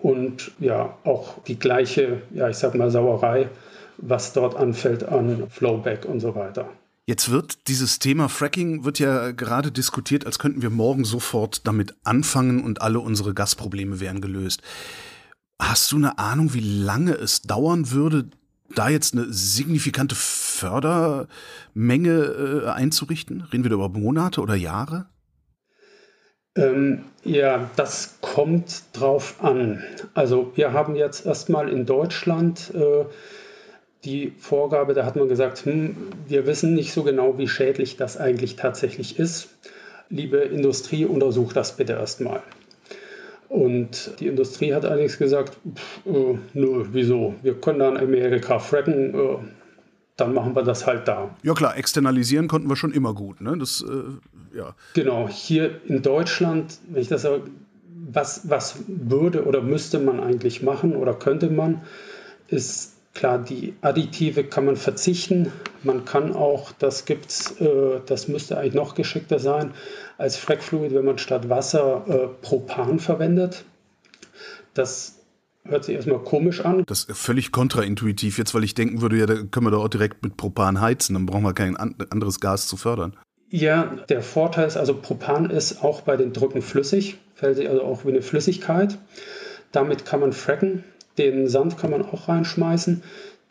und 0.04 0.52
ja 0.60 0.96
auch 1.04 1.42
die 1.44 1.58
gleiche, 1.58 2.20
ja 2.34 2.50
ich 2.50 2.58
sag 2.58 2.74
mal 2.74 2.90
Sauerei, 2.90 3.48
was 3.96 4.34
dort 4.34 4.54
anfällt 4.54 5.08
an 5.08 5.46
Flowback 5.48 6.04
und 6.04 6.20
so 6.20 6.34
weiter. 6.34 6.68
Jetzt 7.06 7.30
wird 7.30 7.68
dieses 7.68 8.00
Thema 8.00 8.28
Fracking 8.28 8.84
wird 8.84 8.98
ja 8.98 9.30
gerade 9.30 9.72
diskutiert, 9.72 10.26
als 10.26 10.38
könnten 10.38 10.60
wir 10.60 10.68
morgen 10.68 11.06
sofort 11.06 11.66
damit 11.66 11.94
anfangen 12.04 12.62
und 12.62 12.82
alle 12.82 13.00
unsere 13.00 13.32
Gasprobleme 13.32 13.98
wären 13.98 14.20
gelöst. 14.20 14.60
Hast 15.58 15.90
du 15.90 15.96
eine 15.96 16.18
Ahnung, 16.18 16.52
wie 16.52 16.82
lange 16.84 17.12
es 17.14 17.40
dauern 17.40 17.90
würde, 17.90 18.28
da 18.74 18.90
jetzt 18.90 19.14
eine 19.14 19.32
signifikante 19.32 20.14
Fördermenge 20.14 21.28
äh, 22.10 22.68
einzurichten? 22.68 23.40
Reden 23.40 23.64
wir 23.64 23.70
da 23.70 23.76
über 23.76 23.88
Monate 23.88 24.42
oder 24.42 24.54
Jahre? 24.54 25.06
Ähm, 26.56 27.00
ja, 27.24 27.70
das 27.76 28.18
kommt 28.20 28.84
drauf 28.92 29.36
an. 29.42 29.82
Also 30.14 30.52
wir 30.54 30.72
haben 30.72 30.94
jetzt 30.94 31.26
erstmal 31.26 31.68
in 31.68 31.86
Deutschland 31.86 32.72
äh, 32.74 33.04
die 34.04 34.32
Vorgabe, 34.38 34.94
da 34.94 35.04
hat 35.04 35.16
man 35.16 35.28
gesagt, 35.28 35.64
hm, 35.64 35.96
wir 36.28 36.46
wissen 36.46 36.74
nicht 36.74 36.92
so 36.92 37.02
genau, 37.02 37.38
wie 37.38 37.48
schädlich 37.48 37.96
das 37.96 38.16
eigentlich 38.16 38.56
tatsächlich 38.56 39.18
ist. 39.18 39.48
Liebe 40.10 40.38
Industrie, 40.38 41.06
untersucht 41.06 41.56
das 41.56 41.76
bitte 41.76 41.94
erstmal. 41.94 42.42
Und 43.48 44.20
die 44.20 44.26
Industrie 44.26 44.74
hat 44.74 44.84
allerdings 44.84 45.18
gesagt, 45.18 45.58
äh, 46.06 46.38
nö, 46.54 46.84
wieso? 46.92 47.34
Wir 47.42 47.54
können 47.54 47.78
dann 47.78 47.96
Amerika 47.96 48.58
fracken, 48.58 49.14
äh, 49.14 49.36
dann 50.16 50.34
machen 50.34 50.54
wir 50.54 50.62
das 50.62 50.86
halt 50.86 51.08
da. 51.08 51.34
Ja 51.42 51.54
klar, 51.54 51.76
externalisieren 51.76 52.46
konnten 52.46 52.68
wir 52.68 52.76
schon 52.76 52.92
immer 52.92 53.14
gut. 53.14 53.40
Ne? 53.40 53.56
Das, 53.58 53.82
äh, 53.82 54.33
ja. 54.54 54.74
Genau, 54.94 55.28
hier 55.28 55.80
in 55.86 56.02
Deutschland, 56.02 56.78
wenn 56.88 57.02
ich 57.02 57.08
das 57.08 57.22
sage, 57.22 57.42
was, 58.06 58.48
was 58.48 58.76
würde 58.86 59.44
oder 59.44 59.60
müsste 59.62 59.98
man 59.98 60.20
eigentlich 60.20 60.62
machen 60.62 60.96
oder 60.96 61.14
könnte 61.14 61.50
man, 61.50 61.82
ist 62.48 62.94
Klar, 63.14 63.38
die 63.38 63.74
Additive 63.80 64.42
kann 64.42 64.64
man 64.64 64.74
verzichten. 64.74 65.52
Man 65.84 66.04
kann 66.04 66.34
auch, 66.34 66.72
das 66.72 67.04
gibt's, 67.04 67.52
äh, 67.60 68.00
das 68.06 68.26
müsste 68.26 68.58
eigentlich 68.58 68.74
noch 68.74 68.96
geschickter 68.96 69.38
sein, 69.38 69.72
als 70.18 70.36
Frackfluid, 70.36 70.92
wenn 70.92 71.04
man 71.04 71.18
statt 71.18 71.48
Wasser 71.48 72.04
äh, 72.08 72.44
Propan 72.44 72.98
verwendet. 72.98 73.64
Das 74.74 75.20
hört 75.64 75.84
sich 75.84 75.94
erstmal 75.94 76.18
komisch 76.18 76.64
an. 76.64 76.82
Das 76.86 77.04
ist 77.04 77.16
völlig 77.16 77.52
kontraintuitiv 77.52 78.36
jetzt, 78.36 78.52
weil 78.52 78.64
ich 78.64 78.74
denken 78.74 79.00
würde, 79.00 79.16
ja, 79.16 79.26
da 79.26 79.34
können 79.34 79.66
wir 79.66 79.70
doch 79.70 79.84
auch 79.84 79.88
direkt 79.88 80.24
mit 80.24 80.36
Propan 80.36 80.80
heizen, 80.80 81.14
dann 81.14 81.26
brauchen 81.26 81.44
wir 81.44 81.54
kein 81.54 81.76
anderes 81.76 82.40
Gas 82.40 82.66
zu 82.66 82.76
fördern. 82.76 83.16
Ja, 83.56 83.98
der 84.08 84.20
Vorteil 84.20 84.66
ist, 84.66 84.76
also 84.76 84.96
Propan 85.00 85.48
ist 85.48 85.84
auch 85.84 86.00
bei 86.00 86.16
den 86.16 86.32
Drücken 86.32 86.60
flüssig, 86.60 87.18
fällt 87.36 87.54
sich 87.54 87.68
also 87.68 87.82
auch 87.82 88.04
wie 88.04 88.08
eine 88.08 88.20
Flüssigkeit. 88.20 88.98
Damit 89.70 90.04
kann 90.04 90.18
man 90.18 90.32
fracken. 90.32 90.82
Den 91.18 91.46
Sand 91.46 91.78
kann 91.78 91.92
man 91.92 92.02
auch 92.02 92.28
reinschmeißen. 92.28 93.04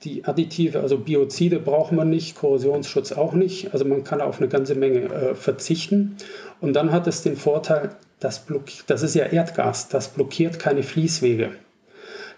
die 0.04 0.26
Additive, 0.26 0.82
also 0.82 0.98
Biozide 0.98 1.58
braucht 1.60 1.94
man 1.94 2.10
nicht, 2.10 2.36
Korrosionsschutz 2.36 3.14
auch 3.14 3.32
nicht. 3.32 3.72
Also 3.72 3.86
man 3.86 4.04
kann 4.04 4.20
auf 4.20 4.40
eine 4.40 4.50
ganze 4.50 4.76
Menge 4.76 5.06
äh, 5.06 5.36
verzichten. 5.36 6.18
Und 6.60 6.74
dann 6.74 6.92
hat 6.92 7.08
es 7.08 7.22
den 7.22 7.38
Vorteil, 7.38 7.92
das, 8.20 8.46
das 8.88 9.04
ist 9.04 9.16
ja 9.16 9.28
Erdgas, 9.28 9.88
das 9.88 10.10
blockiert 10.10 10.60
keine 10.60 10.84
Fließwege. 10.84 11.52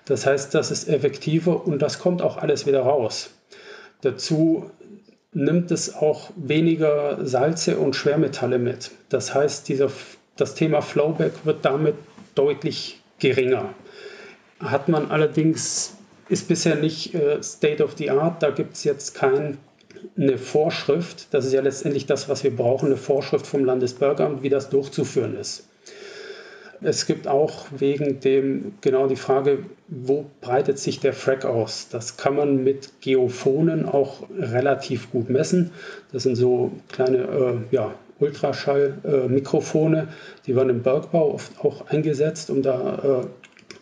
Das 0.06 0.28
heißt, 0.28 0.54
das 0.54 0.70
ist 0.70 0.88
effektiver 0.88 1.66
und 1.66 1.82
das 1.82 1.98
kommt 1.98 2.22
auch 2.22 2.38
alles 2.38 2.68
wieder 2.68 2.82
raus. 2.82 3.32
Dazu 4.02 4.70
nimmt 5.36 5.70
es 5.70 5.94
auch 5.94 6.32
weniger 6.36 7.26
Salze 7.26 7.78
und 7.78 7.96
Schwermetalle 7.96 8.58
mit. 8.58 8.92
Das 9.10 9.36
heißt, 9.36 9.68
dieser, 9.68 9.92
das 10.38 10.56
Thema 10.56 10.82
Flowback 10.82 11.34
wird 11.44 11.66
damit 11.66 11.96
deutlich 12.36 13.02
geringer. 13.20 13.74
Hat 14.60 14.88
man 14.88 15.12
allerdings, 15.12 15.98
ist 16.30 16.48
bisher 16.48 16.78
nicht 16.78 17.14
äh, 17.14 17.44
State 17.44 17.84
of 17.84 17.96
the 17.98 18.10
Art, 18.12 18.42
da 18.42 18.50
gibt 18.50 18.76
es 18.76 18.86
jetzt 18.86 19.14
keine 19.14 19.58
Vorschrift, 20.38 21.28
das 21.34 21.46
ist 21.46 21.54
ja 21.54 21.62
letztendlich 21.62 22.06
das, 22.06 22.30
was 22.30 22.44
wir 22.46 22.56
brauchen, 22.56 22.88
eine 22.88 22.98
Vorschrift 22.98 23.46
vom 23.46 23.66
Landesbergamt, 23.66 24.42
wie 24.42 24.50
das 24.50 24.70
durchzuführen 24.70 25.38
ist. 25.38 25.65
Es 26.82 27.06
gibt 27.06 27.28
auch 27.28 27.68
wegen 27.78 28.20
dem 28.20 28.74
genau 28.82 29.08
die 29.08 29.16
Frage, 29.16 29.60
wo 29.88 30.26
breitet 30.42 30.78
sich 30.80 31.00
der 31.00 31.14
Frack 31.14 31.46
aus? 31.46 31.88
Das 31.90 32.18
kann 32.18 32.36
man 32.36 32.64
mit 32.64 33.02
Geophonen 33.02 33.86
auch 33.86 34.24
relativ 34.38 35.12
gut 35.12 35.30
messen. 35.30 35.72
Das 36.12 36.24
sind 36.24 36.36
so 36.36 36.72
kleine 36.90 37.18
äh, 37.18 37.54
ja, 37.72 37.94
Ultraschall-Mikrofone, 38.20 40.00
äh, 40.00 40.08
die 40.46 40.56
werden 40.56 40.70
im 40.70 40.84
Bergbau 40.84 41.34
oft 41.34 41.52
auch 41.64 41.88
eingesetzt, 41.88 42.50
um 42.50 42.62
da 42.62 43.24
äh, 43.24 43.28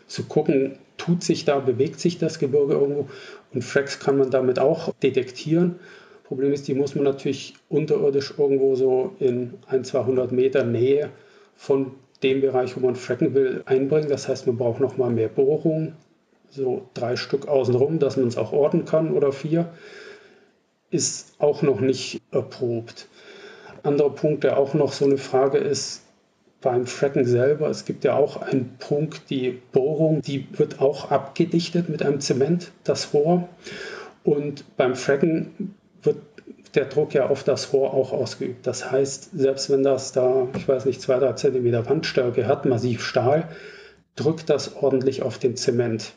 zu 0.08 0.24
gucken, 0.24 0.78
tut 0.98 1.24
sich 1.24 1.46
da, 1.46 1.60
bewegt 1.60 2.00
sich 2.00 2.18
das 2.18 2.39
Gebirge 2.39 2.74
irgendwo. 2.74 3.08
Und 3.54 3.64
Fracks 3.64 4.00
kann 4.00 4.18
man 4.18 4.32
damit 4.32 4.60
auch 4.60 4.94
detektieren. 5.02 5.80
Problem 6.24 6.54
ist, 6.54 6.68
die 6.68 6.74
muss 6.74 6.96
man 6.96 7.04
natürlich 7.04 7.56
unterirdisch 7.70 8.34
irgendwo 8.38 8.76
so 8.76 9.16
in 9.20 9.56
ein, 9.68 9.84
200 9.84 10.32
Meter 10.32 10.64
Nähe 10.64 11.10
von 11.56 11.91
dem 12.24 12.42
Bereich, 12.42 12.76
wo 12.76 12.80
man 12.80 12.96
fracken 12.96 13.34
will, 13.34 13.64
einbringen. 13.66 14.10
Das 14.10 14.28
heißt, 14.28 14.48
man 14.48 14.58
braucht 14.58 14.80
noch 14.80 14.98
mal 14.98 15.12
mehr 15.12 15.28
Bohrungen, 15.28 15.96
so 16.50 16.88
drei 16.94 17.16
Stück 17.16 17.48
außenrum, 17.48 18.00
dass 18.00 18.18
man 18.18 18.28
es 18.28 18.38
auch 18.38 18.54
orten 18.54 18.86
kann 18.86 19.12
oder 19.12 19.32
vier. 19.32 19.70
Ist 20.90 21.36
auch 21.40 21.62
noch 21.62 21.80
nicht 21.82 22.22
erprobt. 22.32 23.08
Anderer 23.82 24.12
Punkt, 24.12 24.44
der 24.44 24.58
auch 24.58 24.74
noch 24.74 24.94
so 24.94 25.06
eine 25.06 25.18
Frage 25.18 25.58
ist, 25.58 26.04
beim 26.62 26.88
Fracken 26.88 27.26
selber, 27.26 27.70
es 27.70 27.84
gibt 27.84 28.06
ja 28.06 28.16
auch 28.16 28.38
einen 28.38 28.78
Punkt, 28.80 29.30
die 29.30 29.62
Bohrung, 29.74 30.22
die 30.22 30.48
wird 30.58 30.80
auch 30.80 31.12
abgedichtet 31.12 31.90
mit 31.90 32.02
einem 32.02 32.22
Zement, 32.22 32.72
das 32.86 33.14
Rohr. 33.14 33.50
Und 34.24 34.64
beim 34.78 34.96
Fracken 34.96 35.76
wird 36.02 36.18
der 36.76 36.86
Druck 36.86 37.14
ja 37.14 37.28
auf 37.28 37.44
das 37.44 37.74
Rohr 37.74 37.94
auch 37.94 38.12
ausgeübt. 38.12 38.66
Das 38.66 38.91
heißt, 38.91 39.32
selbst 39.34 39.70
wenn 39.70 39.84
das 39.84 40.12
da, 40.12 40.48
ich 40.56 40.68
weiß 40.68 40.86
nicht, 40.86 41.02
zwei, 41.02 41.20
drei 41.20 41.34
Zentimeter 41.34 41.88
Wandstärke 41.88 42.48
hat, 42.48 42.66
massiv 42.66 43.04
Stahl, 43.04 43.50
drückt 44.16 44.50
das 44.50 44.76
ordentlich 44.76 45.22
auf 45.22 45.38
den 45.38 45.56
Zement. 45.56 46.14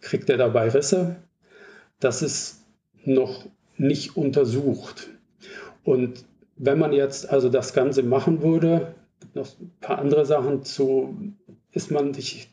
Kriegt 0.00 0.30
er 0.30 0.36
dabei 0.36 0.68
Risse? 0.68 1.16
Das 1.98 2.22
ist 2.22 2.62
noch 3.04 3.46
nicht 3.76 4.16
untersucht. 4.16 5.08
Und 5.84 6.24
wenn 6.56 6.78
man 6.78 6.92
jetzt 6.92 7.30
also 7.30 7.48
das 7.48 7.72
Ganze 7.72 8.02
machen 8.02 8.42
würde, 8.42 8.94
noch 9.34 9.48
ein 9.60 9.72
paar 9.80 9.98
andere 9.98 10.24
Sachen 10.24 10.64
zu, 10.64 11.16
ist 11.72 11.90
man, 11.90 12.12
ich 12.16 12.50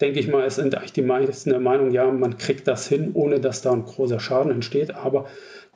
denke 0.00 0.20
ich 0.20 0.28
mal, 0.28 0.44
es 0.44 0.56
sind 0.56 0.74
eigentlich 0.74 0.92
die 0.92 1.02
meisten 1.02 1.50
der 1.50 1.60
Meinung, 1.60 1.90
ja, 1.90 2.10
man 2.10 2.38
kriegt 2.38 2.68
das 2.68 2.88
hin, 2.88 3.10
ohne 3.14 3.40
dass 3.40 3.62
da 3.62 3.72
ein 3.72 3.84
großer 3.84 4.20
Schaden 4.20 4.52
entsteht. 4.52 4.94
Aber 4.94 5.26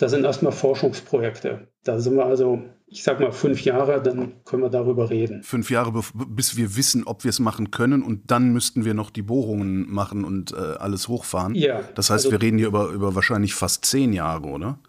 das 0.02 0.10
sind 0.10 0.24
erstmal 0.24 0.50
Forschungsprojekte. 0.50 1.68
Da 1.84 2.00
sind 2.00 2.16
wir 2.16 2.26
also, 2.26 2.60
ich 2.88 3.04
sag 3.04 3.20
mal, 3.20 3.30
fünf 3.30 3.64
Jahre, 3.64 4.02
dann 4.02 4.42
können 4.44 4.64
wir 4.64 4.68
darüber 4.68 5.10
reden. 5.10 5.44
Fünf 5.44 5.70
Jahre, 5.70 5.92
bis 6.26 6.56
wir 6.56 6.76
wissen, 6.76 7.04
ob 7.04 7.22
wir 7.22 7.28
es 7.28 7.38
machen 7.38 7.70
können 7.70 8.02
und 8.02 8.32
dann 8.32 8.52
müssten 8.52 8.84
wir 8.84 8.94
noch 8.94 9.10
die 9.10 9.22
Bohrungen 9.22 9.88
machen 9.88 10.24
und 10.24 10.54
äh, 10.54 10.56
alles 10.56 11.06
hochfahren. 11.06 11.54
Ja. 11.54 11.82
Das 11.94 12.10
heißt, 12.10 12.26
also, 12.26 12.32
wir 12.32 12.42
reden 12.42 12.58
hier 12.58 12.66
über, 12.66 12.88
über 12.88 13.14
wahrscheinlich 13.14 13.54
fast 13.54 13.84
zehn 13.84 14.12
Jahre, 14.12 14.48
oder? 14.48 14.80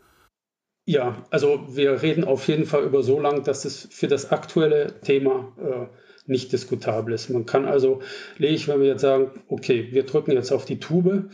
Ja, 0.86 1.24
also 1.30 1.64
wir 1.70 2.01
reden 2.01 2.24
auf 2.24 2.47
jeden 2.47 2.66
Fall 2.66 2.84
über 2.84 3.03
so 3.03 3.20
lang, 3.20 3.43
dass 3.43 3.66
es 3.66 3.88
für 3.91 4.07
das 4.07 4.32
aktuelle 4.32 4.99
Thema 5.01 5.53
äh, 5.61 5.86
nicht 6.26 6.51
diskutabel 6.51 7.14
ist. 7.14 7.30
Man 7.30 7.45
kann 7.45 7.66
also, 7.66 8.01
lege 8.39 8.68
wenn 8.68 8.80
wir 8.80 8.88
jetzt 8.88 9.01
sagen, 9.01 9.30
okay, 9.47 9.89
wir 9.91 10.07
drücken 10.07 10.32
jetzt 10.32 10.51
auf 10.51 10.66
die 10.66 10.80
Tube, 10.80 11.30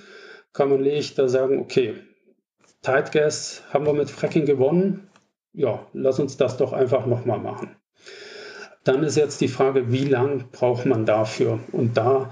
kann 0.52 0.70
man 0.70 0.82
lege 0.82 1.14
da 1.16 1.30
sagen, 1.30 1.60
okay, 1.60 1.94
Tight 2.82 3.12
Gas 3.12 3.64
haben 3.74 3.86
wir 3.86 3.94
mit 3.94 4.10
Fracking 4.10 4.46
gewonnen. 4.46 5.10
Ja, 5.54 5.86
lass 5.94 6.20
uns 6.20 6.38
das 6.38 6.58
doch 6.58 6.74
einfach 6.74 7.06
nochmal 7.06 7.40
machen. 7.40 7.76
Dann 8.84 9.04
ist 9.04 9.18
jetzt 9.18 9.42
die 9.42 9.50
Frage, 9.50 9.92
wie 9.92 10.06
lang 10.06 10.46
braucht 10.52 10.86
man 10.86 11.06
dafür? 11.06 11.60
Und 11.72 11.98
da 11.98 12.32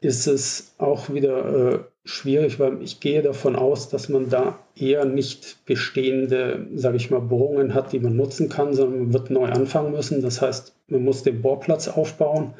ist 0.00 0.26
es 0.26 0.74
auch 0.78 1.10
wieder 1.10 1.72
äh, 1.72 1.78
schwierig, 2.04 2.58
weil 2.58 2.82
ich 2.82 3.00
gehe 3.00 3.22
davon 3.22 3.56
aus, 3.56 3.88
dass 3.88 4.08
man 4.08 4.28
da 4.28 4.58
eher 4.74 5.04
nicht 5.04 5.64
bestehende, 5.64 6.66
sage 6.74 6.96
ich 6.96 7.10
mal, 7.10 7.20
Bohrungen 7.20 7.74
hat, 7.74 7.92
die 7.92 8.00
man 8.00 8.16
nutzen 8.16 8.48
kann, 8.48 8.74
sondern 8.74 9.00
man 9.00 9.12
wird 9.12 9.30
neu 9.30 9.46
anfangen 9.46 9.92
müssen. 9.92 10.22
Das 10.22 10.42
heißt, 10.42 10.74
man 10.88 11.04
muss 11.04 11.22
den 11.22 11.42
Bohrplatz 11.42 11.88
aufbauen. 11.88 12.54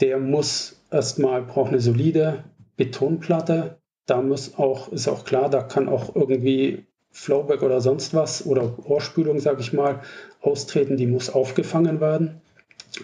Der 0.00 0.18
muss 0.18 0.80
erstmal, 0.90 1.42
braucht 1.42 1.70
eine 1.70 1.80
solide 1.80 2.44
Betonplatte, 2.76 3.78
da 4.06 4.20
muss 4.20 4.58
auch, 4.58 4.90
ist 4.90 5.08
auch 5.08 5.24
klar, 5.24 5.48
da 5.48 5.62
kann 5.62 5.88
auch 5.88 6.14
irgendwie 6.14 6.86
Flowback 7.10 7.62
oder 7.62 7.80
sonst 7.80 8.14
was 8.14 8.46
oder 8.46 8.78
Ohrspülung, 8.88 9.38
sage 9.38 9.60
ich 9.60 9.72
mal, 9.72 10.00
austreten, 10.40 10.96
die 10.96 11.06
muss 11.06 11.30
aufgefangen 11.30 12.00
werden. 12.00 12.40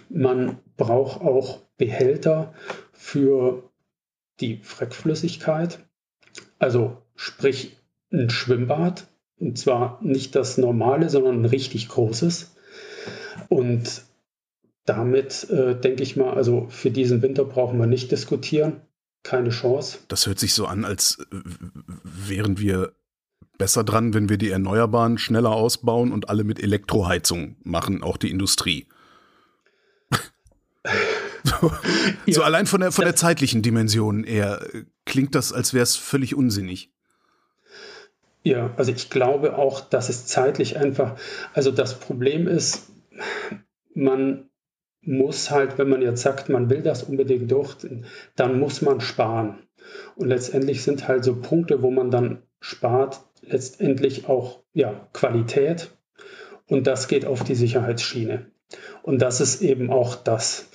Man 0.08 0.58
braucht 0.76 1.20
auch 1.20 1.60
Behälter 1.76 2.54
für 2.92 3.70
die 4.40 4.60
Freckflüssigkeit, 4.62 5.80
also 6.58 6.96
sprich 7.14 7.76
ein 8.12 8.30
Schwimmbad, 8.30 9.06
und 9.38 9.58
zwar 9.58 10.00
nicht 10.02 10.34
das 10.34 10.58
normale, 10.58 11.10
sondern 11.10 11.42
ein 11.42 11.44
richtig 11.44 11.88
großes. 11.88 12.56
Und 13.48 14.02
damit 14.84 15.48
äh, 15.50 15.78
denke 15.78 16.02
ich 16.02 16.16
mal, 16.16 16.34
also 16.34 16.66
für 16.70 16.90
diesen 16.90 17.22
Winter 17.22 17.44
brauchen 17.44 17.78
wir 17.78 17.86
nicht 17.86 18.10
diskutieren 18.10 18.80
keine 19.28 19.50
Chance. 19.50 19.98
Das 20.08 20.26
hört 20.26 20.38
sich 20.38 20.54
so 20.54 20.66
an, 20.66 20.86
als 20.86 21.18
wären 22.02 22.58
wir 22.58 22.92
besser 23.58 23.84
dran, 23.84 24.14
wenn 24.14 24.30
wir 24.30 24.38
die 24.38 24.48
Erneuerbaren 24.48 25.18
schneller 25.18 25.50
ausbauen 25.50 26.12
und 26.12 26.30
alle 26.30 26.44
mit 26.44 26.62
Elektroheizung 26.62 27.56
machen, 27.62 28.02
auch 28.02 28.16
die 28.16 28.30
Industrie. 28.30 28.86
so, 31.44 31.72
ja, 32.24 32.32
so, 32.32 32.42
allein 32.42 32.66
von 32.66 32.80
der, 32.80 32.90
von 32.90 33.04
der 33.04 33.16
zeitlichen 33.16 33.60
Dimension 33.60 34.24
eher 34.24 34.64
klingt 35.04 35.34
das, 35.34 35.52
als 35.52 35.74
wäre 35.74 35.82
es 35.82 35.96
völlig 35.96 36.34
unsinnig. 36.34 36.90
Ja, 38.44 38.72
also 38.78 38.92
ich 38.92 39.10
glaube 39.10 39.58
auch, 39.58 39.80
dass 39.80 40.08
es 40.08 40.24
zeitlich 40.24 40.78
einfach, 40.78 41.18
also 41.52 41.70
das 41.70 42.00
Problem 42.00 42.48
ist, 42.48 42.88
man 43.94 44.47
muss 45.02 45.50
halt, 45.50 45.78
wenn 45.78 45.88
man 45.88 46.02
jetzt 46.02 46.22
sagt, 46.22 46.48
man 46.48 46.70
will 46.70 46.82
das 46.82 47.04
unbedingt 47.04 47.50
durch, 47.50 47.76
dann 48.36 48.58
muss 48.58 48.82
man 48.82 49.00
sparen. 49.00 49.58
Und 50.16 50.28
letztendlich 50.28 50.82
sind 50.82 51.08
halt 51.08 51.24
so 51.24 51.36
Punkte, 51.36 51.82
wo 51.82 51.90
man 51.90 52.10
dann 52.10 52.42
spart, 52.60 53.22
letztendlich 53.42 54.28
auch 54.28 54.60
ja, 54.72 55.08
Qualität. 55.12 55.90
Und 56.68 56.86
das 56.86 57.08
geht 57.08 57.24
auf 57.24 57.44
die 57.44 57.54
Sicherheitsschiene. 57.54 58.46
Und 59.02 59.22
das 59.22 59.40
ist 59.40 59.62
eben 59.62 59.90
auch 59.90 60.16
das 60.16 60.68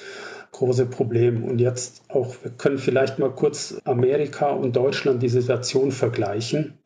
große 0.51 0.85
Problem. 0.85 1.43
Und 1.43 1.59
jetzt 1.59 2.03
auch, 2.09 2.35
wir 2.41 2.51
können 2.51 2.77
vielleicht 2.77 3.19
mal 3.19 3.31
kurz 3.31 3.77
Amerika 3.83 4.49
und 4.49 4.75
Deutschland 4.75 5.21
die 5.21 5.29
Situation 5.29 5.91
vergleichen. 5.91 6.79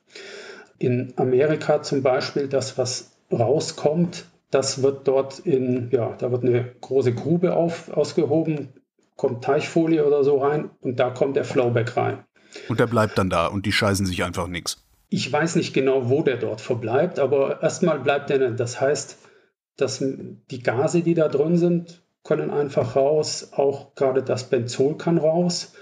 In 0.79 1.13
Amerika 1.15 1.81
zum 1.81 2.03
Beispiel, 2.03 2.47
das, 2.47 2.77
was 2.77 3.11
rauskommt, 3.31 4.25
das 4.57 4.81
wird 4.81 5.07
dort 5.07 5.37
in, 5.37 5.91
ja, 5.91 6.15
da 6.17 6.31
wird 6.31 6.43
eine 6.43 6.73
große 6.81 7.13
Grube 7.13 7.55
auf, 7.55 7.95
ausgehoben, 7.95 8.69
kommt 9.15 9.43
Teichfolie 9.43 10.03
oder 10.03 10.23
so 10.23 10.39
rein 10.39 10.71
und 10.81 10.99
da 10.99 11.11
kommt 11.11 11.35
der 11.35 11.45
Flowback 11.45 11.95
rein. 11.95 12.25
Und 12.67 12.79
der 12.79 12.87
bleibt 12.87 13.19
dann 13.19 13.29
da 13.29 13.45
und 13.45 13.67
die 13.67 13.71
scheißen 13.71 14.07
sich 14.07 14.23
einfach 14.23 14.47
nichts. 14.47 14.83
Ich 15.09 15.31
weiß 15.31 15.57
nicht 15.57 15.75
genau, 15.75 16.09
wo 16.09 16.23
der 16.23 16.37
dort 16.37 16.59
verbleibt, 16.59 17.19
aber 17.19 17.61
erstmal 17.61 17.99
bleibt 17.99 18.31
er. 18.31 18.49
Das 18.49 18.81
heißt, 18.81 19.19
dass 19.75 20.03
die 20.03 20.63
Gase, 20.63 21.03
die 21.03 21.13
da 21.13 21.27
drin 21.27 21.57
sind, 21.57 22.01
können 22.23 22.49
einfach 22.49 22.95
raus. 22.95 23.49
Auch 23.51 23.93
gerade 23.93 24.23
das 24.23 24.49
Benzol 24.49 24.97
kann 24.97 25.19
raus. 25.19 25.73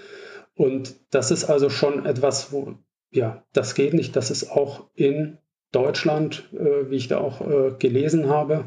Und 0.54 0.96
das 1.10 1.30
ist 1.30 1.44
also 1.46 1.70
schon 1.70 2.04
etwas, 2.04 2.52
wo, 2.52 2.74
ja, 3.10 3.42
das 3.54 3.74
geht 3.74 3.94
nicht. 3.94 4.16
Das 4.16 4.30
ist 4.30 4.50
auch 4.50 4.90
in 4.94 5.38
Deutschland, 5.76 6.44
äh, 6.54 6.90
wie 6.90 6.96
ich 6.96 7.08
da 7.08 7.18
auch 7.18 7.42
äh, 7.42 7.72
gelesen 7.78 8.30
habe, 8.30 8.64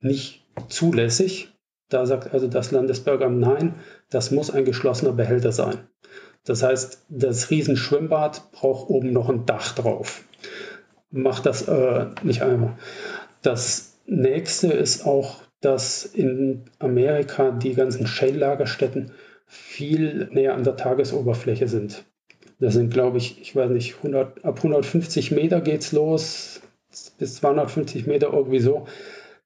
nicht 0.00 0.44
zulässig. 0.68 1.48
Da 1.88 2.04
sagt 2.04 2.34
also 2.34 2.46
das 2.46 2.70
Landesbürgeramt 2.70 3.40
nein, 3.40 3.74
das 4.10 4.30
muss 4.30 4.50
ein 4.50 4.66
geschlossener 4.66 5.12
Behälter 5.12 5.52
sein. 5.52 5.88
Das 6.44 6.62
heißt, 6.62 7.06
das 7.08 7.50
Riesenschwimmbad 7.50 8.52
braucht 8.52 8.90
oben 8.90 9.12
noch 9.12 9.30
ein 9.30 9.46
Dach 9.46 9.74
drauf. 9.74 10.24
Macht 11.10 11.46
das 11.46 11.68
äh, 11.68 12.06
nicht 12.22 12.42
einmal. 12.42 12.76
Das 13.40 13.98
nächste 14.06 14.72
ist 14.72 15.06
auch, 15.06 15.40
dass 15.62 16.04
in 16.04 16.64
Amerika 16.78 17.50
die 17.50 17.74
ganzen 17.74 18.06
Shale-Lagerstätten 18.06 19.12
viel 19.46 20.28
näher 20.32 20.54
an 20.54 20.64
der 20.64 20.76
Tagesoberfläche 20.76 21.68
sind. 21.68 22.04
Das 22.62 22.74
sind, 22.74 22.92
glaube 22.94 23.18
ich, 23.18 23.40
ich 23.40 23.56
weiß 23.56 23.70
nicht, 23.70 23.96
100, 23.96 24.44
ab 24.44 24.58
150 24.58 25.32
Meter 25.32 25.60
geht 25.60 25.80
es 25.80 25.90
los, 25.90 26.60
bis 27.18 27.34
250 27.34 28.06
Meter 28.06 28.32
irgendwie 28.32 28.60
so. 28.60 28.86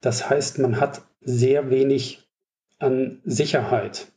Das 0.02 0.28
heißt, 0.28 0.58
man 0.58 0.78
hat 0.78 1.00
sehr 1.22 1.70
wenig 1.70 2.28
an 2.78 3.22
Sicherheit. 3.24 4.08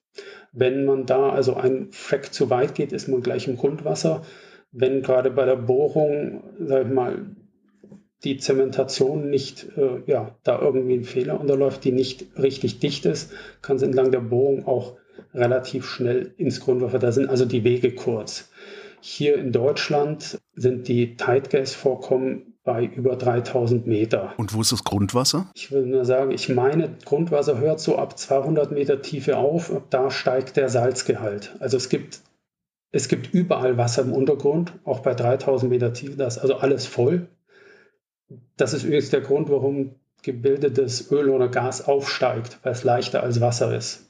Wenn 0.51 0.83
man 0.83 1.05
da 1.05 1.29
also 1.29 1.55
ein 1.55 1.87
Frack 1.93 2.33
zu 2.33 2.49
weit 2.49 2.75
geht, 2.75 2.91
ist 2.91 3.07
man 3.07 3.21
gleich 3.21 3.47
im 3.47 3.55
Grundwasser. 3.55 4.23
Wenn 4.73 5.01
gerade 5.01 5.31
bei 5.31 5.45
der 5.45 5.55
Bohrung, 5.55 6.43
sag 6.59 6.85
ich 6.85 6.91
mal, 6.91 7.25
die 8.25 8.35
Zementation 8.35 9.29
nicht, 9.29 9.65
äh, 9.77 10.01
ja, 10.07 10.35
da 10.43 10.59
irgendwie 10.59 10.95
ein 10.95 11.05
Fehler 11.05 11.39
unterläuft, 11.39 11.85
die 11.85 11.93
nicht 11.93 12.25
richtig 12.37 12.79
dicht 12.79 13.05
ist, 13.05 13.31
kann 13.61 13.77
es 13.77 13.81
entlang 13.81 14.11
der 14.11 14.19
Bohrung 14.19 14.67
auch 14.67 14.97
relativ 15.33 15.85
schnell 15.85 16.33
ins 16.35 16.59
Grundwasser. 16.59 16.99
Da 16.99 17.13
sind 17.13 17.29
also 17.29 17.45
die 17.45 17.63
Wege 17.63 17.93
kurz. 17.93 18.49
Hier 19.01 19.37
in 19.37 19.51
Deutschland 19.51 20.39
sind 20.55 20.87
die 20.87 21.15
Tight 21.15 21.49
Gas 21.49 21.73
Vorkommen 21.73 22.49
bei 22.63 22.85
über 22.85 23.15
3000 23.15 23.87
Meter. 23.87 24.33
Und 24.37 24.53
wo 24.53 24.61
ist 24.61 24.71
das 24.71 24.83
Grundwasser? 24.83 25.49
Ich 25.55 25.71
würde 25.71 25.87
nur 25.87 26.05
sagen, 26.05 26.31
ich 26.31 26.49
meine, 26.49 26.95
Grundwasser 27.05 27.57
hört 27.57 27.79
so 27.79 27.97
ab 27.97 28.17
200 28.17 28.71
Meter 28.71 29.01
Tiefe 29.01 29.37
auf, 29.37 29.73
ab 29.73 29.87
da 29.89 30.11
steigt 30.11 30.57
der 30.57 30.69
Salzgehalt. 30.69 31.55
Also 31.59 31.77
es 31.77 31.89
gibt, 31.89 32.21
es 32.91 33.07
gibt 33.07 33.33
überall 33.33 33.77
Wasser 33.77 34.03
im 34.03 34.13
Untergrund, 34.13 34.73
auch 34.83 34.99
bei 34.99 35.15
3000 35.15 35.71
Meter 35.71 35.93
Tiefe, 35.93 36.17
da 36.17 36.27
ist 36.27 36.37
also 36.37 36.57
alles 36.57 36.85
voll. 36.85 37.27
Das 38.57 38.73
ist 38.73 38.83
übrigens 38.83 39.09
der 39.09 39.21
Grund, 39.21 39.49
warum 39.49 39.95
gebildetes 40.21 41.11
Öl 41.11 41.29
oder 41.29 41.47
Gas 41.47 41.87
aufsteigt, 41.87 42.59
weil 42.63 42.73
es 42.73 42.83
leichter 42.83 43.23
als 43.23 43.41
Wasser 43.41 43.75
ist. 43.75 44.09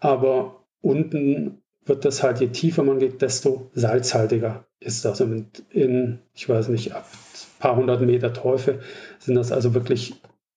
Aber 0.00 0.64
unten 0.80 1.62
wird 1.90 2.04
das 2.04 2.22
halt, 2.22 2.40
je 2.40 2.46
tiefer 2.46 2.84
man 2.84 3.00
geht, 3.00 3.20
desto 3.20 3.68
salzhaltiger 3.74 4.64
ist 4.78 5.04
das. 5.04 5.20
Und 5.20 5.64
in, 5.70 6.20
ich 6.34 6.48
weiß 6.48 6.68
nicht, 6.68 6.94
ab 6.94 7.04
ein 7.12 7.58
paar 7.58 7.76
hundert 7.76 8.00
Meter 8.00 8.32
Teufel 8.32 8.80
sind 9.18 9.34
das 9.34 9.50
also 9.52 9.74
wirklich 9.74 10.14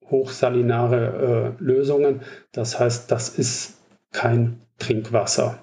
hochsalinare 0.10 1.56
äh, 1.60 1.64
Lösungen. 1.64 2.22
Das 2.52 2.80
heißt, 2.80 3.12
das 3.12 3.30
ist 3.30 3.80
kein 4.12 4.62
Trinkwasser. 4.78 5.58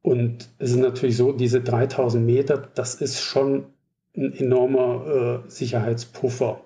Und 0.00 0.48
es 0.58 0.70
ist 0.70 0.78
natürlich 0.78 1.18
so, 1.18 1.32
diese 1.32 1.60
3000 1.60 2.24
Meter, 2.24 2.56
das 2.74 2.94
ist 2.94 3.20
schon 3.20 3.66
ein 4.16 4.32
enormer 4.32 5.42
äh, 5.46 5.50
Sicherheitspuffer 5.50 6.62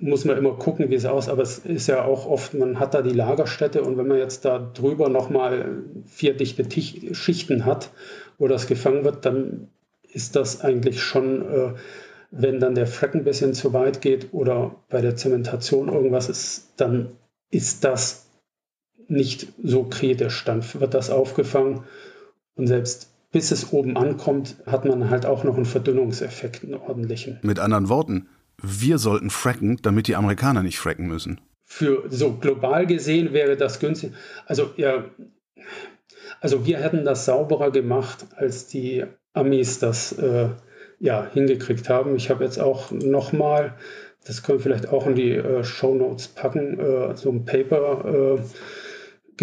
muss 0.00 0.24
man 0.24 0.38
immer 0.38 0.54
gucken, 0.54 0.90
wie 0.90 0.94
es 0.94 1.04
aus, 1.04 1.28
aber 1.28 1.42
es 1.42 1.58
ist 1.58 1.86
ja 1.86 2.04
auch 2.04 2.26
oft, 2.26 2.54
man 2.54 2.78
hat 2.80 2.94
da 2.94 3.02
die 3.02 3.10
Lagerstätte 3.10 3.82
und 3.82 3.98
wenn 3.98 4.08
man 4.08 4.18
jetzt 4.18 4.44
da 4.44 4.58
drüber 4.58 5.08
nochmal 5.08 5.82
vier 6.06 6.34
dichte 6.34 6.64
Tich 6.64 7.16
Schichten 7.16 7.64
hat, 7.64 7.90
wo 8.38 8.48
das 8.48 8.66
gefangen 8.66 9.04
wird, 9.04 9.26
dann 9.26 9.68
ist 10.12 10.36
das 10.36 10.60
eigentlich 10.62 11.02
schon, 11.02 11.42
äh, 11.42 11.74
wenn 12.30 12.60
dann 12.60 12.74
der 12.74 12.86
Frack 12.86 13.14
ein 13.14 13.24
bisschen 13.24 13.52
zu 13.54 13.72
weit 13.72 14.00
geht 14.00 14.32
oder 14.32 14.76
bei 14.88 15.00
der 15.02 15.16
Zementation 15.16 15.88
irgendwas 15.88 16.28
ist, 16.28 16.72
dann 16.78 17.12
ist 17.50 17.84
das 17.84 18.26
nicht 19.08 19.48
so 19.62 19.84
kritisch. 19.84 20.44
Dann 20.44 20.64
wird 20.74 20.94
das 20.94 21.10
aufgefangen 21.10 21.84
und 22.54 22.66
selbst 22.66 23.10
bis 23.32 23.50
es 23.50 23.72
oben 23.72 23.96
ankommt, 23.96 24.56
hat 24.66 24.84
man 24.84 25.08
halt 25.08 25.24
auch 25.24 25.42
noch 25.42 25.56
einen 25.56 25.64
Verdünnungseffekt, 25.64 26.64
einen 26.64 26.74
ordentlichen. 26.74 27.38
Mit 27.42 27.58
anderen 27.58 27.88
Worten, 27.88 28.28
wir 28.62 28.98
sollten 28.98 29.30
fracken, 29.30 29.78
damit 29.82 30.06
die 30.08 30.16
Amerikaner 30.16 30.62
nicht 30.62 30.78
fracken 30.78 31.06
müssen. 31.06 31.40
Für 31.64 32.04
so 32.08 32.34
global 32.34 32.86
gesehen 32.86 33.32
wäre 33.32 33.56
das 33.56 33.80
günstig. 33.80 34.12
Also 34.46 34.70
ja, 34.76 35.04
also 36.40 36.66
wir 36.66 36.78
hätten 36.78 37.04
das 37.04 37.24
sauberer 37.24 37.70
gemacht, 37.70 38.26
als 38.36 38.66
die 38.66 39.04
Amis 39.32 39.78
das 39.78 40.12
äh, 40.12 40.48
ja 40.98 41.26
hingekriegt 41.32 41.88
haben. 41.88 42.16
Ich 42.16 42.30
habe 42.30 42.44
jetzt 42.44 42.58
auch 42.58 42.90
noch 42.90 43.32
mal, 43.32 43.74
das 44.24 44.42
können 44.42 44.58
wir 44.58 44.62
vielleicht 44.62 44.88
auch 44.88 45.06
in 45.06 45.14
die 45.14 45.32
äh, 45.32 45.64
Show 45.64 45.94
Notes 45.94 46.28
packen, 46.28 46.78
äh, 46.78 47.16
so 47.16 47.30
ein 47.30 47.44
Paper 47.44 48.38
äh, 48.38 48.42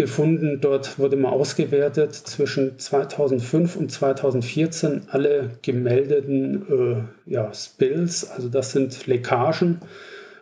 gefunden. 0.00 0.60
Dort 0.62 0.98
wurde 0.98 1.16
mal 1.16 1.28
ausgewertet 1.28 2.14
zwischen 2.14 2.78
2005 2.78 3.76
und 3.76 3.92
2014 3.92 5.02
alle 5.10 5.50
gemeldeten 5.60 7.08
äh, 7.26 7.30
ja, 7.30 7.52
Spills, 7.52 8.30
also 8.30 8.48
das 8.48 8.72
sind 8.72 9.06
Leckagen. 9.06 9.80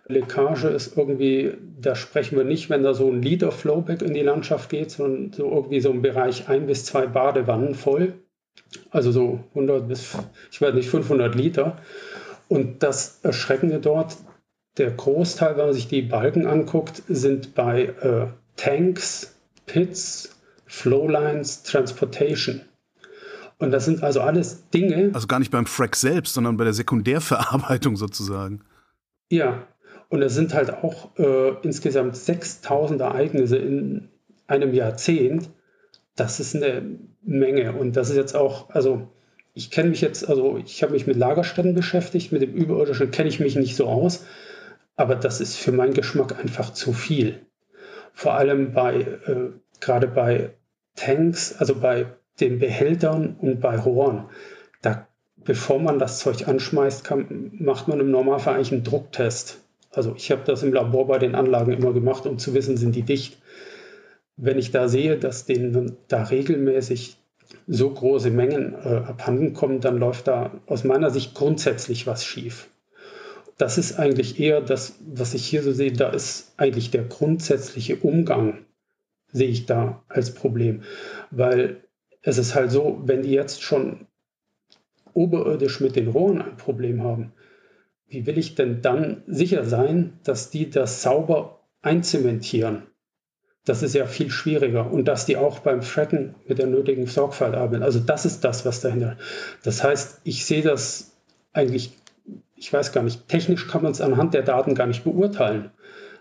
Leckage 0.07 0.69
ist 0.69 0.97
irgendwie, 0.97 1.53
da 1.79 1.95
sprechen 1.95 2.39
wir 2.39 2.45
nicht, 2.45 2.71
wenn 2.71 2.83
da 2.83 2.95
so 2.95 3.11
ein 3.11 3.21
Liter 3.21 3.53
Flowback 3.53 4.01
in 4.01 4.15
die 4.15 4.23
Landschaft 4.23 4.71
geht, 4.71 4.93
sondern 4.93 5.33
so 5.33 5.51
irgendwie 5.51 5.81
so 5.81 5.91
im 5.91 6.01
Bereich 6.01 6.49
ein 6.49 6.67
bis 6.67 6.85
zwei 6.87 7.07
Badewannen 7.07 7.75
voll. 7.75 8.15
Also 8.91 9.11
so 9.13 9.41
100 9.51 9.87
bis, 9.87 10.17
ich 10.51 10.61
weiß 10.61 10.73
nicht, 10.75 10.89
500 10.89 11.35
Liter. 11.35 11.77
Und 12.49 12.83
das 12.83 13.21
Erschreckende 13.23 13.81
dort, 13.81 14.17
der 14.79 14.93
Großteil, 14.93 15.57
wenn 15.57 15.67
man 15.67 15.75
sich 15.75 15.89
die 15.89 16.03
Balken 16.03 16.47
anguckt, 16.47 17.03
sind 17.09 17.55
bei 17.55 17.83
äh, 18.01 18.29
Tanks, 18.57 19.38
Pits, 19.69 20.31
Flowlines, 20.66 21.62
Transportation. 21.62 22.62
Und 23.59 23.71
das 23.71 23.85
sind 23.85 24.03
also 24.03 24.21
alles 24.21 24.69
Dinge. 24.71 25.11
Also 25.14 25.27
gar 25.27 25.39
nicht 25.39 25.51
beim 25.51 25.66
Frack 25.66 25.97
selbst, 25.97 26.35
sondern 26.35 26.57
bei 26.57 26.64
der 26.64 26.73
Sekundärverarbeitung 26.73 27.97
sozusagen. 27.97 28.62
Ja, 29.31 29.66
und 30.09 30.23
es 30.23 30.35
sind 30.35 30.55
halt 30.55 30.71
auch 30.71 31.16
äh, 31.19 31.55
insgesamt 31.62 32.16
6000 32.16 33.01
Ereignisse 33.01 33.57
in 33.57 34.09
einem 34.47 34.75
Jahrzehnt. 34.75 35.51
Das 36.16 36.41
ist 36.41 36.57
eine 36.57 36.99
Menge. 37.23 37.73
Und 37.73 37.97
das 37.97 38.11
ist 38.11 38.16
jetzt 38.16 38.37
auch, 38.37 38.71
also 38.71 39.09
ich 39.55 39.71
kenne 39.71 39.91
mich 39.91 40.01
jetzt, 40.01 40.29
also 40.29 40.57
ich 40.57 40.83
habe 40.83 40.93
mich 40.93 41.07
mit 41.07 41.16
Lagerstätten 41.16 41.75
beschäftigt, 41.75 42.33
mit 42.33 42.43
dem 42.43 42.55
Überirdischen 42.55 43.11
kenne 43.11 43.29
ich 43.29 43.41
mich 43.41 43.57
nicht 43.57 43.77
so 43.77 43.87
aus. 43.87 44.25
Aber 44.97 45.14
das 45.14 45.41
ist 45.41 45.57
für 45.57 45.73
meinen 45.73 45.95
Geschmack 45.95 46.39
einfach 46.39 46.73
zu 46.73 46.93
viel 46.93 47.41
vor 48.19 48.35
allem 48.35 48.73
bei, 48.73 48.97
äh, 48.97 49.53
gerade 49.79 50.09
bei 50.09 50.51
Tanks, 50.97 51.55
also 51.57 51.77
bei 51.77 52.07
den 52.41 52.59
Behältern 52.59 53.37
und 53.41 53.61
bei 53.61 53.79
Rohren, 53.79 54.25
da, 54.83 55.07
bevor 55.37 55.79
man 55.79 56.01
das 56.01 56.19
Zeug 56.19 56.49
anschmeißt, 56.49 57.05
kann, 57.05 57.53
macht 57.61 57.87
man 57.87 58.01
im 58.01 58.11
Normalfall 58.11 58.57
eigentlich 58.57 58.73
einen 58.73 58.83
Drucktest. 58.83 59.61
Also 59.93 60.14
ich 60.16 60.33
habe 60.33 60.43
das 60.45 60.64
im 60.64 60.73
Labor 60.73 61.07
bei 61.07 61.21
den 61.21 61.37
Anlagen 61.37 61.73
immer 61.73 61.93
gemacht, 61.93 62.27
um 62.27 62.41
zu 62.41 62.55
wissen, 62.55 62.77
sind 62.77 62.97
die 62.97 63.03
dicht. 63.03 63.39
Wenn 64.37 64.59
ich 64.59 64.73
da 64.73 64.89
sehe, 64.89 65.16
dass 65.16 65.47
denen 65.47 65.97
da 66.09 66.25
regelmäßig 66.25 67.19
so 67.69 67.89
große 67.89 68.31
Mengen 68.31 68.75
äh, 68.75 68.97
abhanden 69.07 69.53
kommen, 69.53 69.79
dann 69.79 69.97
läuft 69.97 70.27
da 70.27 70.51
aus 70.66 70.83
meiner 70.83 71.11
Sicht 71.11 71.37
grundsätzlich 71.37 72.09
was 72.09 72.25
schief 72.25 72.69
das 73.59 73.77
ist 73.77 73.99
eigentlich 73.99 74.39
eher 74.41 74.61
das, 74.61 74.95
was 75.01 75.35
ich 75.35 75.45
hier 75.45 75.63
so 75.63 75.73
sehe, 75.73 75.93
da 75.93 76.11
ist 76.11 76.55
eigentlich 76.57 76.91
der 76.91 77.05
grundsätzliche 77.05 77.97
Umgang, 77.97 78.65
sehe 79.33 79.49
ich 79.49 79.67
da 79.67 80.03
als 80.09 80.33
Problem. 80.33 80.83
Weil 81.31 81.83
es 82.23 82.39
ist 82.39 82.55
halt 82.55 82.71
so, 82.71 83.03
wenn 83.05 83.23
die 83.23 83.33
jetzt 83.33 83.63
schon 83.63 84.07
oberirdisch 85.13 85.81
mit 85.81 85.97
den 85.97 86.09
Rohren 86.09 86.41
ein 86.41 86.57
Problem 86.57 87.03
haben, 87.03 87.33
wie 88.07 88.27
will 88.27 88.39
ich 88.39 88.55
denn 88.55 88.81
dann 88.81 89.23
sicher 89.27 89.65
sein, 89.65 90.19
dass 90.23 90.51
die 90.51 90.71
das 90.71 91.03
sauber 91.03 91.61
einzementieren? 91.83 92.85
Das 93.65 93.83
ist 93.83 93.95
ja 93.95 94.07
viel 94.07 94.31
schwieriger 94.31 94.91
und 94.91 95.07
dass 95.07 95.27
die 95.27 95.37
auch 95.37 95.59
beim 95.59 95.83
Fracken 95.83 96.37
mit 96.47 96.59
der 96.59 96.69
nötigen 96.69 97.07
Sorgfalt 97.07 97.55
arbeiten. 97.55 97.83
Also 97.83 97.99
das 97.99 98.25
ist 98.25 98.45
das, 98.45 98.65
was 98.65 98.81
dahinter. 98.81 99.19
Das 99.65 99.83
heißt, 99.83 100.21
ich 100.25 100.47
sehe 100.47 100.63
das 100.63 101.13
eigentlich 101.53 101.93
ich 102.59 102.73
weiß 102.73 102.93
gar 102.93 103.03
nicht, 103.03 103.29
technisch 103.29 103.69
kann 103.69 103.83
man 103.83 103.93
es 103.93 104.01
anhand 104.01 104.35
der 104.35 104.43
Daten 104.43 104.75
gar 104.75 104.87
nicht 104.87 105.05
beurteilen, 105.05 105.71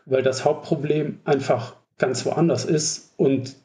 weil 0.05 0.23
das 0.23 0.45
Hauptproblem 0.45 1.19
einfach 1.25 1.75
ganz 1.97 2.25
woanders 2.25 2.65
ist 2.65 3.13
und 3.17 3.55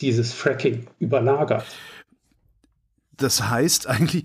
dieses 0.00 0.32
Fracking 0.32 0.86
überlagert. 0.98 1.64
Das 3.16 3.48
heißt 3.48 3.88
eigentlich, 3.88 4.24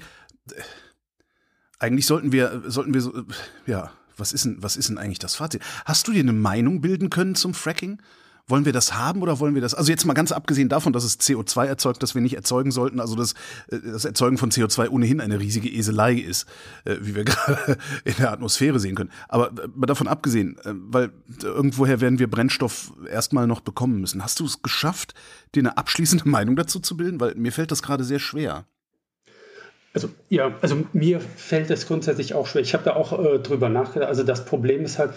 eigentlich 1.80 2.06
sollten 2.06 2.32
wir, 2.32 2.64
sollten 2.66 2.93
wir 2.93 3.02
so, 3.02 3.24
ja, 3.66 3.91
was 4.16 4.34
ist 4.34 4.45
denn, 4.45 4.62
was 4.62 4.78
ist 4.78 4.89
denn 4.89 4.98
eigentlich 4.98 5.20
das 5.20 5.36
Fazit? 5.36 5.62
Hast 5.86 6.08
du 6.08 6.12
dir 6.12 6.22
eine 6.22 6.34
Meinung 6.34 6.82
bilden 6.82 7.10
können 7.10 7.36
zum 7.36 7.54
Fracking? 7.54 8.02
Wollen 8.50 8.64
wir 8.64 8.72
das 8.72 8.93
haben 8.93 9.22
oder 9.22 9.41
wollen 9.41 9.56
wir 9.56 9.62
das? 9.62 9.74
Also 9.74 9.91
jetzt 9.91 10.06
mal 10.06 10.14
ganz 10.14 10.32
abgesehen 10.32 10.70
davon, 10.70 10.93
dass 10.93 11.04
es 11.04 11.20
CO2 11.20 11.66
erzeugt, 11.66 12.02
das 12.02 12.16
wir 12.16 12.22
nicht 12.22 12.36
erzeugen 12.36 12.72
sollten, 12.72 13.02
also 13.02 13.16
dass 13.16 13.34
äh, 13.68 13.80
das 13.84 14.06
Erzeugen 14.06 14.38
von 14.38 14.52
CO2 14.52 14.88
ohnehin 14.88 15.20
eine 15.20 15.41
riesige 15.41 15.68
Eselei 15.68 16.14
ist, 16.14 16.48
äh, 16.86 16.95
wie 17.02 17.14
wir 17.14 17.24
gerade 17.26 17.78
in 18.06 18.16
der 18.18 18.32
Atmosphäre 18.32 18.80
sehen 18.80 18.95
können. 18.95 19.12
Aber 19.28 19.52
äh, 19.52 19.86
davon 19.86 20.08
abgesehen, 20.08 20.56
weil 20.64 21.12
irgendwoher 21.43 22.00
werden 22.00 22.20
wir 22.20 22.30
Brennstoff 22.30 22.93
erstmal 23.12 23.48
noch 23.48 23.60
bekommen 23.60 24.00
müssen. 24.00 24.24
Hast 24.24 24.39
du 24.39 24.45
es 24.45 24.62
geschafft, 24.62 25.14
dir 25.54 25.60
eine 25.60 25.78
abschließende 25.78 26.30
Meinung 26.30 26.56
dazu 26.56 26.80
zu 26.80 26.95
bilden? 26.95 27.20
Weil 27.20 27.36
mir 27.36 27.52
fällt 27.52 27.72
das 27.72 27.84
gerade 27.84 28.06
sehr 28.06 28.20
schwer. 28.20 28.66
Also 29.93 30.10
ja, 30.30 30.56
also 30.62 30.86
mir 30.93 31.20
fällt 31.20 31.70
es 31.70 31.86
grundsätzlich 31.86 32.34
auch 32.34 32.48
schwer. 32.48 32.62
Ich 32.62 32.74
habe 32.74 32.86
da 32.86 32.93
auch 32.93 33.12
äh, 33.20 33.39
drüber 33.39 33.68
nachgedacht. 33.68 34.08
Also 34.08 34.24
das 34.24 34.45
Problem 34.45 34.86
ist 34.86 35.00
halt, 35.00 35.12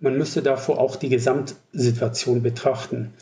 man 0.00 0.16
müsste 0.18 0.42
davor 0.42 0.78
auch 0.78 0.96
die 0.96 1.08
Gesamtsituation 1.08 2.42
betrachten. 2.42 3.14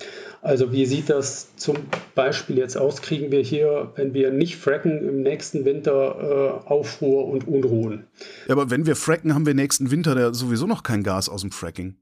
Also 0.42 0.72
wie 0.72 0.84
sieht 0.84 1.08
das 1.08 1.56
zum 1.56 1.76
Beispiel 2.14 2.58
jetzt 2.58 2.76
aus? 2.76 3.00
Kriegen 3.00 3.32
wir 3.32 3.40
hier, 3.40 3.92
wenn 3.96 4.12
wir 4.12 4.30
nicht 4.30 4.56
fracken, 4.56 5.08
im 5.08 5.22
nächsten 5.22 5.64
Winter 5.64 6.62
äh, 6.66 6.68
Aufruhr 6.68 7.26
und 7.26 7.48
Unruhen? 7.48 8.06
Ja, 8.46 8.52
aber 8.52 8.70
wenn 8.70 8.84
wir 8.84 8.94
fracken, 8.94 9.34
haben 9.34 9.46
wir 9.46 9.54
nächsten 9.54 9.90
Winter 9.90 10.18
ja 10.18 10.34
sowieso 10.34 10.66
noch 10.66 10.82
kein 10.82 11.02
Gas 11.02 11.30
aus 11.30 11.40
dem 11.40 11.50
Fracking. 11.50 11.96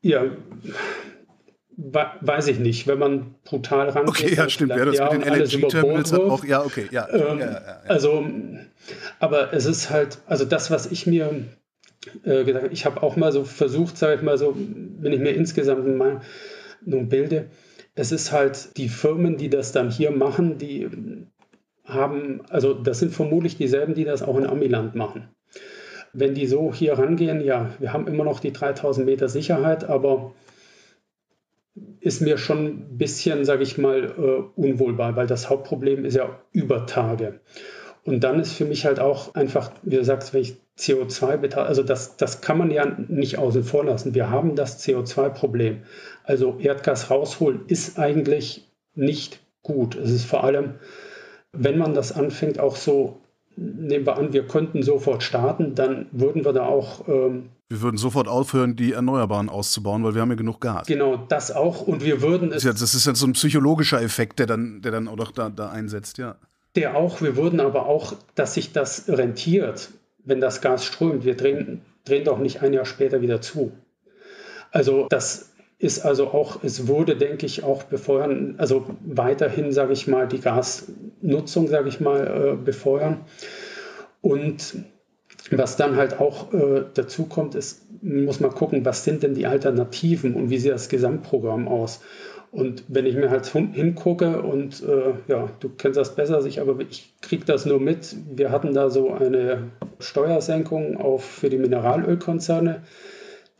Ja, 0.00 0.24
weiß 1.76 2.48
ich 2.48 2.58
nicht, 2.58 2.86
wenn 2.86 2.98
man 2.98 3.34
brutal 3.44 3.90
rangeht. 3.90 4.08
Okay, 4.08 4.34
ja, 4.34 4.48
stimmt. 4.48 4.70
Ja, 4.70 4.84
das 4.84 4.96
ja, 4.96 5.12
mit 5.12 5.24
den 5.24 5.34
LNG-Terminals 5.34 6.12
hat 6.12 6.20
auch, 6.20 6.44
ja, 6.44 6.64
okay, 6.64 6.88
ja, 6.90 7.08
ähm, 7.10 7.38
ja, 7.38 7.46
ja, 7.46 7.52
ja, 7.52 7.80
Also, 7.86 8.26
aber 9.20 9.52
es 9.52 9.66
ist 9.66 9.90
halt, 9.90 10.18
also 10.26 10.44
das, 10.44 10.70
was 10.70 10.90
ich 10.90 11.06
mir 11.06 11.44
äh, 12.24 12.44
gesagt 12.44 12.68
ich 12.72 12.86
habe 12.86 13.02
auch 13.02 13.16
mal 13.16 13.32
so 13.32 13.44
versucht, 13.44 13.96
sage 13.96 14.16
ich 14.16 14.22
mal 14.22 14.38
so, 14.38 14.54
wenn 14.56 15.12
ich 15.12 15.20
mir 15.20 15.30
insgesamt 15.30 15.86
mal 15.96 16.20
nun 16.84 17.08
bilde, 17.08 17.46
es 17.94 18.12
ist 18.12 18.32
halt 18.32 18.76
die 18.76 18.88
Firmen, 18.88 19.36
die 19.36 19.50
das 19.50 19.72
dann 19.72 19.90
hier 19.90 20.10
machen, 20.10 20.58
die 20.58 20.88
haben, 21.84 22.42
also 22.50 22.74
das 22.74 22.98
sind 22.98 23.12
vermutlich 23.12 23.56
dieselben, 23.56 23.94
die 23.94 24.04
das 24.04 24.22
auch 24.22 24.36
in 24.36 24.46
Amiland 24.46 24.94
machen. 24.94 25.28
Wenn 26.12 26.34
die 26.34 26.46
so 26.46 26.72
hier 26.72 26.94
rangehen, 26.98 27.40
ja, 27.40 27.70
wir 27.78 27.92
haben 27.92 28.06
immer 28.06 28.24
noch 28.24 28.40
die 28.40 28.52
3000 28.52 29.06
Meter 29.06 29.28
Sicherheit, 29.28 29.84
aber 29.84 30.34
ist 32.00 32.20
mir 32.20 32.38
schon 32.38 32.66
ein 32.66 32.98
bisschen, 32.98 33.44
sage 33.44 33.62
ich 33.62 33.78
mal, 33.78 34.04
äh, 34.04 34.60
unwohl 34.60 34.94
bei, 34.94 35.16
weil 35.16 35.26
das 35.26 35.50
Hauptproblem 35.50 36.04
ist 36.04 36.14
ja 36.14 36.40
über 36.52 36.86
Tage. 36.86 37.40
Und 38.04 38.24
dann 38.24 38.40
ist 38.40 38.52
für 38.52 38.64
mich 38.64 38.86
halt 38.86 39.00
auch 39.00 39.34
einfach, 39.34 39.70
wie 39.82 39.96
du 39.96 40.04
sagst, 40.04 40.32
wenn 40.32 40.42
ich 40.42 40.56
CO2 40.78 41.36
betrachte, 41.36 41.68
also 41.68 41.82
das, 41.82 42.16
das 42.16 42.40
kann 42.40 42.58
man 42.58 42.70
ja 42.70 42.86
nicht 43.08 43.38
außen 43.38 43.64
vor 43.64 43.84
lassen. 43.84 44.14
Wir 44.14 44.30
haben 44.30 44.54
das 44.54 44.84
CO2-Problem. 44.84 45.82
Also 46.24 46.58
Erdgas 46.58 47.10
rausholen 47.10 47.62
ist 47.66 47.98
eigentlich 47.98 48.68
nicht 48.94 49.40
gut. 49.62 49.96
Es 49.96 50.10
ist 50.10 50.24
vor 50.24 50.44
allem, 50.44 50.74
wenn 51.52 51.78
man 51.78 51.94
das 51.94 52.12
anfängt, 52.12 52.60
auch 52.60 52.76
so, 52.76 53.20
nehmen 53.56 54.06
wir 54.06 54.16
an, 54.16 54.32
wir 54.32 54.46
könnten 54.46 54.82
sofort 54.82 55.22
starten, 55.22 55.74
dann 55.74 56.06
würden 56.12 56.44
wir 56.44 56.52
da 56.52 56.66
auch 56.66 57.08
ähm, 57.08 57.50
wir 57.70 57.82
würden 57.82 57.98
sofort 57.98 58.28
aufhören, 58.28 58.76
die 58.76 58.92
Erneuerbaren 58.92 59.50
auszubauen, 59.50 60.02
weil 60.02 60.14
wir 60.14 60.22
haben 60.22 60.30
ja 60.30 60.36
genug 60.36 60.58
Gas. 60.60 60.86
Genau, 60.86 61.16
das 61.28 61.52
auch. 61.52 61.82
Und 61.82 62.02
wir 62.02 62.22
würden 62.22 62.50
es. 62.50 62.62
Das 62.62 62.80
ist 62.80 63.06
ja 63.06 63.14
so 63.14 63.26
ein 63.26 63.34
psychologischer 63.34 64.00
Effekt, 64.00 64.38
der 64.38 64.46
dann, 64.46 64.80
der 64.80 64.90
dann 64.90 65.06
auch 65.06 65.32
da, 65.32 65.50
da 65.50 65.68
einsetzt, 65.68 66.16
ja. 66.16 66.36
Der 66.78 66.96
auch, 66.96 67.20
wir 67.20 67.36
würden 67.36 67.58
aber 67.58 67.86
auch, 67.86 68.14
dass 68.36 68.54
sich 68.54 68.70
das 68.70 69.08
rentiert, 69.08 69.90
wenn 70.24 70.40
das 70.40 70.60
Gas 70.60 70.84
strömt. 70.84 71.24
Wir 71.24 71.36
drehen, 71.36 71.80
drehen 72.04 72.22
doch 72.22 72.38
nicht 72.38 72.62
ein 72.62 72.72
Jahr 72.72 72.84
später 72.84 73.20
wieder 73.20 73.40
zu. 73.40 73.72
Also 74.70 75.08
das 75.10 75.50
ist 75.80 76.04
also 76.04 76.28
auch, 76.28 76.62
es 76.62 76.86
würde, 76.86 77.16
denke 77.16 77.46
ich, 77.46 77.64
auch 77.64 77.82
befeuern, 77.82 78.54
also 78.58 78.86
weiterhin, 79.04 79.72
sage 79.72 79.92
ich 79.92 80.06
mal, 80.06 80.28
die 80.28 80.38
Gasnutzung, 80.38 81.66
sage 81.66 81.88
ich 81.88 81.98
mal, 81.98 82.52
äh, 82.52 82.64
befeuern. 82.64 83.22
Und 84.20 84.76
was 85.50 85.76
dann 85.76 85.96
halt 85.96 86.20
auch 86.20 86.54
äh, 86.54 86.84
dazu 86.94 87.24
kommt, 87.24 87.56
ist, 87.56 87.86
muss 88.02 88.38
man 88.38 88.52
gucken, 88.52 88.84
was 88.84 89.02
sind 89.02 89.24
denn 89.24 89.34
die 89.34 89.46
Alternativen 89.46 90.34
und 90.34 90.48
wie 90.48 90.58
sieht 90.58 90.70
das 90.70 90.88
Gesamtprogramm 90.88 91.66
aus. 91.66 92.02
Und 92.50 92.84
wenn 92.88 93.04
ich 93.04 93.14
mir 93.14 93.30
halt 93.30 93.46
hingucke 93.46 94.40
und 94.42 94.82
äh, 94.82 95.12
ja, 95.28 95.50
du 95.60 95.68
kennst 95.68 95.98
das 95.98 96.14
besser 96.14 96.40
sich, 96.40 96.60
aber 96.60 96.80
ich 96.80 97.12
kriege 97.20 97.44
das 97.44 97.66
nur 97.66 97.78
mit. 97.78 98.16
Wir 98.30 98.50
hatten 98.50 98.72
da 98.72 98.88
so 98.88 99.12
eine 99.12 99.70
Steuersenkung 99.98 100.96
auf, 100.96 101.24
für 101.24 101.50
die 101.50 101.58
Mineralölkonzerne. 101.58 102.82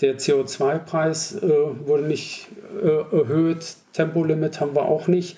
Der 0.00 0.18
CO2-Preis 0.18 1.42
äh, 1.42 1.48
wurde 1.86 2.04
nicht 2.04 2.48
äh, 2.82 3.16
erhöht, 3.16 3.76
Tempolimit 3.92 4.60
haben 4.60 4.74
wir 4.74 4.86
auch 4.86 5.08
nicht. 5.08 5.36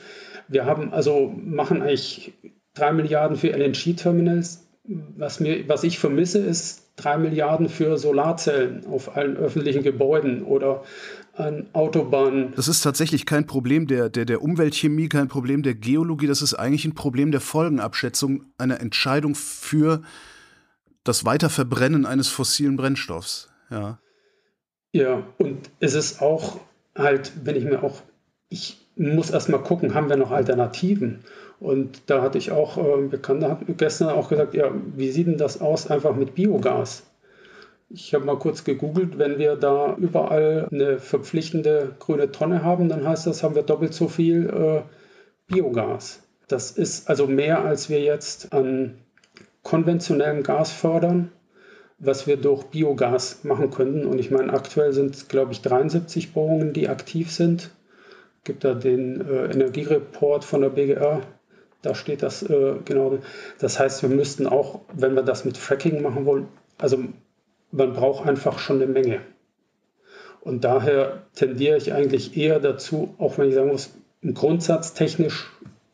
Wir 0.49 0.67
haben 0.67 0.93
also 0.93 1.33
machen 1.45 1.83
eigentlich 1.83 2.35
drei 2.75 2.93
Milliarden 2.93 3.37
für 3.37 3.49
LNG-Terminals 3.49 4.65
was, 5.17 5.41
was 5.41 5.85
ich 5.85 5.99
vermisse, 5.99 6.39
ist 6.39 6.91
drei 6.97 7.17
Milliarden 7.17 7.69
für 7.69 7.97
Solarzellen 7.99 8.87
auf 8.87 9.17
allen 9.17 9.37
öffentlichen 9.37 9.83
Gebäuden 9.83 10.45
oder 10.45 10.83
an 11.41 11.66
Autobahnen. 11.72 12.53
Das 12.57 12.68
ist 12.68 12.82
tatsächlich 12.82 13.26
kein 13.26 13.47
Problem 13.47 13.86
der, 13.86 14.09
der, 14.09 14.24
der 14.24 14.43
Umweltchemie, 14.43 15.09
kein 15.09 15.28
Problem 15.28 15.62
der 15.62 15.74
Geologie, 15.74 16.26
das 16.26 16.43
ist 16.43 16.55
eigentlich 16.55 16.84
ein 16.84 16.95
Problem 16.95 17.30
der 17.30 17.41
Folgenabschätzung 17.41 18.45
einer 18.59 18.80
Entscheidung 18.80 19.34
für 19.34 20.03
das 21.05 21.24
Weiterverbrennen 21.24 22.07
eines 22.07 22.28
fossilen 22.28 22.76
Brennstoffs. 22.76 23.49
Ja. 23.70 23.99
Ja, 24.93 25.22
und 25.38 25.70
es 25.78 25.95
ist 25.95 26.20
auch 26.20 26.59
halt, 26.97 27.32
wenn 27.45 27.57
ich 27.57 27.64
mir 27.64 27.82
auch, 27.82 28.03
ich 28.49 28.78
muss 28.97 29.30
erstmal 29.30 29.62
gucken, 29.62 29.95
haben 29.95 30.09
wir 30.09 30.16
noch 30.16 30.30
Alternativen? 30.30 31.20
Und 31.61 32.03
da 32.07 32.22
hatte 32.22 32.38
ich 32.38 32.51
auch 32.53 32.78
äh, 32.78 33.07
Bekannte 33.07 33.59
gestern 33.76 34.09
auch 34.09 34.28
gesagt, 34.28 34.55
ja, 34.55 34.70
wie 34.97 35.11
sieht 35.11 35.26
denn 35.26 35.38
das 35.38 35.61
aus 35.61 35.88
einfach 35.88 36.16
mit 36.16 36.34
Biogas? 36.34 37.03
Ich 37.93 38.14
habe 38.14 38.24
mal 38.24 38.38
kurz 38.38 38.62
gegoogelt, 38.62 39.18
wenn 39.18 39.38
wir 39.38 39.57
da 39.57 39.97
überall 39.97 40.68
eine 40.70 41.01
verpflichtende 41.01 41.97
grüne 41.99 42.30
Tonne 42.30 42.62
haben, 42.62 42.88
dann 42.88 43.07
heißt 43.07 43.26
das, 43.26 43.43
haben 43.43 43.57
wir 43.57 43.64
doppelt 43.64 43.95
so 43.95 44.07
viel 44.07 44.49
äh, 44.49 44.82
Biogas. 45.53 46.22
Das 46.47 46.70
ist 46.70 47.09
also 47.11 47.26
mehr, 47.26 47.64
als 47.64 47.91
wir 47.91 48.01
jetzt 48.01 48.53
an 48.53 48.99
konventionellem 49.64 50.45
Gas 50.45 50.70
fördern, 50.70 51.32
was 51.99 52.28
wir 52.28 52.36
durch 52.36 52.64
Biogas 52.64 53.43
machen 53.43 53.70
könnten. 53.70 54.07
Und 54.07 54.20
ich 54.20 54.30
meine, 54.30 54.53
aktuell 54.53 54.93
sind 54.93 55.16
es, 55.16 55.26
glaube 55.26 55.51
ich, 55.51 55.61
73 55.61 56.32
Bohrungen, 56.32 56.72
die 56.72 56.88
aktiv 56.88 57.32
sind. 57.32 57.70
Gibt 58.45 58.62
da 58.62 58.74
den 58.74 59.20
äh, 59.20 59.47
Energiereport 59.47 60.45
von 60.45 60.61
der 60.61 60.70
BGR, 60.70 61.22
da 61.82 61.95
steht 61.97 62.22
das 62.22 62.43
äh, 62.43 62.74
genau. 62.84 63.18
Das 63.59 63.80
heißt, 63.80 64.03
wir 64.03 64.11
müssten 64.11 64.47
auch, 64.47 64.80
wenn 64.93 65.14
wir 65.14 65.22
das 65.22 65.45
mit 65.45 65.59
Fracking 65.59 66.03
machen 66.03 66.24
wollen, 66.24 66.47
also 66.78 66.99
man 67.73 67.93
braucht 67.93 68.27
einfach 68.27 68.59
schon 68.59 68.83
eine 68.83 68.91
Menge. 68.91 69.21
Und 70.41 70.64
daher 70.64 71.23
tendiere 71.35 71.77
ich 71.77 71.93
eigentlich 71.93 72.37
eher 72.37 72.61
dazu, 72.61 73.14
auch 73.18 73.39
wenn 73.39 73.49
ich 73.49 73.55
sagen 73.55 73.68
muss, 73.68 73.91
im 74.23 74.35
Grundsatz 74.35 74.95
technisch 74.95 75.51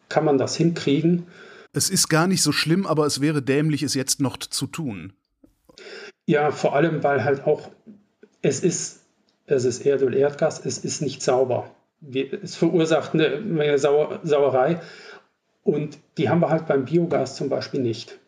kann 0.09 0.25
man 0.25 0.39
das 0.39 0.57
hinkriegen. 0.57 1.27
Es 1.73 1.91
ist 1.91 2.09
gar 2.09 2.27
nicht 2.27 2.43
so 2.43 2.53
schlimm, 2.53 2.87
aber 2.87 3.07
es 3.07 3.21
wäre 3.21 3.43
dämlich, 3.43 3.83
es 3.83 3.95
jetzt 3.95 4.21
noch 4.21 4.37
zu 4.37 4.67
tun. 4.67 5.13
Ja, 6.27 6.51
vor 6.51 6.75
allem, 6.75 7.03
weil 7.03 7.25
halt 7.25 7.45
auch, 7.45 7.71
es 8.43 8.61
ist, 8.61 9.01
es 9.47 9.65
ist 9.65 9.85
Erdöl, 9.85 10.15
Erdgas, 10.15 10.65
es 10.65 10.79
ist 10.79 11.03
nicht 11.03 11.23
sauber. 11.23 11.71
Es 12.43 12.57
verursacht 12.57 13.15
eine 13.15 13.41
Menge 13.41 13.79
Sauer, 13.79 14.21
Sauerei, 14.23 14.81
und 15.67 15.99
die 16.17 16.29
haben 16.29 16.41
wir 16.41 16.51
halt 16.51 16.67
beim 16.67 16.85
Biogas 16.85 17.35
zum 17.35 17.49
Beispiel 17.49 17.81
nicht. 17.81 18.21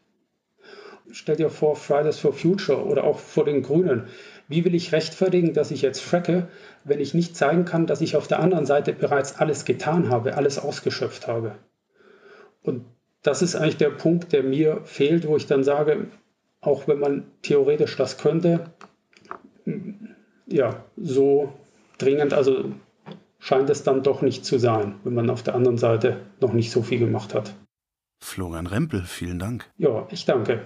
Stell 1.11 1.37
dir 1.37 1.51
vor, 1.51 1.77
Fridays 1.77 2.19
for 2.19 2.33
Future 2.33 2.85
oder 2.85 3.05
auch 3.05 3.19
vor 3.19 3.45
den 3.45 3.63
Grünen. 3.63 4.09
Wie 4.49 4.65
will 4.65 4.75
ich 4.75 4.93
rechtfertigen, 4.93 5.55
dass 5.55 5.71
ich 5.71 5.83
jetzt 5.83 6.01
fracke, 6.01 6.49
wenn 6.85 7.01
ich 7.01 7.15
nicht 7.15 7.37
zeigen 7.37 7.65
kann, 7.65 7.87
dass 7.87 8.01
ich 8.01 8.17
auf 8.17 8.29
der 8.29 8.41
anderen 8.41 8.67
Seite 8.67 8.93
bereits 8.93 9.37
alles 9.37 9.65
getan 9.65 10.11
habe, 10.11 10.37
alles 10.37 10.59
ausgeschöpft 10.59 11.27
habe? 11.27 11.55
Und 12.63 12.85
das 13.23 13.43
ist 13.43 13.57
eigentlich 13.57 13.77
der 13.77 13.91
Punkt, 13.91 14.33
der 14.33 14.43
mir 14.43 14.83
fehlt, 14.85 15.27
wo 15.27 15.37
ich 15.37 15.47
dann 15.47 15.65
sage, 15.65 16.07
auch 16.61 16.89
wenn 16.89 16.99
man 16.99 17.25
theoretisch 17.43 17.97
das 17.97 18.19
könnte, 18.19 18.71
ja, 20.47 20.85
so 20.97 21.53
dringend, 21.99 22.33
also 22.33 22.73
scheint 23.39 23.71
es 23.71 23.83
dann 23.83 24.03
doch 24.03 24.23
nicht 24.23 24.45
zu 24.45 24.59
sein, 24.59 24.97
wenn 25.05 25.15
man 25.15 25.31
auf 25.31 25.43
der 25.43 25.55
anderen 25.55 25.79
Seite 25.79 26.21
noch 26.41 26.53
nicht 26.53 26.71
so 26.71 26.83
viel 26.83 26.99
gemacht 26.99 27.35
hat. 27.35 27.55
Florian 28.21 28.67
Rempel, 28.67 29.05
vielen 29.05 29.39
Dank. 29.39 29.71
Ja, 29.77 30.07
ich 30.11 30.25
danke. 30.25 30.63